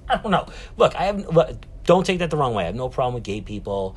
I 0.08 0.18
don't 0.22 0.30
know. 0.30 0.46
Look, 0.76 0.94
I 0.94 1.04
have. 1.04 1.26
Look, 1.28 1.56
don't 1.84 2.04
take 2.04 2.18
that 2.18 2.30
the 2.30 2.36
wrong 2.36 2.54
way. 2.54 2.64
I 2.64 2.66
have 2.66 2.74
no 2.74 2.88
problem 2.88 3.14
with 3.14 3.24
gay 3.24 3.40
people. 3.40 3.96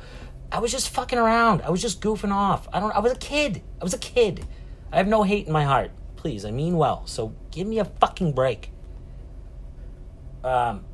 I 0.52 0.58
was 0.58 0.72
just 0.72 0.88
fucking 0.90 1.18
around. 1.18 1.62
I 1.62 1.70
was 1.70 1.80
just 1.80 2.00
goofing 2.00 2.32
off. 2.32 2.68
I 2.72 2.80
don't. 2.80 2.94
I 2.94 2.98
was 3.00 3.12
a 3.12 3.16
kid. 3.16 3.62
I 3.80 3.84
was 3.84 3.94
a 3.94 3.98
kid. 3.98 4.44
I 4.92 4.96
have 4.96 5.08
no 5.08 5.22
hate 5.22 5.46
in 5.46 5.52
my 5.52 5.64
heart. 5.64 5.92
Please, 6.16 6.44
I 6.44 6.50
mean 6.50 6.76
well. 6.76 7.06
So 7.06 7.34
give 7.50 7.66
me 7.66 7.78
a 7.78 7.84
fucking 7.84 8.32
break. 8.32 8.70
Um. 10.42 10.84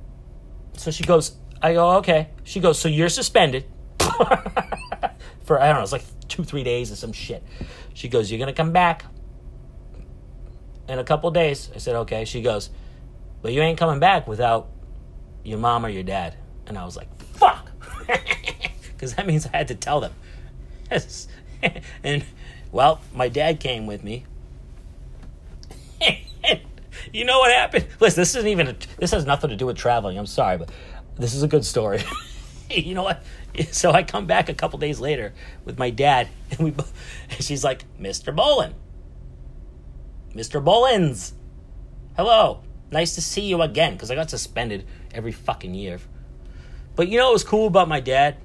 So 0.74 0.90
she 0.90 1.04
goes. 1.04 1.36
I 1.66 1.74
go 1.74 1.96
okay. 1.98 2.28
She 2.44 2.60
goes. 2.60 2.78
So 2.78 2.88
you're 2.88 3.08
suspended 3.08 3.66
for 5.44 5.60
I 5.60 5.66
don't 5.66 5.76
know. 5.76 5.82
It's 5.82 5.92
like 5.92 6.04
two, 6.28 6.44
three 6.44 6.64
days 6.64 6.90
or 6.92 6.96
some 6.96 7.12
shit. 7.12 7.42
She 7.94 8.08
goes. 8.08 8.30
You're 8.30 8.38
gonna 8.38 8.52
come 8.52 8.72
back 8.72 9.04
in 10.88 10.98
a 10.98 11.04
couple 11.04 11.30
days. 11.30 11.70
I 11.74 11.78
said 11.78 11.96
okay. 11.96 12.24
She 12.24 12.42
goes. 12.42 12.70
But 13.42 13.52
you 13.52 13.60
ain't 13.60 13.78
coming 13.78 14.00
back 14.00 14.26
without 14.26 14.68
your 15.44 15.58
mom 15.58 15.86
or 15.86 15.88
your 15.88 16.02
dad. 16.02 16.34
And 16.66 16.76
I 16.76 16.84
was 16.84 16.96
like, 16.96 17.08
fuck. 17.20 17.70
Because 18.96 19.14
that 19.16 19.26
means 19.26 19.46
I 19.46 19.58
had 19.58 19.68
to 19.68 19.74
tell 19.74 20.00
them. 20.00 20.12
Yes. 20.90 21.28
and, 22.02 22.24
well, 22.72 23.02
my 23.12 23.28
dad 23.28 23.60
came 23.60 23.86
with 23.86 24.02
me. 24.02 24.24
you 27.12 27.26
know 27.26 27.38
what 27.38 27.52
happened? 27.52 27.86
Listen, 28.00 28.22
this 28.22 28.34
isn't 28.34 28.48
even, 28.48 28.68
a, 28.68 28.76
this 28.96 29.10
has 29.10 29.26
nothing 29.26 29.50
to 29.50 29.56
do 29.56 29.66
with 29.66 29.76
traveling. 29.76 30.18
I'm 30.18 30.24
sorry, 30.24 30.56
but 30.56 30.70
this 31.16 31.34
is 31.34 31.42
a 31.42 31.48
good 31.48 31.64
story. 31.64 32.02
you 32.70 32.94
know 32.94 33.02
what? 33.02 33.22
So 33.72 33.90
I 33.90 34.02
come 34.02 34.26
back 34.26 34.48
a 34.48 34.54
couple 34.54 34.78
days 34.78 35.00
later 35.00 35.32
with 35.64 35.78
my 35.78 35.90
dad, 35.90 36.28
and 36.50 36.60
we, 36.60 36.70
and 36.70 37.42
she's 37.42 37.64
like, 37.64 37.84
Mr. 37.98 38.34
Bolin. 38.34 38.74
Mr. 40.34 40.62
Bolins. 40.62 41.32
Hello. 42.16 42.62
Nice 42.90 43.14
to 43.16 43.20
see 43.20 43.42
you 43.42 43.62
again, 43.62 43.94
because 43.94 44.10
I 44.10 44.14
got 44.14 44.30
suspended 44.30 44.86
every 45.12 45.32
fucking 45.32 45.74
year. 45.74 45.98
But 46.94 47.08
you 47.08 47.18
know 47.18 47.26
what 47.26 47.32
was 47.32 47.44
cool 47.44 47.66
about 47.66 47.88
my 47.88 48.00
dad? 48.00 48.36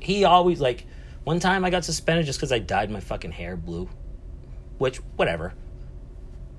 He 0.00 0.24
always, 0.24 0.60
like, 0.60 0.86
one 1.24 1.40
time 1.40 1.64
I 1.64 1.70
got 1.70 1.84
suspended 1.84 2.26
just 2.26 2.38
because 2.38 2.52
I 2.52 2.58
dyed 2.58 2.90
my 2.90 3.00
fucking 3.00 3.32
hair 3.32 3.56
blue. 3.56 3.88
Which, 4.78 4.98
whatever. 5.16 5.54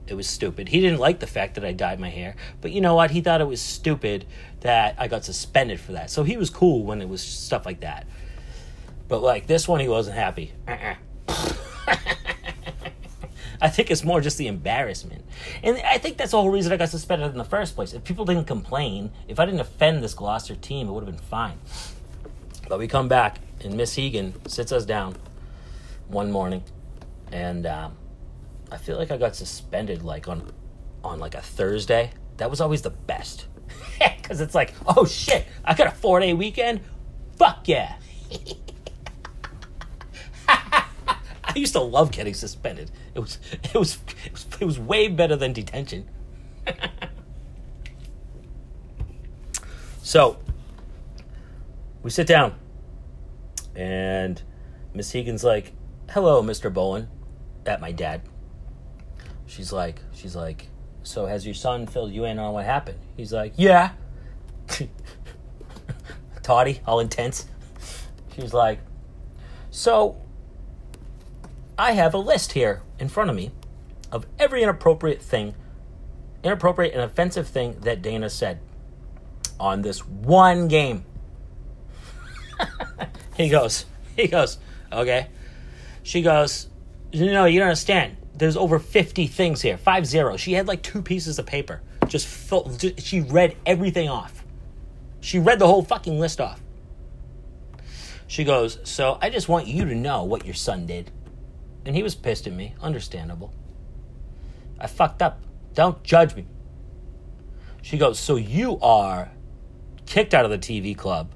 It 0.08 0.16
was 0.16 0.28
stupid. 0.28 0.70
He 0.70 0.80
didn't 0.80 1.00
like 1.00 1.20
the 1.20 1.28
fact 1.28 1.56
that 1.56 1.66
I 1.66 1.74
dyed 1.74 2.00
my 2.00 2.10
hair. 2.10 2.36
But 2.62 2.72
you 2.72 2.82
know 2.82 2.96
what? 2.96 3.12
He 3.12 3.22
thought 3.22 3.42
it 3.42 3.48
was 3.48 3.62
stupid 3.62 4.26
that 4.62 4.96
I 4.98 5.08
got 5.08 5.26
suspended 5.26 5.80
for 5.80 5.92
that. 5.94 6.10
So 6.10 6.24
he 6.24 6.38
was 6.38 6.50
cool 6.50 6.84
when 6.84 7.02
it 7.02 7.10
was 7.10 7.22
stuff 7.22 7.66
like 7.66 7.82
that. 7.82 8.08
But, 9.08 9.22
like, 9.22 9.48
this 9.48 9.68
one, 9.68 9.80
he 9.80 9.88
wasn't 9.88 10.18
happy. 10.18 10.54
Uh-uh. 10.68 10.96
I 13.60 13.70
think 13.70 13.90
it's 13.90 14.04
more 14.04 14.22
just 14.22 14.38
the 14.38 14.48
embarrassment. 14.48 15.26
And 15.64 15.78
I 15.78 15.98
think 15.98 16.18
that's 16.18 16.32
the 16.32 16.38
whole 16.38 16.52
reason 16.52 16.72
I 16.72 16.78
got 16.78 16.90
suspended 16.90 17.32
in 17.32 17.38
the 17.38 17.44
first 17.44 17.76
place. 17.76 17.94
If 17.94 18.04
people 18.04 18.26
didn't 18.26 18.46
complain, 18.46 19.12
if 19.28 19.40
I 19.40 19.46
didn't 19.46 19.62
offend 19.62 20.04
this 20.04 20.14
Gloucester 20.14 20.56
team, 20.56 20.88
it 20.88 20.92
would 20.92 21.06
have 21.06 21.16
been 21.16 21.24
fine. 21.24 21.58
But 22.70 22.80
we 22.80 22.88
come 22.88 23.08
back, 23.08 23.40
and 23.64 23.76
Miss 23.76 23.96
Hegan 23.96 24.34
sits 24.48 24.72
us 24.72 24.86
down 24.86 25.16
one 26.08 26.32
morning, 26.32 26.64
and 27.32 27.66
um, 27.66 27.98
I 28.72 28.78
feel 28.78 28.98
like 28.98 29.12
I 29.12 29.18
got 29.18 29.36
suspended 29.36 30.04
like 30.04 30.28
on 30.28 30.52
on 31.04 31.20
like 31.20 31.36
a 31.36 31.42
Thursday. 31.42 32.12
That 32.38 32.50
was 32.50 32.62
always 32.62 32.82
the 32.82 32.92
best. 32.92 33.48
Because 34.28 34.42
it's 34.42 34.54
like, 34.54 34.74
oh 34.86 35.06
shit, 35.06 35.48
I 35.64 35.74
got 35.74 35.88
a 35.88 35.92
four 35.92 36.20
day 36.20 36.34
weekend? 36.34 36.82
Fuck 37.38 37.66
yeah. 37.70 37.96
I 41.48 41.54
used 41.56 41.74
to 41.74 41.80
love 41.80 42.12
getting 42.12 42.34
suspended. 42.34 42.92
It 43.16 43.20
was 43.20 43.40
it 43.52 43.74
was 43.74 43.98
it 44.26 44.34
was, 44.34 44.46
it 44.60 44.66
was 44.66 44.78
way 44.78 45.08
better 45.08 45.38
than 45.38 45.54
detention. 45.54 46.10
so 50.02 50.38
we 52.04 52.10
sit 52.10 52.28
down, 52.28 52.56
and 53.76 54.42
Miss 54.94 55.16
Egan's 55.16 55.46
like, 55.46 55.72
"Hello, 56.10 56.42
Mister 56.42 56.70
Bowen," 56.70 57.08
at 57.66 57.80
my 57.80 57.94
dad. 57.94 58.22
She's 59.48 59.72
like, 59.74 60.00
she's 60.14 60.36
like, 60.36 60.68
"So 61.04 61.26
has 61.26 61.46
your 61.46 61.56
son 61.56 61.88
filled 61.88 62.12
you 62.12 62.26
in 62.26 62.38
on 62.38 62.54
what 62.54 62.66
happened?" 62.66 63.00
He's 63.16 63.34
like, 63.34 63.54
"Yeah." 63.58 63.92
Toddy, 66.44 66.82
all 66.86 67.00
intense. 67.00 67.46
She's 68.36 68.54
like, 68.54 68.80
"So." 69.72 70.18
I 71.80 71.92
have 71.92 72.16
a 72.16 72.18
list 72.18 72.54
here 72.54 72.82
in 72.98 73.08
front 73.08 73.30
of 73.30 73.36
me 73.36 73.52
of 74.12 74.26
every 74.40 74.64
inappropriate 74.64 75.22
thing, 75.22 75.54
inappropriate 76.44 76.94
and 76.94 77.04
offensive 77.04 77.48
thing 77.48 77.80
that 77.82 78.02
Dana 78.02 78.32
said 78.32 78.60
on 79.60 79.84
this 79.84 80.06
one 80.06 80.68
game. 80.68 81.06
he 83.38 83.50
goes, 83.50 83.86
he 84.16 84.28
goes, 84.28 84.58
okay. 84.92 85.28
She 86.02 86.24
goes, 86.24 86.68
no, 87.14 87.46
you 87.46 87.60
don't 87.60 87.68
understand. 87.68 88.18
There's 88.38 88.56
over 88.56 88.80
50 88.80 89.28
things 89.28 89.62
here, 89.62 89.78
five 89.78 90.06
zero. 90.06 90.38
She 90.38 90.54
had 90.54 90.68
like 90.68 90.84
two 90.84 91.02
pieces 91.02 91.40
of 91.40 91.46
paper. 91.46 91.82
Just, 92.08 92.28
full, 92.28 92.70
just 92.78 93.02
she 93.02 93.22
read 93.22 93.58
everything 93.66 94.08
off. 94.08 94.46
She 95.20 95.40
read 95.40 95.60
the 95.60 95.68
whole 95.68 95.84
fucking 95.84 96.20
list 96.20 96.40
off. 96.40 96.62
She 98.28 98.44
goes, 98.44 98.80
so 98.84 99.18
I 99.22 99.30
just 99.30 99.50
want 99.50 99.68
you 99.68 99.86
to 99.86 99.96
know 99.96 100.24
what 100.24 100.46
your 100.46 100.54
son 100.54 100.86
did. 100.86 101.12
And 101.86 101.96
he 101.96 102.04
was 102.04 102.16
pissed 102.16 102.46
at 102.46 102.54
me. 102.54 102.76
Understandable. 102.82 103.54
I 104.80 104.88
fucked 104.88 105.22
up. 105.22 105.42
Don't 105.74 106.04
judge 106.04 106.36
me. 106.36 106.46
She 107.82 107.98
goes, 107.98 108.20
So 108.20 108.36
you 108.36 108.78
are 108.80 109.32
kicked 110.06 110.34
out 110.34 110.44
of 110.44 110.52
the 110.52 110.58
TV 110.58 110.96
club 110.96 111.32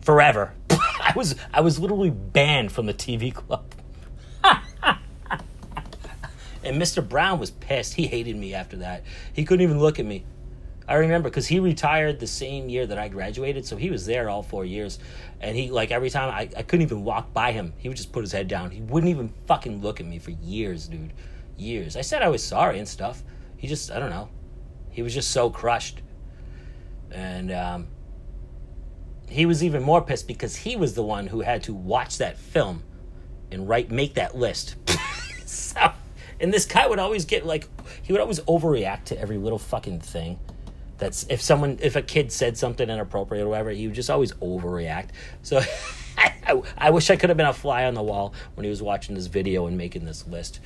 forever. 0.00 0.54
I 0.70 1.12
was 1.16 1.34
I 1.52 1.60
was 1.60 1.78
literally 1.78 2.10
banned 2.10 2.70
from 2.70 2.86
the 2.86 2.94
TV 2.94 3.34
club. 3.34 3.64
And 6.64 6.80
Mr. 6.80 7.06
Brown 7.06 7.38
was 7.38 7.50
pissed. 7.50 7.94
He 7.94 8.06
hated 8.06 8.36
me 8.36 8.54
after 8.54 8.78
that. 8.78 9.04
He 9.32 9.44
couldn't 9.44 9.62
even 9.62 9.78
look 9.78 9.98
at 9.98 10.06
me. 10.06 10.24
I 10.86 10.94
remember 10.94 11.30
because 11.30 11.46
he 11.46 11.60
retired 11.60 12.20
the 12.20 12.26
same 12.26 12.68
year 12.68 12.86
that 12.86 12.98
I 12.98 13.08
graduated, 13.08 13.64
so 13.64 13.76
he 13.76 13.90
was 13.90 14.04
there 14.04 14.28
all 14.28 14.42
four 14.42 14.64
years. 14.64 14.98
And 15.40 15.56
he 15.56 15.70
like 15.70 15.90
every 15.90 16.10
time 16.10 16.30
I, 16.30 16.48
I 16.56 16.62
couldn't 16.62 16.82
even 16.82 17.04
walk 17.04 17.32
by 17.32 17.52
him, 17.52 17.72
he 17.78 17.88
would 17.88 17.96
just 17.96 18.12
put 18.12 18.22
his 18.22 18.32
head 18.32 18.48
down. 18.48 18.70
He 18.70 18.82
wouldn't 18.82 19.10
even 19.10 19.32
fucking 19.46 19.80
look 19.80 20.00
at 20.00 20.06
me 20.06 20.18
for 20.18 20.30
years, 20.30 20.88
dude. 20.88 21.12
Years. 21.56 21.96
I 21.96 22.02
said 22.02 22.22
I 22.22 22.28
was 22.28 22.44
sorry 22.44 22.78
and 22.78 22.88
stuff. 22.88 23.22
He 23.56 23.66
just 23.66 23.90
I 23.90 23.98
don't 23.98 24.10
know. 24.10 24.28
He 24.90 25.02
was 25.02 25.14
just 25.14 25.30
so 25.30 25.48
crushed. 25.48 26.02
And 27.10 27.50
um, 27.50 27.86
he 29.28 29.46
was 29.46 29.64
even 29.64 29.82
more 29.82 30.02
pissed 30.02 30.28
because 30.28 30.56
he 30.56 30.76
was 30.76 30.94
the 30.94 31.02
one 31.02 31.28
who 31.28 31.40
had 31.40 31.62
to 31.64 31.74
watch 31.74 32.18
that 32.18 32.36
film 32.36 32.82
and 33.50 33.68
write 33.68 33.90
make 33.90 34.14
that 34.14 34.36
list. 34.36 34.76
so, 35.46 35.92
and 36.40 36.52
this 36.52 36.66
guy 36.66 36.86
would 36.86 36.98
always 36.98 37.24
get 37.24 37.46
like 37.46 37.68
he 38.02 38.12
would 38.12 38.20
always 38.20 38.40
overreact 38.40 39.04
to 39.06 39.20
every 39.20 39.38
little 39.38 39.58
fucking 39.58 40.00
thing. 40.00 40.38
That's 40.98 41.26
if 41.28 41.42
someone 41.42 41.78
if 41.82 41.96
a 41.96 42.02
kid 42.02 42.32
said 42.32 42.56
something 42.56 42.88
inappropriate 42.88 43.44
or 43.44 43.48
whatever, 43.48 43.70
he 43.70 43.86
would 43.86 43.96
just 43.96 44.10
always 44.10 44.32
overreact. 44.34 45.08
So 45.42 45.60
I, 46.18 46.62
I 46.76 46.90
wish 46.90 47.10
I 47.10 47.16
could 47.16 47.30
have 47.30 47.36
been 47.36 47.46
a 47.46 47.52
fly 47.52 47.84
on 47.84 47.94
the 47.94 48.02
wall 48.02 48.34
when 48.54 48.64
he 48.64 48.70
was 48.70 48.82
watching 48.82 49.14
this 49.14 49.26
video 49.26 49.66
and 49.66 49.76
making 49.76 50.04
this 50.04 50.26
list. 50.26 50.60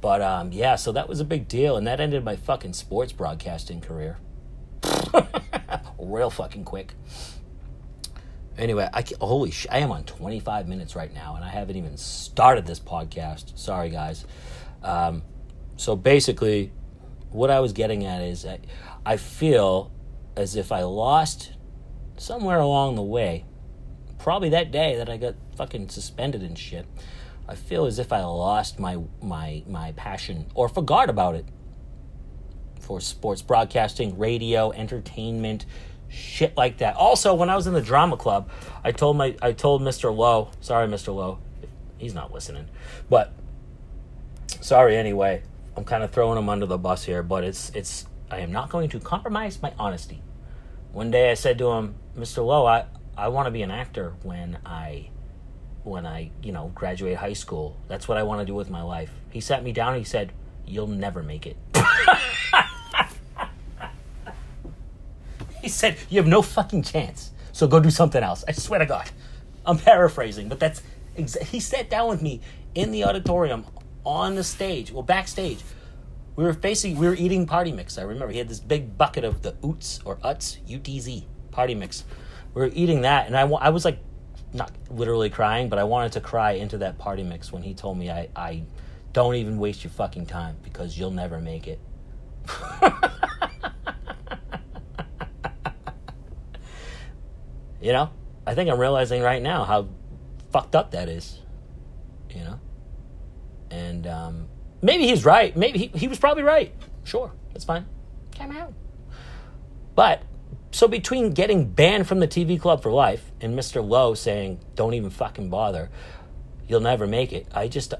But 0.00 0.22
um, 0.22 0.52
yeah, 0.52 0.76
so 0.76 0.92
that 0.92 1.08
was 1.08 1.20
a 1.20 1.24
big 1.24 1.46
deal, 1.48 1.76
and 1.76 1.86
that 1.86 2.00
ended 2.00 2.24
my 2.24 2.36
fucking 2.36 2.72
sports 2.72 3.12
broadcasting 3.12 3.80
career. 3.80 4.18
Real 5.98 6.30
fucking 6.30 6.64
quick. 6.64 6.94
Anyway, 8.56 8.88
I 8.92 9.04
holy 9.20 9.50
sh- 9.50 9.66
I 9.70 9.78
am 9.78 9.90
on 9.90 10.04
25 10.04 10.68
minutes 10.68 10.96
right 10.96 11.12
now, 11.12 11.34
and 11.36 11.44
I 11.44 11.48
haven't 11.48 11.76
even 11.76 11.96
started 11.96 12.66
this 12.66 12.80
podcast. 12.80 13.58
Sorry, 13.58 13.90
guys. 13.90 14.26
Um, 14.82 15.22
so 15.76 15.96
basically, 15.96 16.72
what 17.30 17.50
I 17.50 17.60
was 17.60 17.72
getting 17.72 18.04
at 18.04 18.22
is 18.22 18.44
I, 18.44 18.60
I 19.04 19.16
feel 19.16 19.90
as 20.36 20.56
if 20.56 20.72
I 20.72 20.82
lost 20.82 21.52
somewhere 22.16 22.58
along 22.58 22.96
the 22.96 23.02
way, 23.02 23.44
probably 24.18 24.50
that 24.50 24.70
day 24.70 24.96
that 24.96 25.08
I 25.08 25.16
got 25.16 25.34
fucking 25.56 25.88
suspended 25.88 26.42
and 26.42 26.58
shit. 26.58 26.86
I 27.48 27.54
feel 27.54 27.86
as 27.86 27.98
if 27.98 28.12
I 28.12 28.22
lost 28.22 28.78
my 28.78 28.98
my 29.20 29.64
my 29.66 29.92
passion 29.92 30.46
or 30.54 30.68
forgot 30.68 31.10
about 31.10 31.34
it 31.34 31.46
for 32.78 33.00
sports 33.00 33.42
broadcasting, 33.42 34.18
radio, 34.18 34.70
entertainment, 34.72 35.66
shit 36.08 36.56
like 36.56 36.78
that. 36.78 36.94
Also, 36.94 37.34
when 37.34 37.50
I 37.50 37.56
was 37.56 37.66
in 37.66 37.72
the 37.72 37.80
drama 37.80 38.16
club, 38.16 38.50
I 38.84 38.92
told 38.92 39.16
my 39.16 39.34
I 39.42 39.52
told 39.52 39.82
Mr. 39.82 40.14
Lowe, 40.14 40.50
sorry 40.60 40.86
Mr. 40.86 41.14
Lowe, 41.14 41.38
he's 41.98 42.14
not 42.14 42.32
listening. 42.32 42.68
But 43.08 43.32
sorry 44.60 44.96
anyway. 44.96 45.42
I'm 45.76 45.84
kind 45.84 46.02
of 46.02 46.10
throwing 46.10 46.38
him 46.38 46.48
under 46.48 46.66
the 46.66 46.78
bus 46.78 47.04
here, 47.04 47.22
but 47.22 47.44
it's 47.44 47.70
it's 47.70 48.06
I 48.30 48.38
am 48.40 48.52
not 48.52 48.70
going 48.70 48.88
to 48.90 49.00
compromise 49.00 49.60
my 49.62 49.72
honesty. 49.78 50.22
One 50.92 51.10
day 51.10 51.30
I 51.30 51.34
said 51.34 51.58
to 51.58 51.70
him, 51.72 51.94
"Mr. 52.16 52.44
Lowe, 52.44 52.66
I 52.66 52.86
I 53.16 53.28
want 53.28 53.46
to 53.46 53.50
be 53.50 53.62
an 53.62 53.70
actor 53.70 54.14
when 54.22 54.58
I 54.64 55.10
when 55.84 56.06
I, 56.06 56.30
you 56.42 56.52
know, 56.52 56.70
graduate 56.74 57.16
high 57.16 57.32
school. 57.32 57.76
That's 57.88 58.06
what 58.08 58.18
I 58.18 58.22
want 58.24 58.40
to 58.40 58.46
do 58.46 58.54
with 58.54 58.70
my 58.70 58.82
life." 58.82 59.10
He 59.30 59.40
sat 59.40 59.62
me 59.62 59.72
down 59.72 59.94
and 59.94 59.98
he 59.98 60.04
said, 60.04 60.32
"You'll 60.66 60.86
never 60.88 61.22
make 61.22 61.46
it." 61.46 61.56
he 65.62 65.68
said, 65.68 65.96
"You 66.08 66.18
have 66.18 66.28
no 66.28 66.42
fucking 66.42 66.82
chance. 66.82 67.30
So 67.52 67.66
go 67.66 67.80
do 67.80 67.90
something 67.90 68.22
else." 68.22 68.44
I 68.48 68.52
swear 68.52 68.80
to 68.80 68.86
God. 68.86 69.10
I'm 69.64 69.78
paraphrasing, 69.78 70.48
but 70.48 70.58
that's 70.58 70.82
exa- 71.16 71.42
he 71.44 71.60
sat 71.60 71.90
down 71.90 72.08
with 72.08 72.22
me 72.22 72.40
in 72.74 72.90
the 72.92 73.04
auditorium 73.04 73.64
on 74.04 74.34
the 74.34 74.44
stage, 74.44 74.92
well 74.92 75.02
backstage. 75.02 75.58
We 76.36 76.44
were 76.44 76.54
facing, 76.54 76.96
we 76.96 77.06
were 77.06 77.14
eating 77.14 77.46
party 77.46 77.72
mix. 77.72 77.98
I 77.98 78.02
remember 78.02 78.32
he 78.32 78.38
had 78.38 78.48
this 78.48 78.60
big 78.60 78.96
bucket 78.96 79.24
of 79.24 79.42
the 79.42 79.52
Oots 79.62 80.00
or 80.04 80.16
Utz, 80.16 80.58
U 80.66 80.78
T 80.78 81.00
Z 81.00 81.26
party 81.50 81.74
mix. 81.74 82.04
We 82.54 82.62
were 82.62 82.70
eating 82.72 83.02
that, 83.02 83.26
and 83.26 83.36
I, 83.36 83.42
I 83.42 83.68
was 83.70 83.84
like, 83.84 83.98
not 84.52 84.72
literally 84.90 85.30
crying, 85.30 85.68
but 85.68 85.78
I 85.78 85.84
wanted 85.84 86.12
to 86.12 86.20
cry 86.20 86.52
into 86.52 86.78
that 86.78 86.98
party 86.98 87.22
mix 87.22 87.52
when 87.52 87.62
he 87.62 87.74
told 87.74 87.98
me, 87.98 88.10
I, 88.10 88.28
I 88.34 88.64
don't 89.12 89.34
even 89.36 89.58
waste 89.58 89.84
your 89.84 89.92
fucking 89.92 90.26
time 90.26 90.56
because 90.62 90.98
you'll 90.98 91.10
never 91.10 91.40
make 91.40 91.68
it. 91.68 91.78
you 97.80 97.92
know, 97.92 98.10
I 98.46 98.54
think 98.54 98.70
I'm 98.70 98.78
realizing 98.78 99.22
right 99.22 99.42
now 99.42 99.64
how 99.64 99.88
fucked 100.50 100.74
up 100.74 100.92
that 100.92 101.08
is. 101.08 101.38
You 102.30 102.44
know? 102.44 102.60
And 103.70 104.06
um, 104.06 104.48
maybe 104.82 105.06
he's 105.06 105.24
right. 105.24 105.56
Maybe 105.56 105.78
he, 105.78 105.86
he 105.98 106.08
was 106.08 106.18
probably 106.18 106.42
right. 106.42 106.74
Sure, 107.04 107.32
that's 107.52 107.64
fine. 107.64 107.86
Come 108.36 108.50
out. 108.52 108.72
But 109.94 110.22
so 110.72 110.88
between 110.88 111.32
getting 111.32 111.70
banned 111.70 112.06
from 112.06 112.20
the 112.20 112.28
TV 112.28 112.60
club 112.60 112.82
for 112.82 112.92
life 112.92 113.30
and 113.40 113.58
Mr. 113.58 113.86
Lowe 113.86 114.14
saying, 114.14 114.60
"Don't 114.74 114.94
even 114.94 115.10
fucking 115.10 115.50
bother," 115.50 115.90
you'll 116.68 116.80
never 116.80 117.06
make 117.06 117.32
it. 117.32 117.46
I 117.52 117.68
just, 117.68 117.94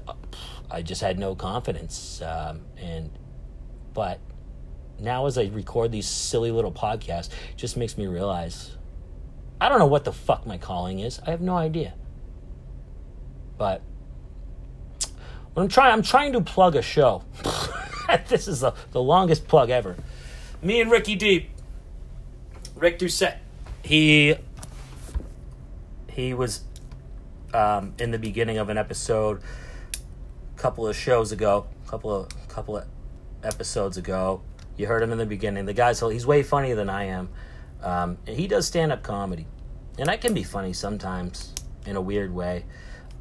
I 0.69 0.81
just 0.81 1.01
had 1.01 1.19
no 1.19 1.35
confidence. 1.35 2.21
Um, 2.21 2.61
and 2.77 3.11
but 3.93 4.19
now 4.99 5.25
as 5.25 5.37
I 5.37 5.45
record 5.45 5.91
these 5.91 6.07
silly 6.07 6.51
little 6.51 6.71
podcasts, 6.71 7.29
it 7.51 7.57
just 7.57 7.75
makes 7.75 7.97
me 7.97 8.07
realize 8.07 8.77
I 9.59 9.69
don't 9.69 9.77
know 9.77 9.85
what 9.85 10.05
the 10.05 10.13
fuck 10.13 10.47
my 10.47 10.57
calling 10.57 10.99
is. 10.99 11.19
I 11.25 11.29
have 11.29 11.41
no 11.41 11.55
idea. 11.55 11.93
But 13.57 13.83
I'm 15.55 15.67
trying. 15.67 15.91
I'm 15.91 16.01
trying 16.01 16.33
to 16.33 16.41
plug 16.41 16.75
a 16.75 16.81
show. 16.81 17.23
this 18.27 18.47
is 18.47 18.61
the, 18.61 18.73
the 18.91 19.01
longest 19.01 19.47
plug 19.47 19.69
ever. 19.69 19.95
Me 20.61 20.79
and 20.79 20.89
Ricky 20.89 21.15
Deep. 21.15 21.49
Rick 22.75 22.99
Doucette. 22.99 23.37
He 23.83 24.35
he 26.09 26.33
was 26.33 26.63
um, 27.53 27.93
in 27.99 28.11
the 28.11 28.19
beginning 28.19 28.57
of 28.57 28.69
an 28.69 28.77
episode 28.77 29.41
a 30.55 30.59
couple 30.59 30.87
of 30.87 30.95
shows 30.95 31.31
ago, 31.31 31.67
couple 31.87 32.15
of 32.15 32.47
couple 32.47 32.77
of 32.77 32.85
episodes 33.43 33.97
ago. 33.97 34.41
You 34.77 34.87
heard 34.87 35.03
him 35.03 35.11
in 35.11 35.17
the 35.17 35.25
beginning. 35.25 35.65
The 35.65 35.73
guy's 35.73 35.99
he's 35.99 36.25
way 36.25 36.43
funnier 36.43 36.75
than 36.75 36.89
I 36.89 37.05
am. 37.05 37.29
Um, 37.83 38.17
and 38.27 38.37
he 38.37 38.47
does 38.47 38.67
stand 38.67 38.91
up 38.91 39.03
comedy, 39.03 39.47
and 39.97 40.09
I 40.09 40.17
can 40.17 40.33
be 40.33 40.43
funny 40.43 40.71
sometimes 40.71 41.53
in 41.85 41.95
a 41.95 42.01
weird 42.01 42.33
way. 42.33 42.65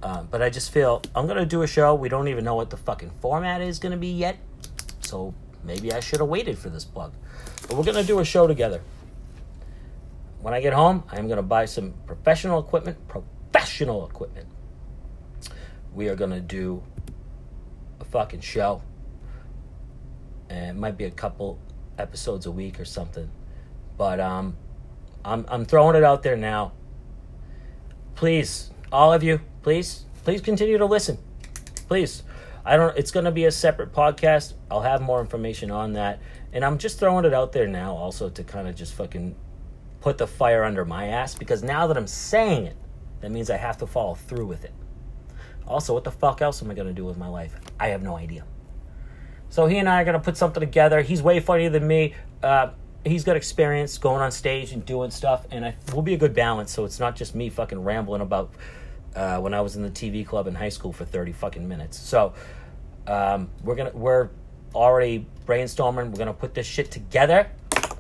Uh, 0.02 0.22
but 0.22 0.40
I 0.40 0.48
just 0.48 0.72
feel 0.72 1.02
I'm 1.14 1.26
gonna 1.26 1.44
do 1.44 1.62
a 1.62 1.66
show. 1.66 1.94
We 1.94 2.08
don't 2.08 2.28
even 2.28 2.44
know 2.44 2.54
what 2.54 2.70
the 2.70 2.76
fucking 2.76 3.10
format 3.20 3.60
is 3.60 3.78
gonna 3.78 3.98
be 3.98 4.08
yet, 4.08 4.38
so 5.00 5.34
maybe 5.62 5.92
I 5.92 6.00
should 6.00 6.20
have 6.20 6.28
waited 6.28 6.58
for 6.58 6.70
this 6.70 6.84
plug. 6.84 7.12
But 7.68 7.76
we're 7.76 7.84
gonna 7.84 8.02
do 8.04 8.18
a 8.20 8.24
show 8.24 8.46
together. 8.46 8.80
When 10.40 10.54
I 10.54 10.60
get 10.60 10.72
home, 10.72 11.04
I'm 11.10 11.28
gonna 11.28 11.42
buy 11.42 11.66
some 11.66 11.92
professional 12.06 12.58
equipment. 12.60 12.96
Professional 13.08 14.08
equipment. 14.08 14.48
We 15.94 16.08
are 16.08 16.16
gonna 16.16 16.40
do 16.40 16.82
a 18.00 18.04
fucking 18.04 18.40
show, 18.40 18.80
and 20.48 20.70
it 20.70 20.80
might 20.80 20.96
be 20.96 21.04
a 21.04 21.10
couple 21.10 21.58
episodes 21.98 22.46
a 22.46 22.50
week 22.50 22.80
or 22.80 22.86
something. 22.86 23.30
But 23.98 24.18
um, 24.18 24.56
I'm 25.26 25.44
I'm 25.48 25.66
throwing 25.66 25.94
it 25.94 26.04
out 26.04 26.22
there 26.22 26.36
now. 26.36 26.72
Please, 28.14 28.70
all 28.90 29.12
of 29.12 29.22
you, 29.22 29.40
please, 29.62 30.04
please 30.24 30.40
continue 30.40 30.78
to 30.78 30.86
listen. 30.86 31.18
Please. 31.88 32.22
I 32.64 32.76
don't 32.76 32.96
it's 32.96 33.10
going 33.10 33.24
to 33.24 33.30
be 33.30 33.46
a 33.46 33.52
separate 33.52 33.92
podcast. 33.92 34.54
I'll 34.70 34.82
have 34.82 35.00
more 35.00 35.20
information 35.20 35.70
on 35.70 35.94
that. 35.94 36.20
And 36.52 36.64
I'm 36.64 36.78
just 36.78 36.98
throwing 36.98 37.24
it 37.24 37.32
out 37.32 37.52
there 37.52 37.66
now 37.66 37.94
also 37.94 38.28
to 38.28 38.44
kind 38.44 38.68
of 38.68 38.76
just 38.76 38.94
fucking 38.94 39.34
put 40.00 40.18
the 40.18 40.26
fire 40.26 40.64
under 40.64 40.84
my 40.84 41.08
ass 41.08 41.34
because 41.34 41.62
now 41.62 41.86
that 41.86 41.96
I'm 41.96 42.06
saying 42.06 42.66
it, 42.66 42.76
that 43.20 43.30
means 43.30 43.50
I 43.50 43.56
have 43.56 43.78
to 43.78 43.86
follow 43.86 44.14
through 44.14 44.46
with 44.46 44.64
it. 44.64 44.72
Also, 45.66 45.94
what 45.94 46.04
the 46.04 46.10
fuck 46.10 46.42
else 46.42 46.62
am 46.62 46.70
I 46.70 46.74
going 46.74 46.88
to 46.88 46.94
do 46.94 47.04
with 47.04 47.16
my 47.16 47.28
life? 47.28 47.54
I 47.78 47.88
have 47.88 48.02
no 48.02 48.16
idea. 48.16 48.44
So 49.50 49.66
he 49.66 49.78
and 49.78 49.88
I 49.88 50.00
are 50.00 50.04
going 50.04 50.14
to 50.14 50.20
put 50.20 50.36
something 50.36 50.60
together. 50.60 51.02
He's 51.02 51.22
way 51.22 51.38
funnier 51.40 51.70
than 51.70 51.86
me. 51.86 52.14
Uh, 52.42 52.70
he's 53.04 53.24
got 53.24 53.36
experience 53.36 53.98
going 53.98 54.20
on 54.20 54.30
stage 54.32 54.72
and 54.72 54.84
doing 54.84 55.10
stuff, 55.10 55.46
and 55.50 55.64
I 55.64 55.76
will 55.94 56.02
be 56.02 56.14
a 56.14 56.16
good 56.16 56.34
balance. 56.34 56.72
So 56.72 56.84
it's 56.84 56.98
not 56.98 57.16
just 57.16 57.34
me 57.34 57.50
fucking 57.50 57.82
rambling 57.82 58.20
about 58.20 58.52
uh, 59.14 59.38
when 59.38 59.54
I 59.54 59.60
was 59.60 59.76
in 59.76 59.82
the 59.82 59.90
TV 59.90 60.26
club 60.26 60.46
in 60.46 60.54
high 60.54 60.68
school 60.68 60.92
for 60.92 61.04
thirty 61.04 61.32
fucking 61.32 61.66
minutes. 61.66 61.98
So 61.98 62.34
um, 63.06 63.50
we're 63.62 63.76
gonna 63.76 63.92
we're 63.92 64.30
already 64.74 65.26
brainstorming. 65.46 66.10
We're 66.10 66.18
gonna 66.18 66.32
put 66.32 66.54
this 66.54 66.66
shit 66.66 66.90
together, 66.90 67.50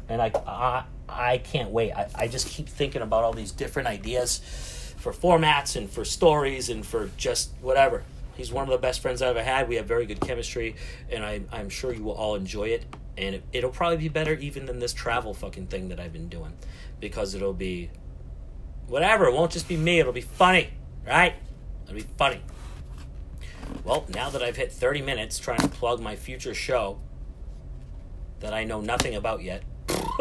and 0.08 0.22
I 0.22 0.32
I, 0.46 0.84
I 1.08 1.38
can't 1.38 1.70
wait. 1.70 1.92
I, 1.92 2.08
I 2.14 2.28
just 2.28 2.48
keep 2.48 2.68
thinking 2.68 3.02
about 3.02 3.24
all 3.24 3.32
these 3.32 3.52
different 3.52 3.88
ideas 3.88 4.94
for 4.96 5.12
formats 5.12 5.76
and 5.76 5.90
for 5.90 6.04
stories 6.04 6.68
and 6.68 6.84
for 6.84 7.10
just 7.16 7.50
whatever. 7.60 8.04
He's 8.36 8.52
one 8.52 8.64
of 8.64 8.70
the 8.70 8.78
best 8.78 9.00
friends 9.00 9.20
I've 9.20 9.36
ever 9.36 9.42
had. 9.42 9.68
We 9.68 9.76
have 9.76 9.86
very 9.86 10.06
good 10.06 10.20
chemistry, 10.20 10.76
and 11.10 11.24
I, 11.24 11.42
I'm 11.52 11.68
sure 11.68 11.92
you 11.92 12.04
will 12.04 12.14
all 12.14 12.36
enjoy 12.36 12.68
it. 12.68 12.84
And 13.18 13.34
it, 13.36 13.42
it'll 13.52 13.70
probably 13.70 13.98
be 13.98 14.08
better 14.08 14.34
even 14.34 14.66
than 14.66 14.78
this 14.78 14.94
travel 14.94 15.34
fucking 15.34 15.66
thing 15.66 15.88
that 15.88 16.00
I've 16.00 16.12
been 16.12 16.28
doing, 16.28 16.52
because 17.00 17.34
it'll 17.34 17.52
be 17.52 17.90
whatever. 18.86 19.26
It 19.26 19.34
won't 19.34 19.52
just 19.52 19.68
be 19.68 19.76
me. 19.76 20.00
It'll 20.00 20.12
be 20.12 20.20
funny, 20.22 20.70
right? 21.10 21.34
It'll 21.84 21.94
be 21.94 22.06
funny. 22.16 22.40
Well, 23.84 24.06
now 24.08 24.30
that 24.30 24.42
I've 24.42 24.56
hit 24.56 24.72
30 24.72 25.02
minutes 25.02 25.38
trying 25.38 25.60
to 25.60 25.68
plug 25.68 26.00
my 26.00 26.16
future 26.16 26.54
show 26.54 26.98
that 28.40 28.54
I 28.54 28.64
know 28.64 28.80
nothing 28.80 29.14
about 29.14 29.42
yet, 29.42 29.62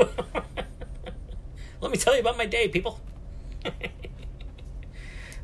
Let 1.82 1.92
me 1.92 1.98
tell 1.98 2.14
you 2.14 2.22
about 2.22 2.38
my 2.38 2.46
day, 2.46 2.68
people. 2.68 3.00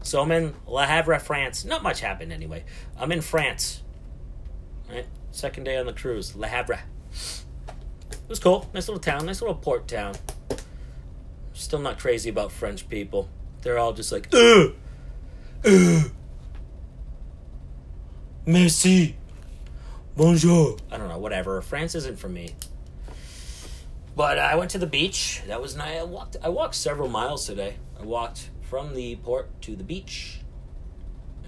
so 0.01 0.21
I'm 0.21 0.31
in 0.31 0.53
Le 0.67 0.85
Havre, 0.85 1.19
France. 1.19 1.63
Not 1.63 1.81
much 1.81 2.01
happened 2.01 2.33
anyway. 2.33 2.65
I'm 2.97 3.11
in 3.11 3.21
France. 3.21 3.83
Right? 4.89 5.05
Second 5.31 5.63
day 5.63 5.77
on 5.77 5.85
the 5.85 5.93
cruise. 5.93 6.35
Le 6.35 6.47
Havre. 6.47 6.79
It 8.11 8.29
was 8.29 8.39
cool. 8.39 8.69
Nice 8.73 8.87
little 8.87 9.01
town. 9.01 9.25
Nice 9.25 9.41
little 9.41 9.55
port 9.55 9.87
town. 9.87 10.15
Still 11.53 11.79
not 11.79 11.99
crazy 11.99 12.29
about 12.29 12.51
French 12.51 12.89
people. 12.89 13.29
They're 13.61 13.79
all 13.79 13.93
just 13.93 14.11
like, 14.11 14.27
ugh, 14.33 14.75
Merci. 18.45 19.15
Bonjour. 20.15 20.77
I 20.91 20.97
don't 20.97 21.09
know, 21.09 21.17
whatever. 21.17 21.59
France 21.63 21.95
isn't 21.95 22.19
for 22.19 22.29
me. 22.29 22.53
But 24.15 24.37
I 24.37 24.53
went 24.57 24.69
to 24.71 24.77
the 24.77 24.85
beach. 24.85 25.41
That 25.47 25.59
was 25.59 25.75
nice. 25.75 26.01
I 26.01 26.03
walked. 26.03 26.37
I 26.43 26.49
walked 26.49 26.75
several 26.75 27.09
miles 27.09 27.47
today. 27.47 27.77
I 27.99 28.03
walked 28.03 28.51
from 28.61 28.93
the 28.93 29.15
port 29.15 29.59
to 29.63 29.75
the 29.75 29.83
beach, 29.83 30.41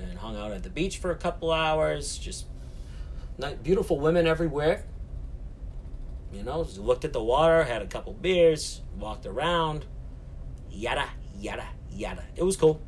and 0.01 0.17
hung 0.17 0.35
out 0.35 0.51
at 0.51 0.63
the 0.63 0.71
beach 0.71 0.97
for 0.97 1.11
a 1.11 1.15
couple 1.15 1.51
hours. 1.51 2.17
Just 2.17 2.47
beautiful 3.61 3.99
women 3.99 4.25
everywhere. 4.25 4.83
You 6.33 6.41
know, 6.41 6.67
looked 6.77 7.05
at 7.05 7.13
the 7.13 7.21
water, 7.23 7.65
had 7.65 7.83
a 7.83 7.87
couple 7.87 8.13
beers, 8.13 8.81
walked 8.97 9.27
around, 9.27 9.85
yada 10.71 11.09
yada 11.39 11.67
yada. 11.91 12.23
It 12.35 12.41
was 12.41 12.57
cool. 12.57 12.81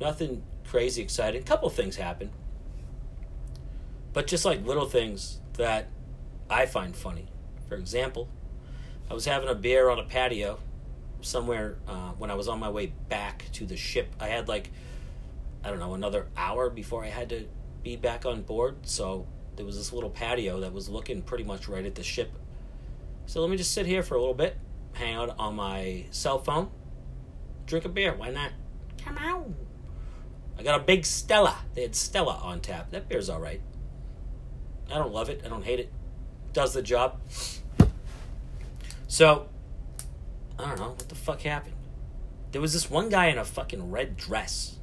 Nothing 0.00 0.42
crazy 0.66 1.02
exciting. 1.02 1.42
A 1.42 1.44
couple 1.44 1.68
things 1.68 1.96
happened, 1.96 2.30
but 4.12 4.26
just 4.26 4.44
like 4.44 4.64
little 4.64 4.86
things 4.86 5.40
that 5.54 5.88
I 6.48 6.66
find 6.66 6.96
funny. 6.96 7.26
For 7.68 7.76
example, 7.76 8.28
I 9.10 9.14
was 9.14 9.26
having 9.26 9.48
a 9.48 9.54
beer 9.54 9.90
on 9.90 9.98
a 9.98 10.04
patio 10.04 10.58
somewhere 11.20 11.76
uh, 11.86 12.12
when 12.12 12.30
I 12.30 12.34
was 12.34 12.48
on 12.48 12.58
my 12.58 12.70
way 12.70 12.92
back 13.08 13.44
to 13.52 13.66
the 13.66 13.76
ship. 13.76 14.14
I 14.18 14.28
had 14.28 14.48
like, 14.48 14.70
I 15.62 15.70
don't 15.70 15.78
know, 15.78 15.94
another 15.94 16.28
hour 16.36 16.70
before 16.70 17.04
I 17.04 17.08
had 17.08 17.28
to 17.28 17.46
be 17.82 17.96
back 17.96 18.24
on 18.24 18.42
board. 18.42 18.76
So 18.86 19.26
there 19.56 19.66
was 19.66 19.76
this 19.76 19.92
little 19.92 20.10
patio 20.10 20.60
that 20.60 20.72
was 20.72 20.88
looking 20.88 21.22
pretty 21.22 21.44
much 21.44 21.68
right 21.68 21.84
at 21.84 21.94
the 21.94 22.02
ship. 22.02 22.32
So 23.26 23.40
let 23.40 23.50
me 23.50 23.56
just 23.56 23.72
sit 23.72 23.86
here 23.86 24.02
for 24.02 24.14
a 24.14 24.18
little 24.18 24.34
bit, 24.34 24.56
hang 24.94 25.14
out 25.14 25.34
on 25.38 25.56
my 25.56 26.06
cell 26.10 26.38
phone, 26.38 26.70
drink 27.66 27.84
a 27.84 27.88
beer. 27.88 28.14
Why 28.14 28.30
not? 28.30 28.52
Come 29.04 29.18
on. 29.18 29.54
I 30.60 30.62
got 30.62 30.78
a 30.78 30.84
big 30.84 31.06
Stella. 31.06 31.56
They 31.72 31.80
had 31.80 31.96
Stella 31.96 32.34
on 32.42 32.60
tap. 32.60 32.90
That 32.90 33.08
beer's 33.08 33.30
all 33.30 33.40
right. 33.40 33.62
I 34.92 34.98
don't 34.98 35.10
love 35.10 35.30
it. 35.30 35.40
I 35.42 35.48
don't 35.48 35.64
hate 35.64 35.80
it. 35.80 35.90
Does 36.52 36.74
the 36.74 36.82
job. 36.82 37.18
So, 39.08 39.48
I 40.58 40.68
don't 40.68 40.78
know 40.78 40.90
what 40.90 41.08
the 41.08 41.14
fuck 41.14 41.40
happened. 41.40 41.76
There 42.52 42.60
was 42.60 42.74
this 42.74 42.90
one 42.90 43.08
guy 43.08 43.28
in 43.28 43.38
a 43.38 43.44
fucking 43.44 43.90
red 43.90 44.18
dress, 44.18 44.76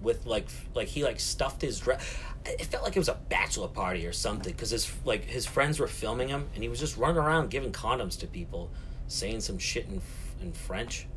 with 0.00 0.24
like 0.24 0.46
like 0.72 0.86
he 0.86 1.02
like 1.02 1.18
stuffed 1.18 1.62
his 1.62 1.80
dress. 1.80 2.16
It 2.46 2.66
felt 2.66 2.84
like 2.84 2.94
it 2.94 3.00
was 3.00 3.08
a 3.08 3.18
bachelor 3.28 3.68
party 3.68 4.06
or 4.06 4.12
something 4.12 4.52
because 4.52 4.70
his 4.70 4.88
like 5.04 5.24
his 5.24 5.46
friends 5.46 5.80
were 5.80 5.88
filming 5.88 6.28
him 6.28 6.48
and 6.54 6.62
he 6.62 6.68
was 6.68 6.78
just 6.78 6.96
running 6.96 7.16
around 7.16 7.50
giving 7.50 7.72
condoms 7.72 8.16
to 8.20 8.28
people, 8.28 8.70
saying 9.08 9.40
some 9.40 9.58
shit 9.58 9.86
in 9.86 10.00
in 10.40 10.52
French. 10.52 11.08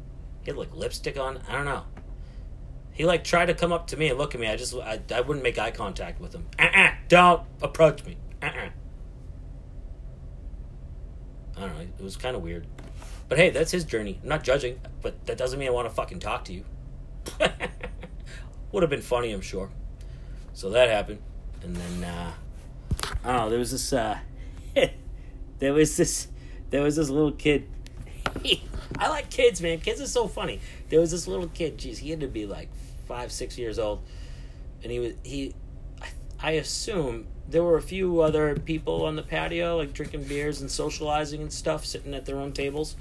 He 0.41 0.49
had 0.49 0.57
like 0.57 0.73
lipstick 0.73 1.19
on. 1.19 1.39
I 1.47 1.51
don't 1.51 1.65
know. 1.65 1.83
He 2.95 3.05
like 3.05 3.25
tried 3.25 3.47
to 3.47 3.53
come 3.53 3.73
up 3.73 3.87
to 3.87 3.97
me 3.97 4.07
and 4.07 4.17
look 4.17 4.33
at 4.33 4.41
me. 4.41 4.47
I 4.47 4.55
just 4.55 4.73
I, 4.73 4.99
I 5.13 5.21
wouldn't 5.21 5.43
make 5.43 5.59
eye 5.59 5.71
contact 5.71 6.21
with 6.21 6.33
him. 6.33 6.47
Uh-uh, 6.57 6.91
don't 7.09 7.41
approach 7.61 8.05
me. 8.05 8.17
Uh-uh. 8.41 8.69
I 11.57 11.59
don't 11.59 11.75
know. 11.75 11.81
It 11.81 12.03
was 12.03 12.15
kind 12.15 12.37
of 12.37 12.41
weird. 12.41 12.65
But 13.27 13.37
hey, 13.37 13.49
that's 13.49 13.71
his 13.71 13.83
journey. 13.83 14.19
I'm 14.23 14.29
not 14.29 14.43
judging, 14.43 14.79
but 15.01 15.25
that 15.25 15.37
doesn't 15.37 15.59
mean 15.59 15.67
I 15.67 15.71
want 15.71 15.89
to 15.89 15.93
fucking 15.93 16.19
talk 16.19 16.45
to 16.45 16.53
you. 16.53 16.63
Would 18.71 18.83
have 18.83 18.89
been 18.89 19.01
funny, 19.01 19.33
I'm 19.33 19.41
sure. 19.41 19.69
So 20.53 20.69
that 20.69 20.89
happened. 20.89 21.19
And 21.63 21.75
then, 21.75 22.03
uh, 22.03 22.31
I 23.25 23.31
don't 23.31 23.41
know, 23.41 23.49
there 23.49 23.59
was 23.59 23.71
this, 23.71 23.91
uh, 23.91 24.19
there 25.59 25.73
was 25.73 25.97
this, 25.97 26.27
there 26.69 26.81
was 26.81 26.95
this 26.95 27.09
little 27.09 27.31
kid. 27.33 27.67
I 28.97 29.09
like 29.09 29.29
kids, 29.29 29.61
man. 29.61 29.79
Kids 29.79 29.99
are 29.99 30.07
so 30.07 30.27
funny. 30.27 30.61
There 30.89 31.01
was 31.01 31.11
this 31.11 31.27
little 31.27 31.47
kid, 31.47 31.77
jeez, 31.77 31.97
he 31.97 32.11
had 32.11 32.21
to 32.21 32.27
be 32.27 32.45
like 32.45 32.69
five, 33.05 33.31
six 33.31 33.57
years 33.57 33.79
old. 33.79 34.03
And 34.83 34.91
he 34.91 34.99
was, 34.99 35.13
he, 35.23 35.55
I, 36.39 36.51
assume 36.51 37.27
there 37.47 37.63
were 37.63 37.77
a 37.77 37.81
few 37.81 38.21
other 38.21 38.55
people 38.55 39.05
on 39.05 39.15
the 39.15 39.23
patio, 39.23 39.77
like 39.77 39.93
drinking 39.93 40.23
beers 40.23 40.61
and 40.61 40.69
socializing 40.69 41.41
and 41.41 41.51
stuff, 41.51 41.85
sitting 41.85 42.13
at 42.13 42.25
their 42.25 42.37
own 42.37 42.51
tables. 42.53 42.95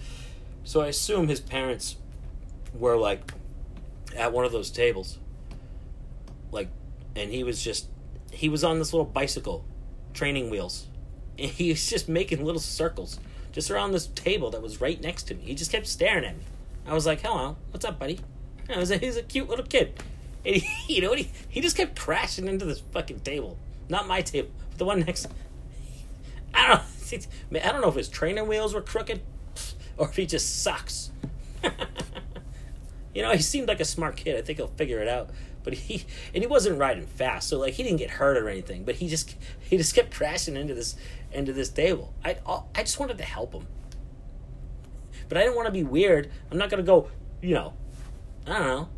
So 0.65 0.81
I 0.81 0.87
assume 0.87 1.29
his 1.29 1.41
parents 1.41 1.97
were 2.73 2.97
like 2.97 3.33
at 4.17 4.33
one 4.33 4.45
of 4.45 4.53
those 4.53 4.71
tables. 4.71 5.19
Like, 6.51 6.69
and 7.17 7.31
he 7.31 7.45
was 7.45 7.63
just, 7.63 7.89
he 8.31 8.49
was 8.49 8.65
on 8.65 8.79
this 8.79 8.93
little 8.93 9.07
bicycle, 9.07 9.65
training 10.13 10.51
wheels. 10.51 10.89
And 11.39 11.51
he 11.51 11.71
was 11.71 11.89
just 11.89 12.09
making 12.09 12.45
little 12.45 12.61
circles 12.61 13.19
just 13.53 13.71
around 13.71 13.93
this 13.93 14.09
table 14.09 14.51
that 14.51 14.63
was 14.63 14.81
right 14.81 15.01
next 15.01 15.25
to 15.25 15.35
me. 15.35 15.45
He 15.45 15.55
just 15.55 15.71
kept 15.71 15.87
staring 15.87 16.25
at 16.25 16.37
me. 16.37 16.45
I 16.87 16.93
was 16.93 17.07
like, 17.07 17.21
hello, 17.21 17.57
what's 17.71 17.85
up, 17.85 17.99
buddy? 17.99 18.21
I 18.69 18.79
was 18.79 18.91
like, 18.91 19.01
he's 19.01 19.17
a 19.17 19.23
cute 19.23 19.49
little 19.49 19.65
kid. 19.65 20.01
And 20.45 20.57
he, 20.57 20.67
you 20.95 21.03
know, 21.03 21.15
he, 21.15 21.31
he 21.49 21.61
just 21.61 21.77
kept 21.77 21.99
crashing 21.99 22.49
into 22.49 22.65
this 22.65 22.83
fucking 22.93 23.21
table. 23.21 23.59
Not 23.89 24.07
my 24.07 24.23
table, 24.23 24.51
but 24.71 24.79
the 24.79 24.85
one 24.85 25.01
next. 25.01 25.27
I 26.53 26.69
don't. 26.69 26.83
I 27.65 27.71
don't 27.71 27.81
know 27.81 27.89
if 27.89 27.95
his 27.95 28.09
training 28.09 28.49
wheels 28.49 28.75
were 28.75 28.81
crooked, 28.81 29.21
or 29.97 30.09
if 30.09 30.17
he 30.17 30.27
just 30.27 30.63
sucks. 30.63 31.11
you 33.15 33.23
know, 33.23 33.33
he 33.33 33.43
seemed 33.43 33.69
like 33.69 33.81
a 33.81 33.85
smart 33.85 34.17
kid. 34.17 34.37
I 34.37 34.43
think 34.43 34.59
he'll 34.59 34.69
figure 34.69 35.01
it 35.01 35.09
out. 35.09 35.31
But 35.63 35.75
he 35.75 36.05
and 36.35 36.43
he 36.43 36.47
wasn't 36.47 36.79
riding 36.79 37.07
fast, 37.07 37.49
so 37.49 37.59
like 37.59 37.75
he 37.75 37.83
didn't 37.83 37.99
get 37.99 38.11
hurt 38.11 38.37
or 38.37 38.49
anything. 38.49 38.85
But 38.85 38.97
he 38.97 39.09
just 39.09 39.35
he 39.61 39.77
just 39.77 39.95
kept 39.95 40.15
crashing 40.15 40.57
into 40.57 40.75
this 40.75 40.95
into 41.33 41.53
this 41.53 41.71
table. 41.71 42.13
I 42.25 42.37
I 42.75 42.83
just 42.83 43.01
wanted 43.01 43.19
to 43.19 43.25
help 43.25 43.55
him, 43.55 43.67
but 45.29 45.39
I 45.39 45.43
didn't 45.43 45.57
want 45.57 45.67
to 45.67 45.73
be 45.73 45.83
weird. 45.83 46.31
I'm 46.51 46.59
not 46.59 46.69
gonna 46.69 46.83
go, 46.83 47.09
you 47.41 47.55
know, 47.55 47.73
I 48.47 48.53
don't 48.53 48.67
know 48.67 48.89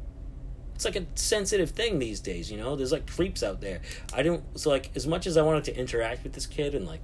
it's 0.76 0.85
like 0.85 0.96
a 0.96 1.06
sensitive 1.14 1.70
thing 1.70 1.98
these 1.98 2.20
days, 2.20 2.50
you 2.50 2.59
know. 2.59 2.76
There's 2.76 2.92
like 2.92 3.11
creeps 3.11 3.42
out 3.42 3.62
there. 3.62 3.80
I 4.12 4.22
didn't 4.22 4.59
so 4.59 4.68
like 4.68 4.90
as 4.94 5.06
much 5.06 5.26
as 5.26 5.38
I 5.38 5.42
wanted 5.42 5.64
to 5.64 5.76
interact 5.76 6.22
with 6.22 6.35
this 6.35 6.44
kid 6.46 6.74
and 6.74 6.87
like 6.87 7.00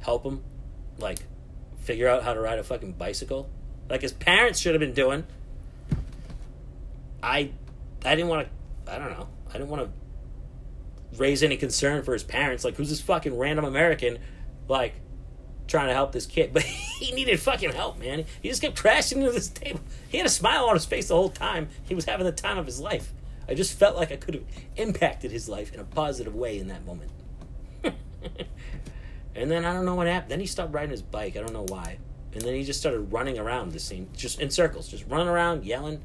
help 0.00 0.24
him, 0.24 0.44
like 0.96 1.18
figure 1.80 2.08
out 2.08 2.22
how 2.22 2.34
to 2.34 2.40
ride 2.40 2.60
a 2.60 2.62
fucking 2.62 2.92
bicycle, 2.92 3.50
like 3.90 4.02
his 4.02 4.12
parents 4.12 4.60
should 4.60 4.74
have 4.74 4.80
been 4.80 4.94
doing. 4.94 5.26
I, 7.20 7.50
I 8.04 8.14
didn't 8.14 8.28
want 8.28 8.46
to. 8.46 8.94
I 8.94 8.98
don't 8.98 9.10
know. 9.10 9.28
I 9.48 9.54
didn't 9.54 9.70
want 9.70 9.82
to 9.82 11.18
raise 11.18 11.42
any 11.42 11.56
concern 11.56 12.04
for 12.04 12.12
his 12.12 12.22
parents. 12.22 12.64
Like, 12.64 12.76
who's 12.76 12.90
this 12.90 13.00
fucking 13.00 13.36
random 13.36 13.64
American, 13.64 14.18
like, 14.68 14.94
trying 15.68 15.88
to 15.88 15.94
help 15.94 16.12
this 16.12 16.26
kid? 16.26 16.52
But 16.52 16.62
he 16.62 17.12
needed 17.12 17.38
fucking 17.38 17.72
help, 17.72 17.98
man. 17.98 18.24
He 18.42 18.48
just 18.48 18.62
kept 18.62 18.76
crashing 18.76 19.20
into 19.20 19.32
this 19.32 19.48
table. 19.48 19.80
He 20.08 20.18
had 20.18 20.26
a 20.26 20.30
smile 20.30 20.64
on 20.64 20.74
his 20.74 20.84
face 20.84 21.08
the 21.08 21.14
whole 21.14 21.30
time. 21.30 21.68
He 21.84 21.94
was 21.94 22.06
having 22.06 22.26
the 22.26 22.32
time 22.32 22.58
of 22.58 22.66
his 22.66 22.80
life. 22.80 23.12
I 23.48 23.54
just 23.54 23.78
felt 23.78 23.96
like 23.96 24.12
I 24.12 24.16
could 24.16 24.34
have 24.34 24.44
impacted 24.76 25.30
his 25.30 25.48
life 25.48 25.72
in 25.72 25.80
a 25.80 25.84
positive 25.84 26.34
way 26.34 26.58
in 26.58 26.68
that 26.68 26.84
moment. 26.84 27.10
and 29.34 29.50
then 29.50 29.64
I 29.64 29.72
don't 29.72 29.84
know 29.84 29.94
what 29.94 30.06
happened. 30.06 30.32
Then 30.32 30.40
he 30.40 30.46
stopped 30.46 30.74
riding 30.74 30.90
his 30.90 31.02
bike. 31.02 31.36
I 31.36 31.40
don't 31.40 31.54
know 31.54 31.66
why. 31.68 31.98
And 32.34 32.42
then 32.42 32.54
he 32.54 32.62
just 32.62 32.78
started 32.78 33.12
running 33.12 33.38
around 33.38 33.72
the 33.72 33.78
scene, 33.78 34.08
just 34.14 34.40
in 34.40 34.50
circles, 34.50 34.88
just 34.88 35.06
running 35.08 35.28
around, 35.28 35.64
yelling. 35.64 36.02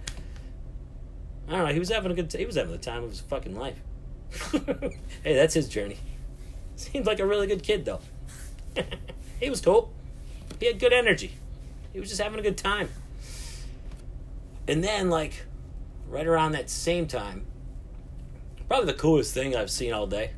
I 1.50 1.52
don't 1.52 1.68
know. 1.68 1.74
He 1.74 1.80
was 1.80 1.90
having 1.90 2.12
a 2.12 2.16
good. 2.16 2.30
T- 2.30 2.38
he 2.38 2.46
was 2.46 2.56
having 2.56 2.72
the 2.72 2.78
time 2.78 3.04
of 3.04 3.10
his 3.10 3.20
fucking 3.20 3.56
life. 3.56 3.80
hey, 5.24 5.36
that's 5.36 5.54
his 5.54 5.68
journey. 5.68 5.98
Seems 6.76 7.06
like 7.06 7.20
a 7.20 7.26
really 7.26 7.48
good 7.48 7.62
kid 7.62 7.86
though. 7.86 8.00
He 9.44 9.50
was 9.50 9.62
cool. 9.62 9.92
He 10.60 10.68
had 10.68 10.80
good 10.80 10.94
energy. 10.94 11.34
He 11.92 12.00
was 12.00 12.10
just 12.10 12.22
having 12.22 12.40
a 12.40 12.42
good 12.42 12.58
time. 12.58 12.90
And 14.68 14.84
then, 14.84 15.10
like, 15.10 15.46
right 16.08 16.26
around 16.26 16.54
that 16.54 16.70
same 16.70 17.08
time, 17.08 17.46
probably 18.70 18.86
the 18.86 18.98
coolest 18.98 19.34
thing 19.34 19.56
I've 19.56 19.70
seen 19.70 19.92
all 19.92 20.08
day. 20.08 20.32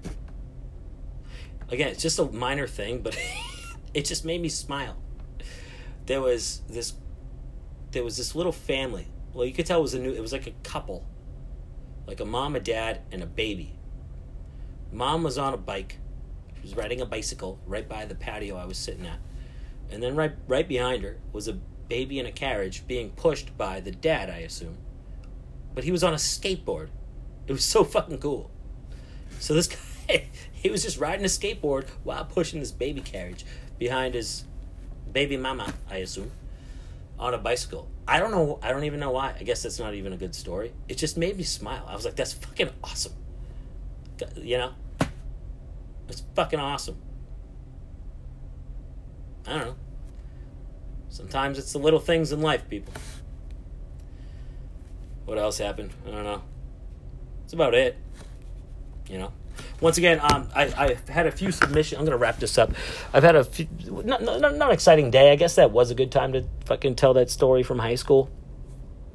Again, 1.69 1.89
it's 1.89 2.01
just 2.01 2.17
a 2.17 2.25
minor 2.25 2.67
thing, 2.67 3.01
but 3.01 3.17
it 3.93 4.05
just 4.05 4.25
made 4.25 4.41
me 4.41 4.49
smile. 4.49 4.97
There 6.07 6.21
was 6.21 6.61
this, 6.67 6.93
there 7.91 8.03
was 8.03 8.17
this 8.17 8.35
little 8.35 8.51
family. 8.51 9.07
Well, 9.33 9.45
you 9.45 9.53
could 9.53 9.65
tell 9.65 9.79
it 9.79 9.83
was 9.83 9.93
a 9.93 9.99
new. 9.99 10.11
It 10.11 10.21
was 10.21 10.31
like 10.31 10.47
a 10.47 10.53
couple, 10.63 11.05
like 12.07 12.19
a 12.19 12.25
mom, 12.25 12.55
a 12.55 12.59
dad, 12.59 13.01
and 13.11 13.21
a 13.21 13.25
baby. 13.25 13.73
Mom 14.91 15.23
was 15.23 15.37
on 15.37 15.53
a 15.53 15.57
bike. 15.57 15.97
Was 16.65 16.75
riding 16.75 16.99
a 16.99 17.05
bicycle 17.05 17.59
right 17.67 17.87
by 17.87 18.05
the 18.05 18.15
patio 18.15 18.55
I 18.55 18.65
was 18.65 18.79
sitting 18.79 19.05
at, 19.05 19.19
and 19.91 20.01
then 20.01 20.15
right 20.15 20.31
right 20.47 20.67
behind 20.67 21.03
her 21.03 21.17
was 21.31 21.47
a 21.47 21.53
baby 21.53 22.17
in 22.17 22.25
a 22.25 22.31
carriage 22.31 22.87
being 22.87 23.11
pushed 23.11 23.55
by 23.55 23.79
the 23.81 23.91
dad, 23.91 24.31
I 24.31 24.37
assume. 24.37 24.75
But 25.75 25.83
he 25.83 25.91
was 25.91 26.03
on 26.03 26.13
a 26.13 26.17
skateboard. 26.17 26.87
It 27.45 27.51
was 27.51 27.63
so 27.63 27.83
fucking 27.83 28.17
cool. 28.17 28.49
So 29.39 29.53
this 29.53 29.67
guy, 30.07 30.27
he 30.51 30.71
was 30.71 30.81
just 30.81 30.97
riding 30.97 31.23
a 31.23 31.27
skateboard 31.27 31.87
while 32.03 32.25
pushing 32.25 32.61
this 32.61 32.71
baby 32.71 33.01
carriage 33.01 33.45
behind 33.77 34.15
his 34.15 34.45
baby 35.13 35.37
mama, 35.37 35.71
I 35.87 35.97
assume, 35.97 36.31
on 37.19 37.35
a 37.35 37.37
bicycle. 37.37 37.87
I 38.07 38.19
don't 38.19 38.31
know. 38.31 38.57
I 38.63 38.71
don't 38.71 38.85
even 38.85 38.99
know 38.99 39.11
why. 39.11 39.35
I 39.39 39.43
guess 39.43 39.61
that's 39.61 39.77
not 39.77 39.93
even 39.93 40.13
a 40.13 40.17
good 40.17 40.33
story. 40.33 40.73
It 40.89 40.97
just 40.97 41.15
made 41.15 41.37
me 41.37 41.43
smile. 41.43 41.85
I 41.87 41.93
was 41.93 42.05
like, 42.05 42.15
that's 42.15 42.33
fucking 42.33 42.71
awesome. 42.83 43.13
You 44.35 44.57
know, 44.57 44.71
it's 46.07 46.23
fucking 46.35 46.59
awesome. 46.59 46.97
I 49.47 49.51
don't 49.51 49.67
know. 49.67 49.75
Sometimes 51.09 51.57
it's 51.57 51.71
the 51.71 51.79
little 51.79 51.99
things 51.99 52.31
in 52.31 52.41
life, 52.41 52.67
people. 52.69 52.93
What 55.25 55.37
else 55.37 55.57
happened? 55.57 55.91
I 56.05 56.11
don't 56.11 56.23
know. 56.23 56.41
That's 57.41 57.53
about 57.53 57.73
it. 57.73 57.97
You 59.09 59.19
know. 59.19 59.33
Once 59.81 59.97
again, 59.97 60.19
um, 60.21 60.49
I, 60.55 60.73
I've 60.77 61.07
had 61.09 61.27
a 61.27 61.31
few 61.31 61.51
submissions. 61.51 61.99
I'm 61.99 62.05
gonna 62.05 62.17
wrap 62.17 62.39
this 62.39 62.57
up. 62.57 62.71
I've 63.13 63.23
had 63.23 63.35
a 63.35 63.43
few, 63.43 63.67
not, 64.03 64.21
not, 64.21 64.55
not 64.55 64.71
exciting 64.71 65.11
day. 65.11 65.31
I 65.31 65.35
guess 65.35 65.55
that 65.55 65.71
was 65.71 65.91
a 65.91 65.95
good 65.95 66.11
time 66.11 66.33
to 66.33 66.45
fucking 66.65 66.95
tell 66.95 67.13
that 67.15 67.29
story 67.29 67.63
from 67.63 67.79
high 67.79 67.95
school. 67.95 68.29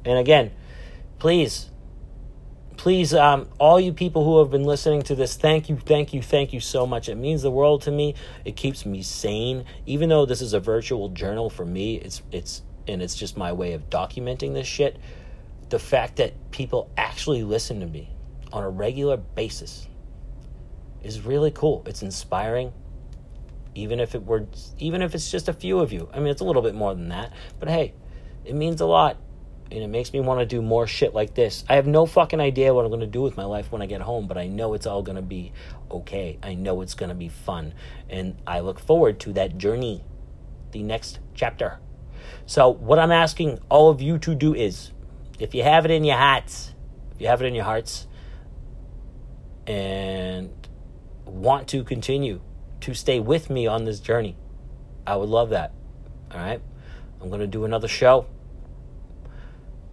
And 0.05 0.17
again, 0.17 0.51
please, 1.19 1.70
please, 2.81 3.13
um, 3.13 3.47
all 3.59 3.79
you 3.79 3.93
people 3.93 4.25
who 4.25 4.39
have 4.39 4.49
been 4.49 4.63
listening 4.63 5.03
to 5.03 5.13
this, 5.13 5.35
thank 5.35 5.69
you, 5.69 5.77
thank 5.77 6.15
you, 6.15 6.19
thank 6.19 6.51
you 6.51 6.59
so 6.59 6.87
much. 6.87 7.09
It 7.09 7.15
means 7.15 7.43
the 7.43 7.51
world 7.51 7.83
to 7.83 7.91
me. 7.91 8.15
It 8.43 8.55
keeps 8.55 8.87
me 8.87 9.03
sane, 9.03 9.65
even 9.85 10.09
though 10.09 10.25
this 10.25 10.41
is 10.41 10.53
a 10.53 10.59
virtual 10.59 11.09
journal 11.09 11.51
for 11.51 11.63
me. 11.63 11.97
It's 11.97 12.23
it's 12.31 12.63
and 12.87 13.03
it's 13.03 13.13
just 13.13 13.37
my 13.37 13.53
way 13.53 13.73
of 13.73 13.91
documenting 13.91 14.55
this 14.55 14.65
shit. 14.65 14.97
The 15.69 15.77
fact 15.77 16.15
that 16.15 16.33
people 16.49 16.89
actually 16.97 17.43
listen 17.43 17.81
to 17.81 17.85
me 17.85 18.09
on 18.51 18.63
a 18.63 18.69
regular 18.69 19.15
basis 19.15 19.87
is 21.03 21.21
really 21.21 21.51
cool. 21.51 21.83
It's 21.85 22.01
inspiring. 22.01 22.73
Even 23.75 23.99
if 23.99 24.15
it 24.15 24.25
were 24.25 24.47
even 24.79 25.03
if 25.03 25.13
it's 25.13 25.29
just 25.29 25.47
a 25.47 25.53
few 25.53 25.77
of 25.81 25.93
you. 25.93 26.09
I 26.11 26.17
mean 26.17 26.29
it's 26.29 26.41
a 26.41 26.45
little 26.45 26.63
bit 26.63 26.73
more 26.73 26.95
than 26.95 27.09
that. 27.09 27.31
But 27.59 27.69
hey, 27.69 27.93
it 28.43 28.55
means 28.55 28.81
a 28.81 28.87
lot. 28.87 29.17
And 29.71 29.81
it 29.81 29.87
makes 29.87 30.11
me 30.11 30.19
want 30.19 30.41
to 30.41 30.45
do 30.45 30.61
more 30.61 30.85
shit 30.85 31.13
like 31.13 31.33
this. 31.33 31.63
I 31.69 31.75
have 31.75 31.87
no 31.87 32.05
fucking 32.05 32.41
idea 32.41 32.73
what 32.73 32.83
I'm 32.83 32.91
going 32.91 32.99
to 32.99 33.07
do 33.07 33.21
with 33.21 33.37
my 33.37 33.45
life 33.45 33.71
when 33.71 33.81
I 33.81 33.85
get 33.85 34.01
home, 34.01 34.27
but 34.27 34.37
I 34.37 34.47
know 34.47 34.73
it's 34.73 34.85
all 34.85 35.01
going 35.01 35.15
to 35.15 35.21
be 35.21 35.53
okay. 35.89 36.37
I 36.43 36.55
know 36.55 36.81
it's 36.81 36.93
going 36.93 37.09
to 37.09 37.15
be 37.15 37.29
fun. 37.29 37.73
And 38.09 38.35
I 38.45 38.59
look 38.59 38.79
forward 38.79 39.19
to 39.21 39.33
that 39.33 39.57
journey, 39.57 40.03
the 40.73 40.83
next 40.83 41.19
chapter. 41.33 41.79
So, 42.45 42.69
what 42.69 42.99
I'm 42.99 43.11
asking 43.11 43.59
all 43.69 43.89
of 43.89 44.01
you 44.01 44.17
to 44.19 44.35
do 44.35 44.53
is 44.53 44.91
if 45.39 45.55
you 45.55 45.63
have 45.63 45.85
it 45.85 45.91
in 45.91 46.03
your 46.03 46.17
hearts, 46.17 46.73
if 47.15 47.21
you 47.21 47.27
have 47.27 47.41
it 47.41 47.45
in 47.45 47.55
your 47.55 47.63
hearts, 47.63 48.07
and 49.65 50.49
want 51.25 51.69
to 51.69 51.83
continue 51.83 52.41
to 52.81 52.93
stay 52.93 53.19
with 53.19 53.49
me 53.49 53.67
on 53.67 53.85
this 53.85 53.99
journey, 54.01 54.35
I 55.07 55.15
would 55.15 55.29
love 55.29 55.49
that. 55.51 55.73
All 56.31 56.39
right. 56.39 56.61
I'm 57.21 57.29
going 57.29 57.41
to 57.41 57.47
do 57.47 57.65
another 57.65 57.87
show, 57.87 58.25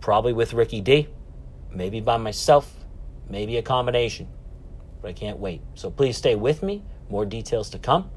probably 0.09 0.33
with 0.33 0.55
Ricky 0.55 0.81
D, 0.81 1.07
maybe 1.71 2.01
by 2.01 2.17
myself, 2.17 2.73
maybe 3.29 3.59
a 3.59 3.63
combination, 3.63 4.27
but 5.03 5.09
I 5.09 5.13
can't 5.13 5.39
wait. 5.39 5.61
So 5.75 5.91
please 5.91 6.17
stay 6.17 6.35
with 6.35 6.63
me. 6.63 6.83
More 7.11 7.27
details 7.27 7.69
to 7.69 7.79
come. 7.79 8.11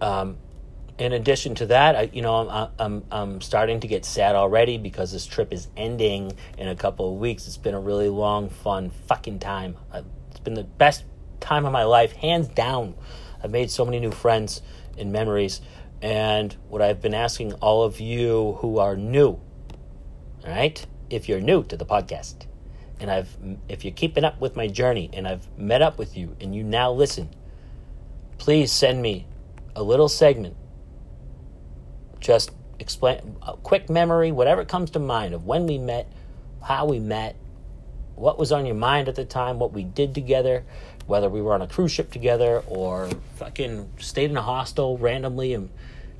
Um, 0.00 0.36
in 1.00 1.12
addition 1.14 1.56
to 1.56 1.66
that, 1.66 1.96
I, 1.96 2.10
you 2.12 2.22
know, 2.22 2.48
I'm, 2.48 2.70
I'm, 2.78 3.04
I'm 3.10 3.40
starting 3.40 3.80
to 3.80 3.88
get 3.88 4.04
sad 4.04 4.36
already 4.36 4.78
because 4.78 5.10
this 5.10 5.26
trip 5.26 5.52
is 5.52 5.66
ending 5.76 6.30
in 6.56 6.68
a 6.68 6.76
couple 6.76 7.12
of 7.12 7.18
weeks. 7.18 7.48
It's 7.48 7.56
been 7.56 7.74
a 7.74 7.80
really 7.80 8.08
long, 8.08 8.50
fun, 8.50 8.90
fucking 9.08 9.40
time. 9.40 9.76
It's 10.30 10.38
been 10.38 10.54
the 10.54 10.62
best 10.62 11.02
time 11.40 11.66
of 11.66 11.72
my 11.72 11.82
life, 11.82 12.12
hands 12.12 12.46
down. 12.46 12.94
I've 13.42 13.50
made 13.50 13.68
so 13.68 13.84
many 13.84 13.98
new 13.98 14.12
friends 14.12 14.62
and 14.96 15.10
memories. 15.10 15.60
And 16.00 16.56
what 16.68 16.82
I've 16.82 17.02
been 17.02 17.14
asking 17.14 17.54
all 17.54 17.82
of 17.82 17.98
you 17.98 18.58
who 18.60 18.78
are 18.78 18.96
new, 18.96 19.40
all 20.48 20.54
right, 20.54 20.86
if 21.10 21.28
you're 21.28 21.40
new 21.40 21.62
to 21.64 21.76
the 21.76 21.84
podcast, 21.84 22.46
and 23.00 23.10
I've, 23.10 23.36
if 23.68 23.84
you're 23.84 23.92
keeping 23.92 24.24
up 24.24 24.40
with 24.40 24.56
my 24.56 24.66
journey 24.66 25.10
and 25.12 25.28
I've 25.28 25.46
met 25.58 25.82
up 25.82 25.98
with 25.98 26.16
you 26.16 26.36
and 26.40 26.54
you 26.54 26.64
now 26.64 26.90
listen, 26.90 27.28
please 28.38 28.72
send 28.72 29.02
me 29.02 29.26
a 29.76 29.82
little 29.82 30.08
segment. 30.08 30.56
Just 32.18 32.50
explain 32.78 33.36
a 33.46 33.56
quick 33.58 33.90
memory, 33.90 34.32
whatever 34.32 34.64
comes 34.64 34.90
to 34.92 34.98
mind 34.98 35.34
of 35.34 35.44
when 35.44 35.66
we 35.66 35.76
met, 35.76 36.10
how 36.62 36.86
we 36.86 36.98
met, 36.98 37.36
what 38.14 38.38
was 38.38 38.50
on 38.50 38.64
your 38.64 38.74
mind 38.74 39.08
at 39.08 39.14
the 39.16 39.24
time, 39.24 39.58
what 39.58 39.72
we 39.72 39.84
did 39.84 40.14
together, 40.14 40.64
whether 41.06 41.28
we 41.28 41.42
were 41.42 41.52
on 41.52 41.62
a 41.62 41.68
cruise 41.68 41.92
ship 41.92 42.10
together 42.10 42.62
or 42.66 43.08
fucking 43.36 43.90
stayed 43.98 44.30
in 44.30 44.36
a 44.36 44.42
hostel 44.42 44.96
randomly 44.98 45.52
and 45.52 45.68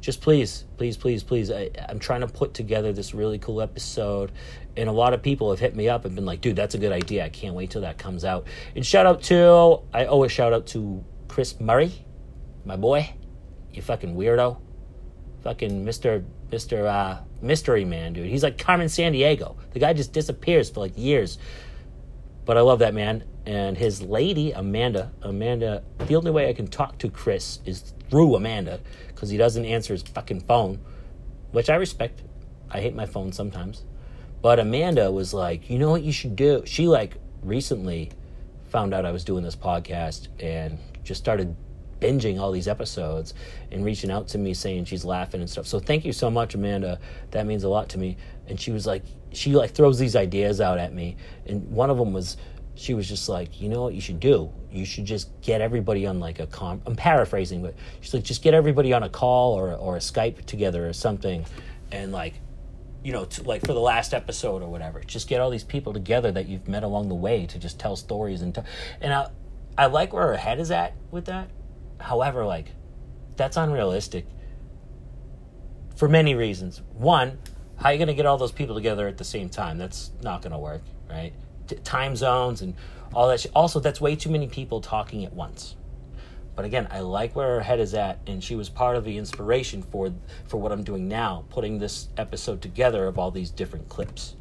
just 0.00 0.20
please 0.20 0.64
please 0.76 0.96
please 0.96 1.22
please. 1.22 1.50
I, 1.50 1.70
i'm 1.88 1.98
trying 1.98 2.20
to 2.20 2.28
put 2.28 2.54
together 2.54 2.92
this 2.92 3.14
really 3.14 3.38
cool 3.38 3.60
episode 3.60 4.32
and 4.76 4.88
a 4.88 4.92
lot 4.92 5.12
of 5.12 5.22
people 5.22 5.50
have 5.50 5.58
hit 5.58 5.74
me 5.74 5.88
up 5.88 6.04
and 6.04 6.14
been 6.14 6.26
like 6.26 6.40
dude 6.40 6.56
that's 6.56 6.74
a 6.74 6.78
good 6.78 6.92
idea. 6.92 7.24
I 7.24 7.28
can't 7.28 7.54
wait 7.54 7.70
till 7.70 7.82
that 7.82 7.98
comes 7.98 8.24
out. 8.24 8.46
And 8.76 8.84
shout 8.86 9.06
out 9.06 9.22
to 9.24 9.80
i 9.92 10.06
owe 10.06 10.22
a 10.22 10.28
shout 10.28 10.52
out 10.52 10.66
to 10.68 11.04
chris 11.26 11.58
murray 11.60 11.92
my 12.64 12.76
boy. 12.76 13.10
You 13.72 13.82
fucking 13.82 14.14
weirdo. 14.14 14.60
Fucking 15.42 15.84
mr 15.84 16.24
mr 16.50 16.86
uh 16.86 17.20
mystery 17.42 17.84
man 17.84 18.12
dude. 18.12 18.26
He's 18.26 18.42
like 18.42 18.58
carmen 18.58 18.86
sandiego. 18.86 19.56
The 19.72 19.80
guy 19.80 19.92
just 19.92 20.12
disappears 20.12 20.70
for 20.70 20.80
like 20.80 20.96
years. 20.96 21.38
But 22.44 22.56
I 22.56 22.60
love 22.60 22.78
that 22.78 22.94
man. 22.94 23.24
And 23.46 23.76
his 23.76 24.02
lady 24.02 24.52
Amanda. 24.52 25.12
Amanda, 25.22 25.82
the 26.06 26.16
only 26.16 26.30
way 26.30 26.48
I 26.48 26.52
can 26.52 26.68
talk 26.68 26.98
to 26.98 27.10
Chris 27.10 27.60
is 27.64 27.94
through 28.10 28.36
Amanda 28.36 28.80
because 29.18 29.30
he 29.30 29.36
doesn't 29.36 29.64
answer 29.64 29.92
his 29.92 30.02
fucking 30.02 30.38
phone, 30.42 30.78
which 31.50 31.68
I 31.68 31.74
respect. 31.74 32.22
I 32.70 32.80
hate 32.80 32.94
my 32.94 33.04
phone 33.04 33.32
sometimes, 33.32 33.82
but 34.42 34.60
Amanda 34.60 35.10
was 35.10 35.34
like, 35.34 35.68
you 35.68 35.76
know 35.76 35.90
what 35.90 36.02
you 36.02 36.12
should 36.12 36.36
do. 36.36 36.62
She 36.64 36.86
like 36.86 37.16
recently 37.42 38.12
found 38.68 38.94
out 38.94 39.04
I 39.04 39.10
was 39.10 39.24
doing 39.24 39.42
this 39.42 39.56
podcast 39.56 40.28
and 40.38 40.78
just 41.02 41.20
started 41.20 41.56
binging 41.98 42.38
all 42.38 42.52
these 42.52 42.68
episodes 42.68 43.34
and 43.72 43.84
reaching 43.84 44.08
out 44.08 44.28
to 44.28 44.38
me 44.38 44.54
saying 44.54 44.84
she's 44.84 45.04
laughing 45.04 45.40
and 45.40 45.50
stuff. 45.50 45.66
So 45.66 45.80
thank 45.80 46.04
you 46.04 46.12
so 46.12 46.30
much, 46.30 46.54
Amanda. 46.54 47.00
That 47.32 47.44
means 47.44 47.64
a 47.64 47.68
lot 47.68 47.88
to 47.88 47.98
me. 47.98 48.18
And 48.46 48.60
she 48.60 48.70
was 48.70 48.86
like, 48.86 49.02
she 49.32 49.56
like 49.56 49.72
throws 49.72 49.98
these 49.98 50.14
ideas 50.14 50.60
out 50.60 50.78
at 50.78 50.94
me, 50.94 51.16
and 51.44 51.68
one 51.72 51.90
of 51.90 51.98
them 51.98 52.12
was 52.12 52.36
she 52.76 52.94
was 52.94 53.08
just 53.08 53.28
like, 53.28 53.60
you 53.60 53.68
know 53.68 53.82
what 53.82 53.94
you 53.94 54.00
should 54.00 54.20
do? 54.20 54.52
You 54.70 54.84
should 54.84 55.06
just 55.06 55.28
get 55.40 55.60
everybody 55.60 56.06
on 56.06 56.20
like 56.20 56.40
a 56.40 56.46
com. 56.46 56.82
I'm 56.86 56.96
paraphrasing, 56.96 57.62
but 57.62 57.74
she's 58.00 58.12
like, 58.12 58.24
just 58.24 58.42
get 58.42 58.54
everybody 58.54 58.92
on 58.92 59.02
a 59.02 59.08
call 59.08 59.54
or 59.54 59.74
or 59.74 59.96
a 59.96 60.00
Skype 60.00 60.44
together 60.44 60.88
or 60.88 60.92
something, 60.92 61.46
and 61.90 62.12
like, 62.12 62.34
you 63.02 63.12
know, 63.12 63.24
to, 63.24 63.42
like 63.44 63.66
for 63.66 63.72
the 63.72 63.80
last 63.80 64.12
episode 64.12 64.62
or 64.62 64.68
whatever, 64.68 65.00
just 65.00 65.28
get 65.28 65.40
all 65.40 65.50
these 65.50 65.64
people 65.64 65.92
together 65.92 66.30
that 66.32 66.48
you've 66.48 66.68
met 66.68 66.82
along 66.82 67.08
the 67.08 67.14
way 67.14 67.46
to 67.46 67.58
just 67.58 67.78
tell 67.78 67.96
stories 67.96 68.42
and 68.42 68.54
t- 68.54 68.62
and 69.00 69.12
I 69.12 69.30
I 69.78 69.86
like 69.86 70.12
where 70.12 70.26
her 70.26 70.36
head 70.36 70.58
is 70.58 70.70
at 70.70 70.94
with 71.10 71.26
that. 71.26 71.48
However, 72.00 72.44
like, 72.44 72.72
that's 73.36 73.56
unrealistic 73.56 74.26
for 75.96 76.08
many 76.08 76.34
reasons. 76.34 76.82
One, 76.94 77.38
how 77.76 77.88
are 77.88 77.92
you 77.92 77.98
going 77.98 78.08
to 78.08 78.14
get 78.14 78.26
all 78.26 78.38
those 78.38 78.52
people 78.52 78.74
together 78.74 79.06
at 79.06 79.18
the 79.18 79.24
same 79.24 79.48
time? 79.48 79.78
That's 79.78 80.10
not 80.20 80.42
going 80.42 80.52
to 80.52 80.58
work, 80.58 80.82
right? 81.08 81.32
T- 81.68 81.76
time 81.76 82.16
zones 82.16 82.60
and 82.60 82.74
all 83.14 83.28
that. 83.28 83.40
Sh- 83.40 83.46
also, 83.54 83.80
that's 83.80 84.00
way 84.00 84.16
too 84.16 84.30
many 84.30 84.46
people 84.46 84.80
talking 84.80 85.24
at 85.24 85.32
once. 85.32 85.76
But 86.54 86.64
again, 86.64 86.88
I 86.90 87.00
like 87.00 87.36
where 87.36 87.54
her 87.54 87.60
head 87.60 87.78
is 87.78 87.94
at, 87.94 88.18
and 88.26 88.42
she 88.42 88.56
was 88.56 88.68
part 88.68 88.96
of 88.96 89.04
the 89.04 89.16
inspiration 89.16 89.82
for 89.82 90.12
for 90.46 90.56
what 90.56 90.72
I'm 90.72 90.82
doing 90.82 91.06
now, 91.06 91.44
putting 91.50 91.78
this 91.78 92.08
episode 92.16 92.60
together 92.60 93.06
of 93.06 93.18
all 93.18 93.30
these 93.30 93.50
different 93.50 93.88
clips. 93.88 94.34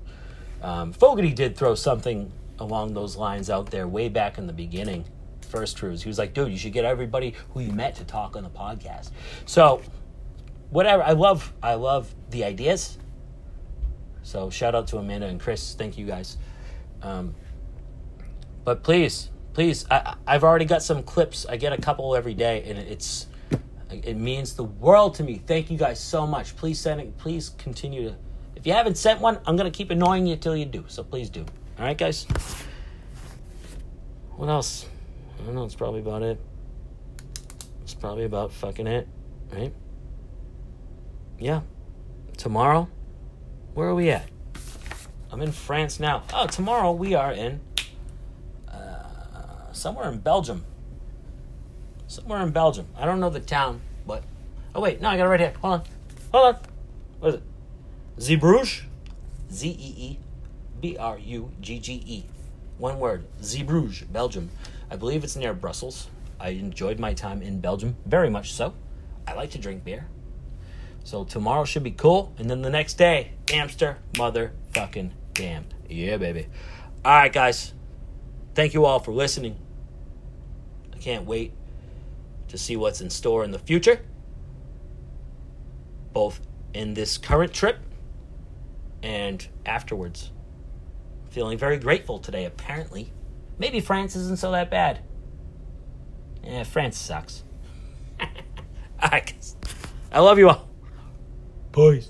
Um, 0.61 0.93
Fogarty 0.93 1.32
did 1.32 1.55
throw 1.55 1.76
something 1.76 2.32
along 2.59 2.95
those 2.95 3.15
lines 3.15 3.49
out 3.49 3.70
there 3.70 3.88
way 3.88 4.09
back 4.09 4.39
in 4.39 4.47
the 4.47 4.53
beginning, 4.53 5.05
first 5.47 5.78
cruise. 5.78 6.01
He 6.01 6.09
was 6.09 6.18
like, 6.18 6.34
"Dude, 6.34 6.51
you 6.51 6.57
should 6.57 6.74
get 6.74 6.86
everybody 6.86 7.36
who 7.53 7.59
you 7.59 7.72
met 7.72 7.95
to 7.95 8.03
talk 8.03 8.36
on 8.36 8.43
the 8.43 8.49
podcast." 8.49 9.11
So, 9.45 9.82
whatever. 10.70 11.03
I 11.03 11.11
love 11.11 11.53
I 11.61 11.76
love 11.76 12.13
the 12.32 12.43
ideas. 12.43 12.97
So 14.24 14.49
shout 14.49 14.76
out 14.76 14.88
to 14.88 14.97
Amanda 14.97 15.28
and 15.28 15.39
Chris. 15.39 15.74
Thank 15.76 15.97
you 15.97 16.05
guys. 16.05 16.38
Um, 17.01 17.36
but 18.68 18.84
please, 18.84 19.30
please, 19.53 19.86
I, 19.89 20.18
I've 20.28 20.43
already 20.43 20.65
got 20.65 20.84
some 20.84 21.01
clips. 21.01 21.45
I 21.45 21.55
get 21.55 21.72
a 21.72 21.78
couple 21.78 22.18
every 22.18 22.34
day, 22.34 22.65
and 22.68 22.78
it's 22.78 23.28
it 23.89 24.18
means 24.18 24.55
the 24.55 24.65
world 24.65 25.15
to 25.15 25.24
me. 25.24 25.41
Thank 25.47 25.72
you 25.72 25.78
guys 25.78 26.01
so 26.01 26.28
much. 26.28 26.53
Please 26.57 26.78
send 26.78 26.99
it. 26.99 27.18
Please 27.18 27.51
continue 27.57 28.09
to. 28.09 28.18
If 28.57 28.68
you 28.68 28.74
haven't 28.74 28.97
sent 28.97 29.22
one, 29.22 29.39
I'm 29.45 29.55
gonna 29.55 29.72
keep 29.72 29.89
annoying 29.89 30.28
you 30.28 30.36
till 30.36 30.53
you 30.53 30.65
do. 30.65 30.84
So 30.89 31.01
please 31.01 31.30
do. 31.30 31.45
All 31.80 31.86
right, 31.86 31.97
guys. 31.97 32.28
What 34.36 34.49
else? 34.49 34.86
I 35.39 35.45
don't 35.45 35.55
know. 35.55 35.63
It's 35.63 35.74
probably 35.74 36.01
about 36.01 36.24
it. 36.24 36.38
It's 37.84 37.93
probably 37.93 38.26
about 38.26 38.51
fucking 38.51 38.86
it, 38.86 39.07
right? 39.53 39.74
Yeah. 41.39 41.61
Tomorrow, 42.36 42.89
where 43.76 43.88
are 43.88 43.95
we 43.95 44.09
at? 44.09 44.28
I'm 45.32 45.41
in 45.41 45.53
France 45.53 46.01
now. 46.01 46.24
Oh, 46.34 46.47
tomorrow 46.47 46.91
we 46.91 47.15
are 47.15 47.32
in 47.32 47.61
somewhere 49.78 50.09
in 50.09 50.19
Belgium. 50.19 50.65
Somewhere 52.07 52.41
in 52.41 52.51
Belgium. 52.51 52.88
I 52.97 53.05
don't 53.05 53.19
know 53.19 53.30
the 53.30 53.39
town, 53.39 53.82
but 54.05 54.23
Oh 54.78 54.80
wait, 54.80 55.01
no, 55.01 55.09
I 55.09 55.17
got 55.17 55.25
it 55.25 55.30
right 55.30 55.39
here. 55.39 55.53
Hold 55.61 55.73
on, 55.73 55.84
hold 56.32 56.55
on. 56.55 56.61
What 57.19 57.30
is 57.30 57.36
it? 57.36 57.43
Zeebrugge, 58.39 58.84
Z 59.51 59.67
E 59.69 59.95
E 59.97 60.19
B 60.80 60.95
R 60.97 61.17
U 61.17 61.51
G 61.61 61.80
G 61.80 61.93
E. 62.05 62.25
One 62.78 62.99
word. 62.99 63.25
Zeebrugge, 63.41 64.11
Belgium. 64.11 64.51
I 64.91 64.95
believe 64.95 65.23
it's 65.23 65.36
near 65.36 65.55
Brussels. 65.55 66.09
I 66.39 66.49
enjoyed 66.49 66.99
my 66.99 67.15
time 67.15 67.41
in 67.41 67.59
Belgium 67.59 67.95
very 68.05 68.30
much 68.30 68.53
so. 68.53 68.75
I 69.28 69.34
like 69.34 69.49
to 69.51 69.57
drink 69.57 69.84
beer. 69.84 70.07
So 71.03 71.23
tomorrow 71.23 71.65
should 71.65 71.82
be 71.82 71.89
cool, 71.89 72.32
and 72.38 72.47
then 72.47 72.61
the 72.61 72.69
next 72.69 72.99
day, 72.99 73.32
Amster, 73.51 73.97
motherfucking 74.13 75.09
damn. 75.34 75.65
Yeah, 75.89 76.17
baby. 76.17 76.49
All 77.03 77.13
right, 77.13 77.34
guys. 77.34 77.73
Thank 78.53 78.75
you 78.75 78.86
all 78.86 78.99
for 78.99 79.11
listening. 79.11 79.57
I 80.98 81.00
can't 81.00 81.26
wait 81.28 81.54
to 82.48 82.58
see 82.58 82.76
what's 82.76 83.02
in 83.02 83.12
store 83.12 83.43
in 83.43 83.52
the 83.52 83.60
future, 83.60 84.02
both 86.12 86.41
in 86.74 86.95
this 86.95 87.20
current 87.20 87.54
trip 87.54 87.78
and 89.04 89.48
afterwards. 89.64 90.32
Feeling 91.30 91.60
very 91.60 91.78
grateful 91.78 92.18
today, 92.18 92.45
apparently. 92.45 93.14
Maybe 93.60 93.80
France 93.80 94.16
isn't 94.16 94.39
so 94.39 94.50
that 94.54 94.72
bad. 94.72 95.02
Yeah, 96.43 96.64
France 96.64 96.98
sucks. 96.98 97.43
right. 99.04 99.36
I 100.12 100.20
love 100.20 100.39
you 100.39 100.50
all. 100.50 100.68
Peace. 101.74 102.10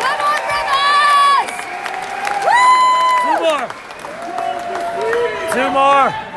Come 0.00 0.20
on, 0.26 0.40
Rivers! 0.50 1.54
Woo! 2.44 2.60
Two 3.22 3.36
more. 3.40 3.68
Two 5.52 5.69
more. 5.80 6.29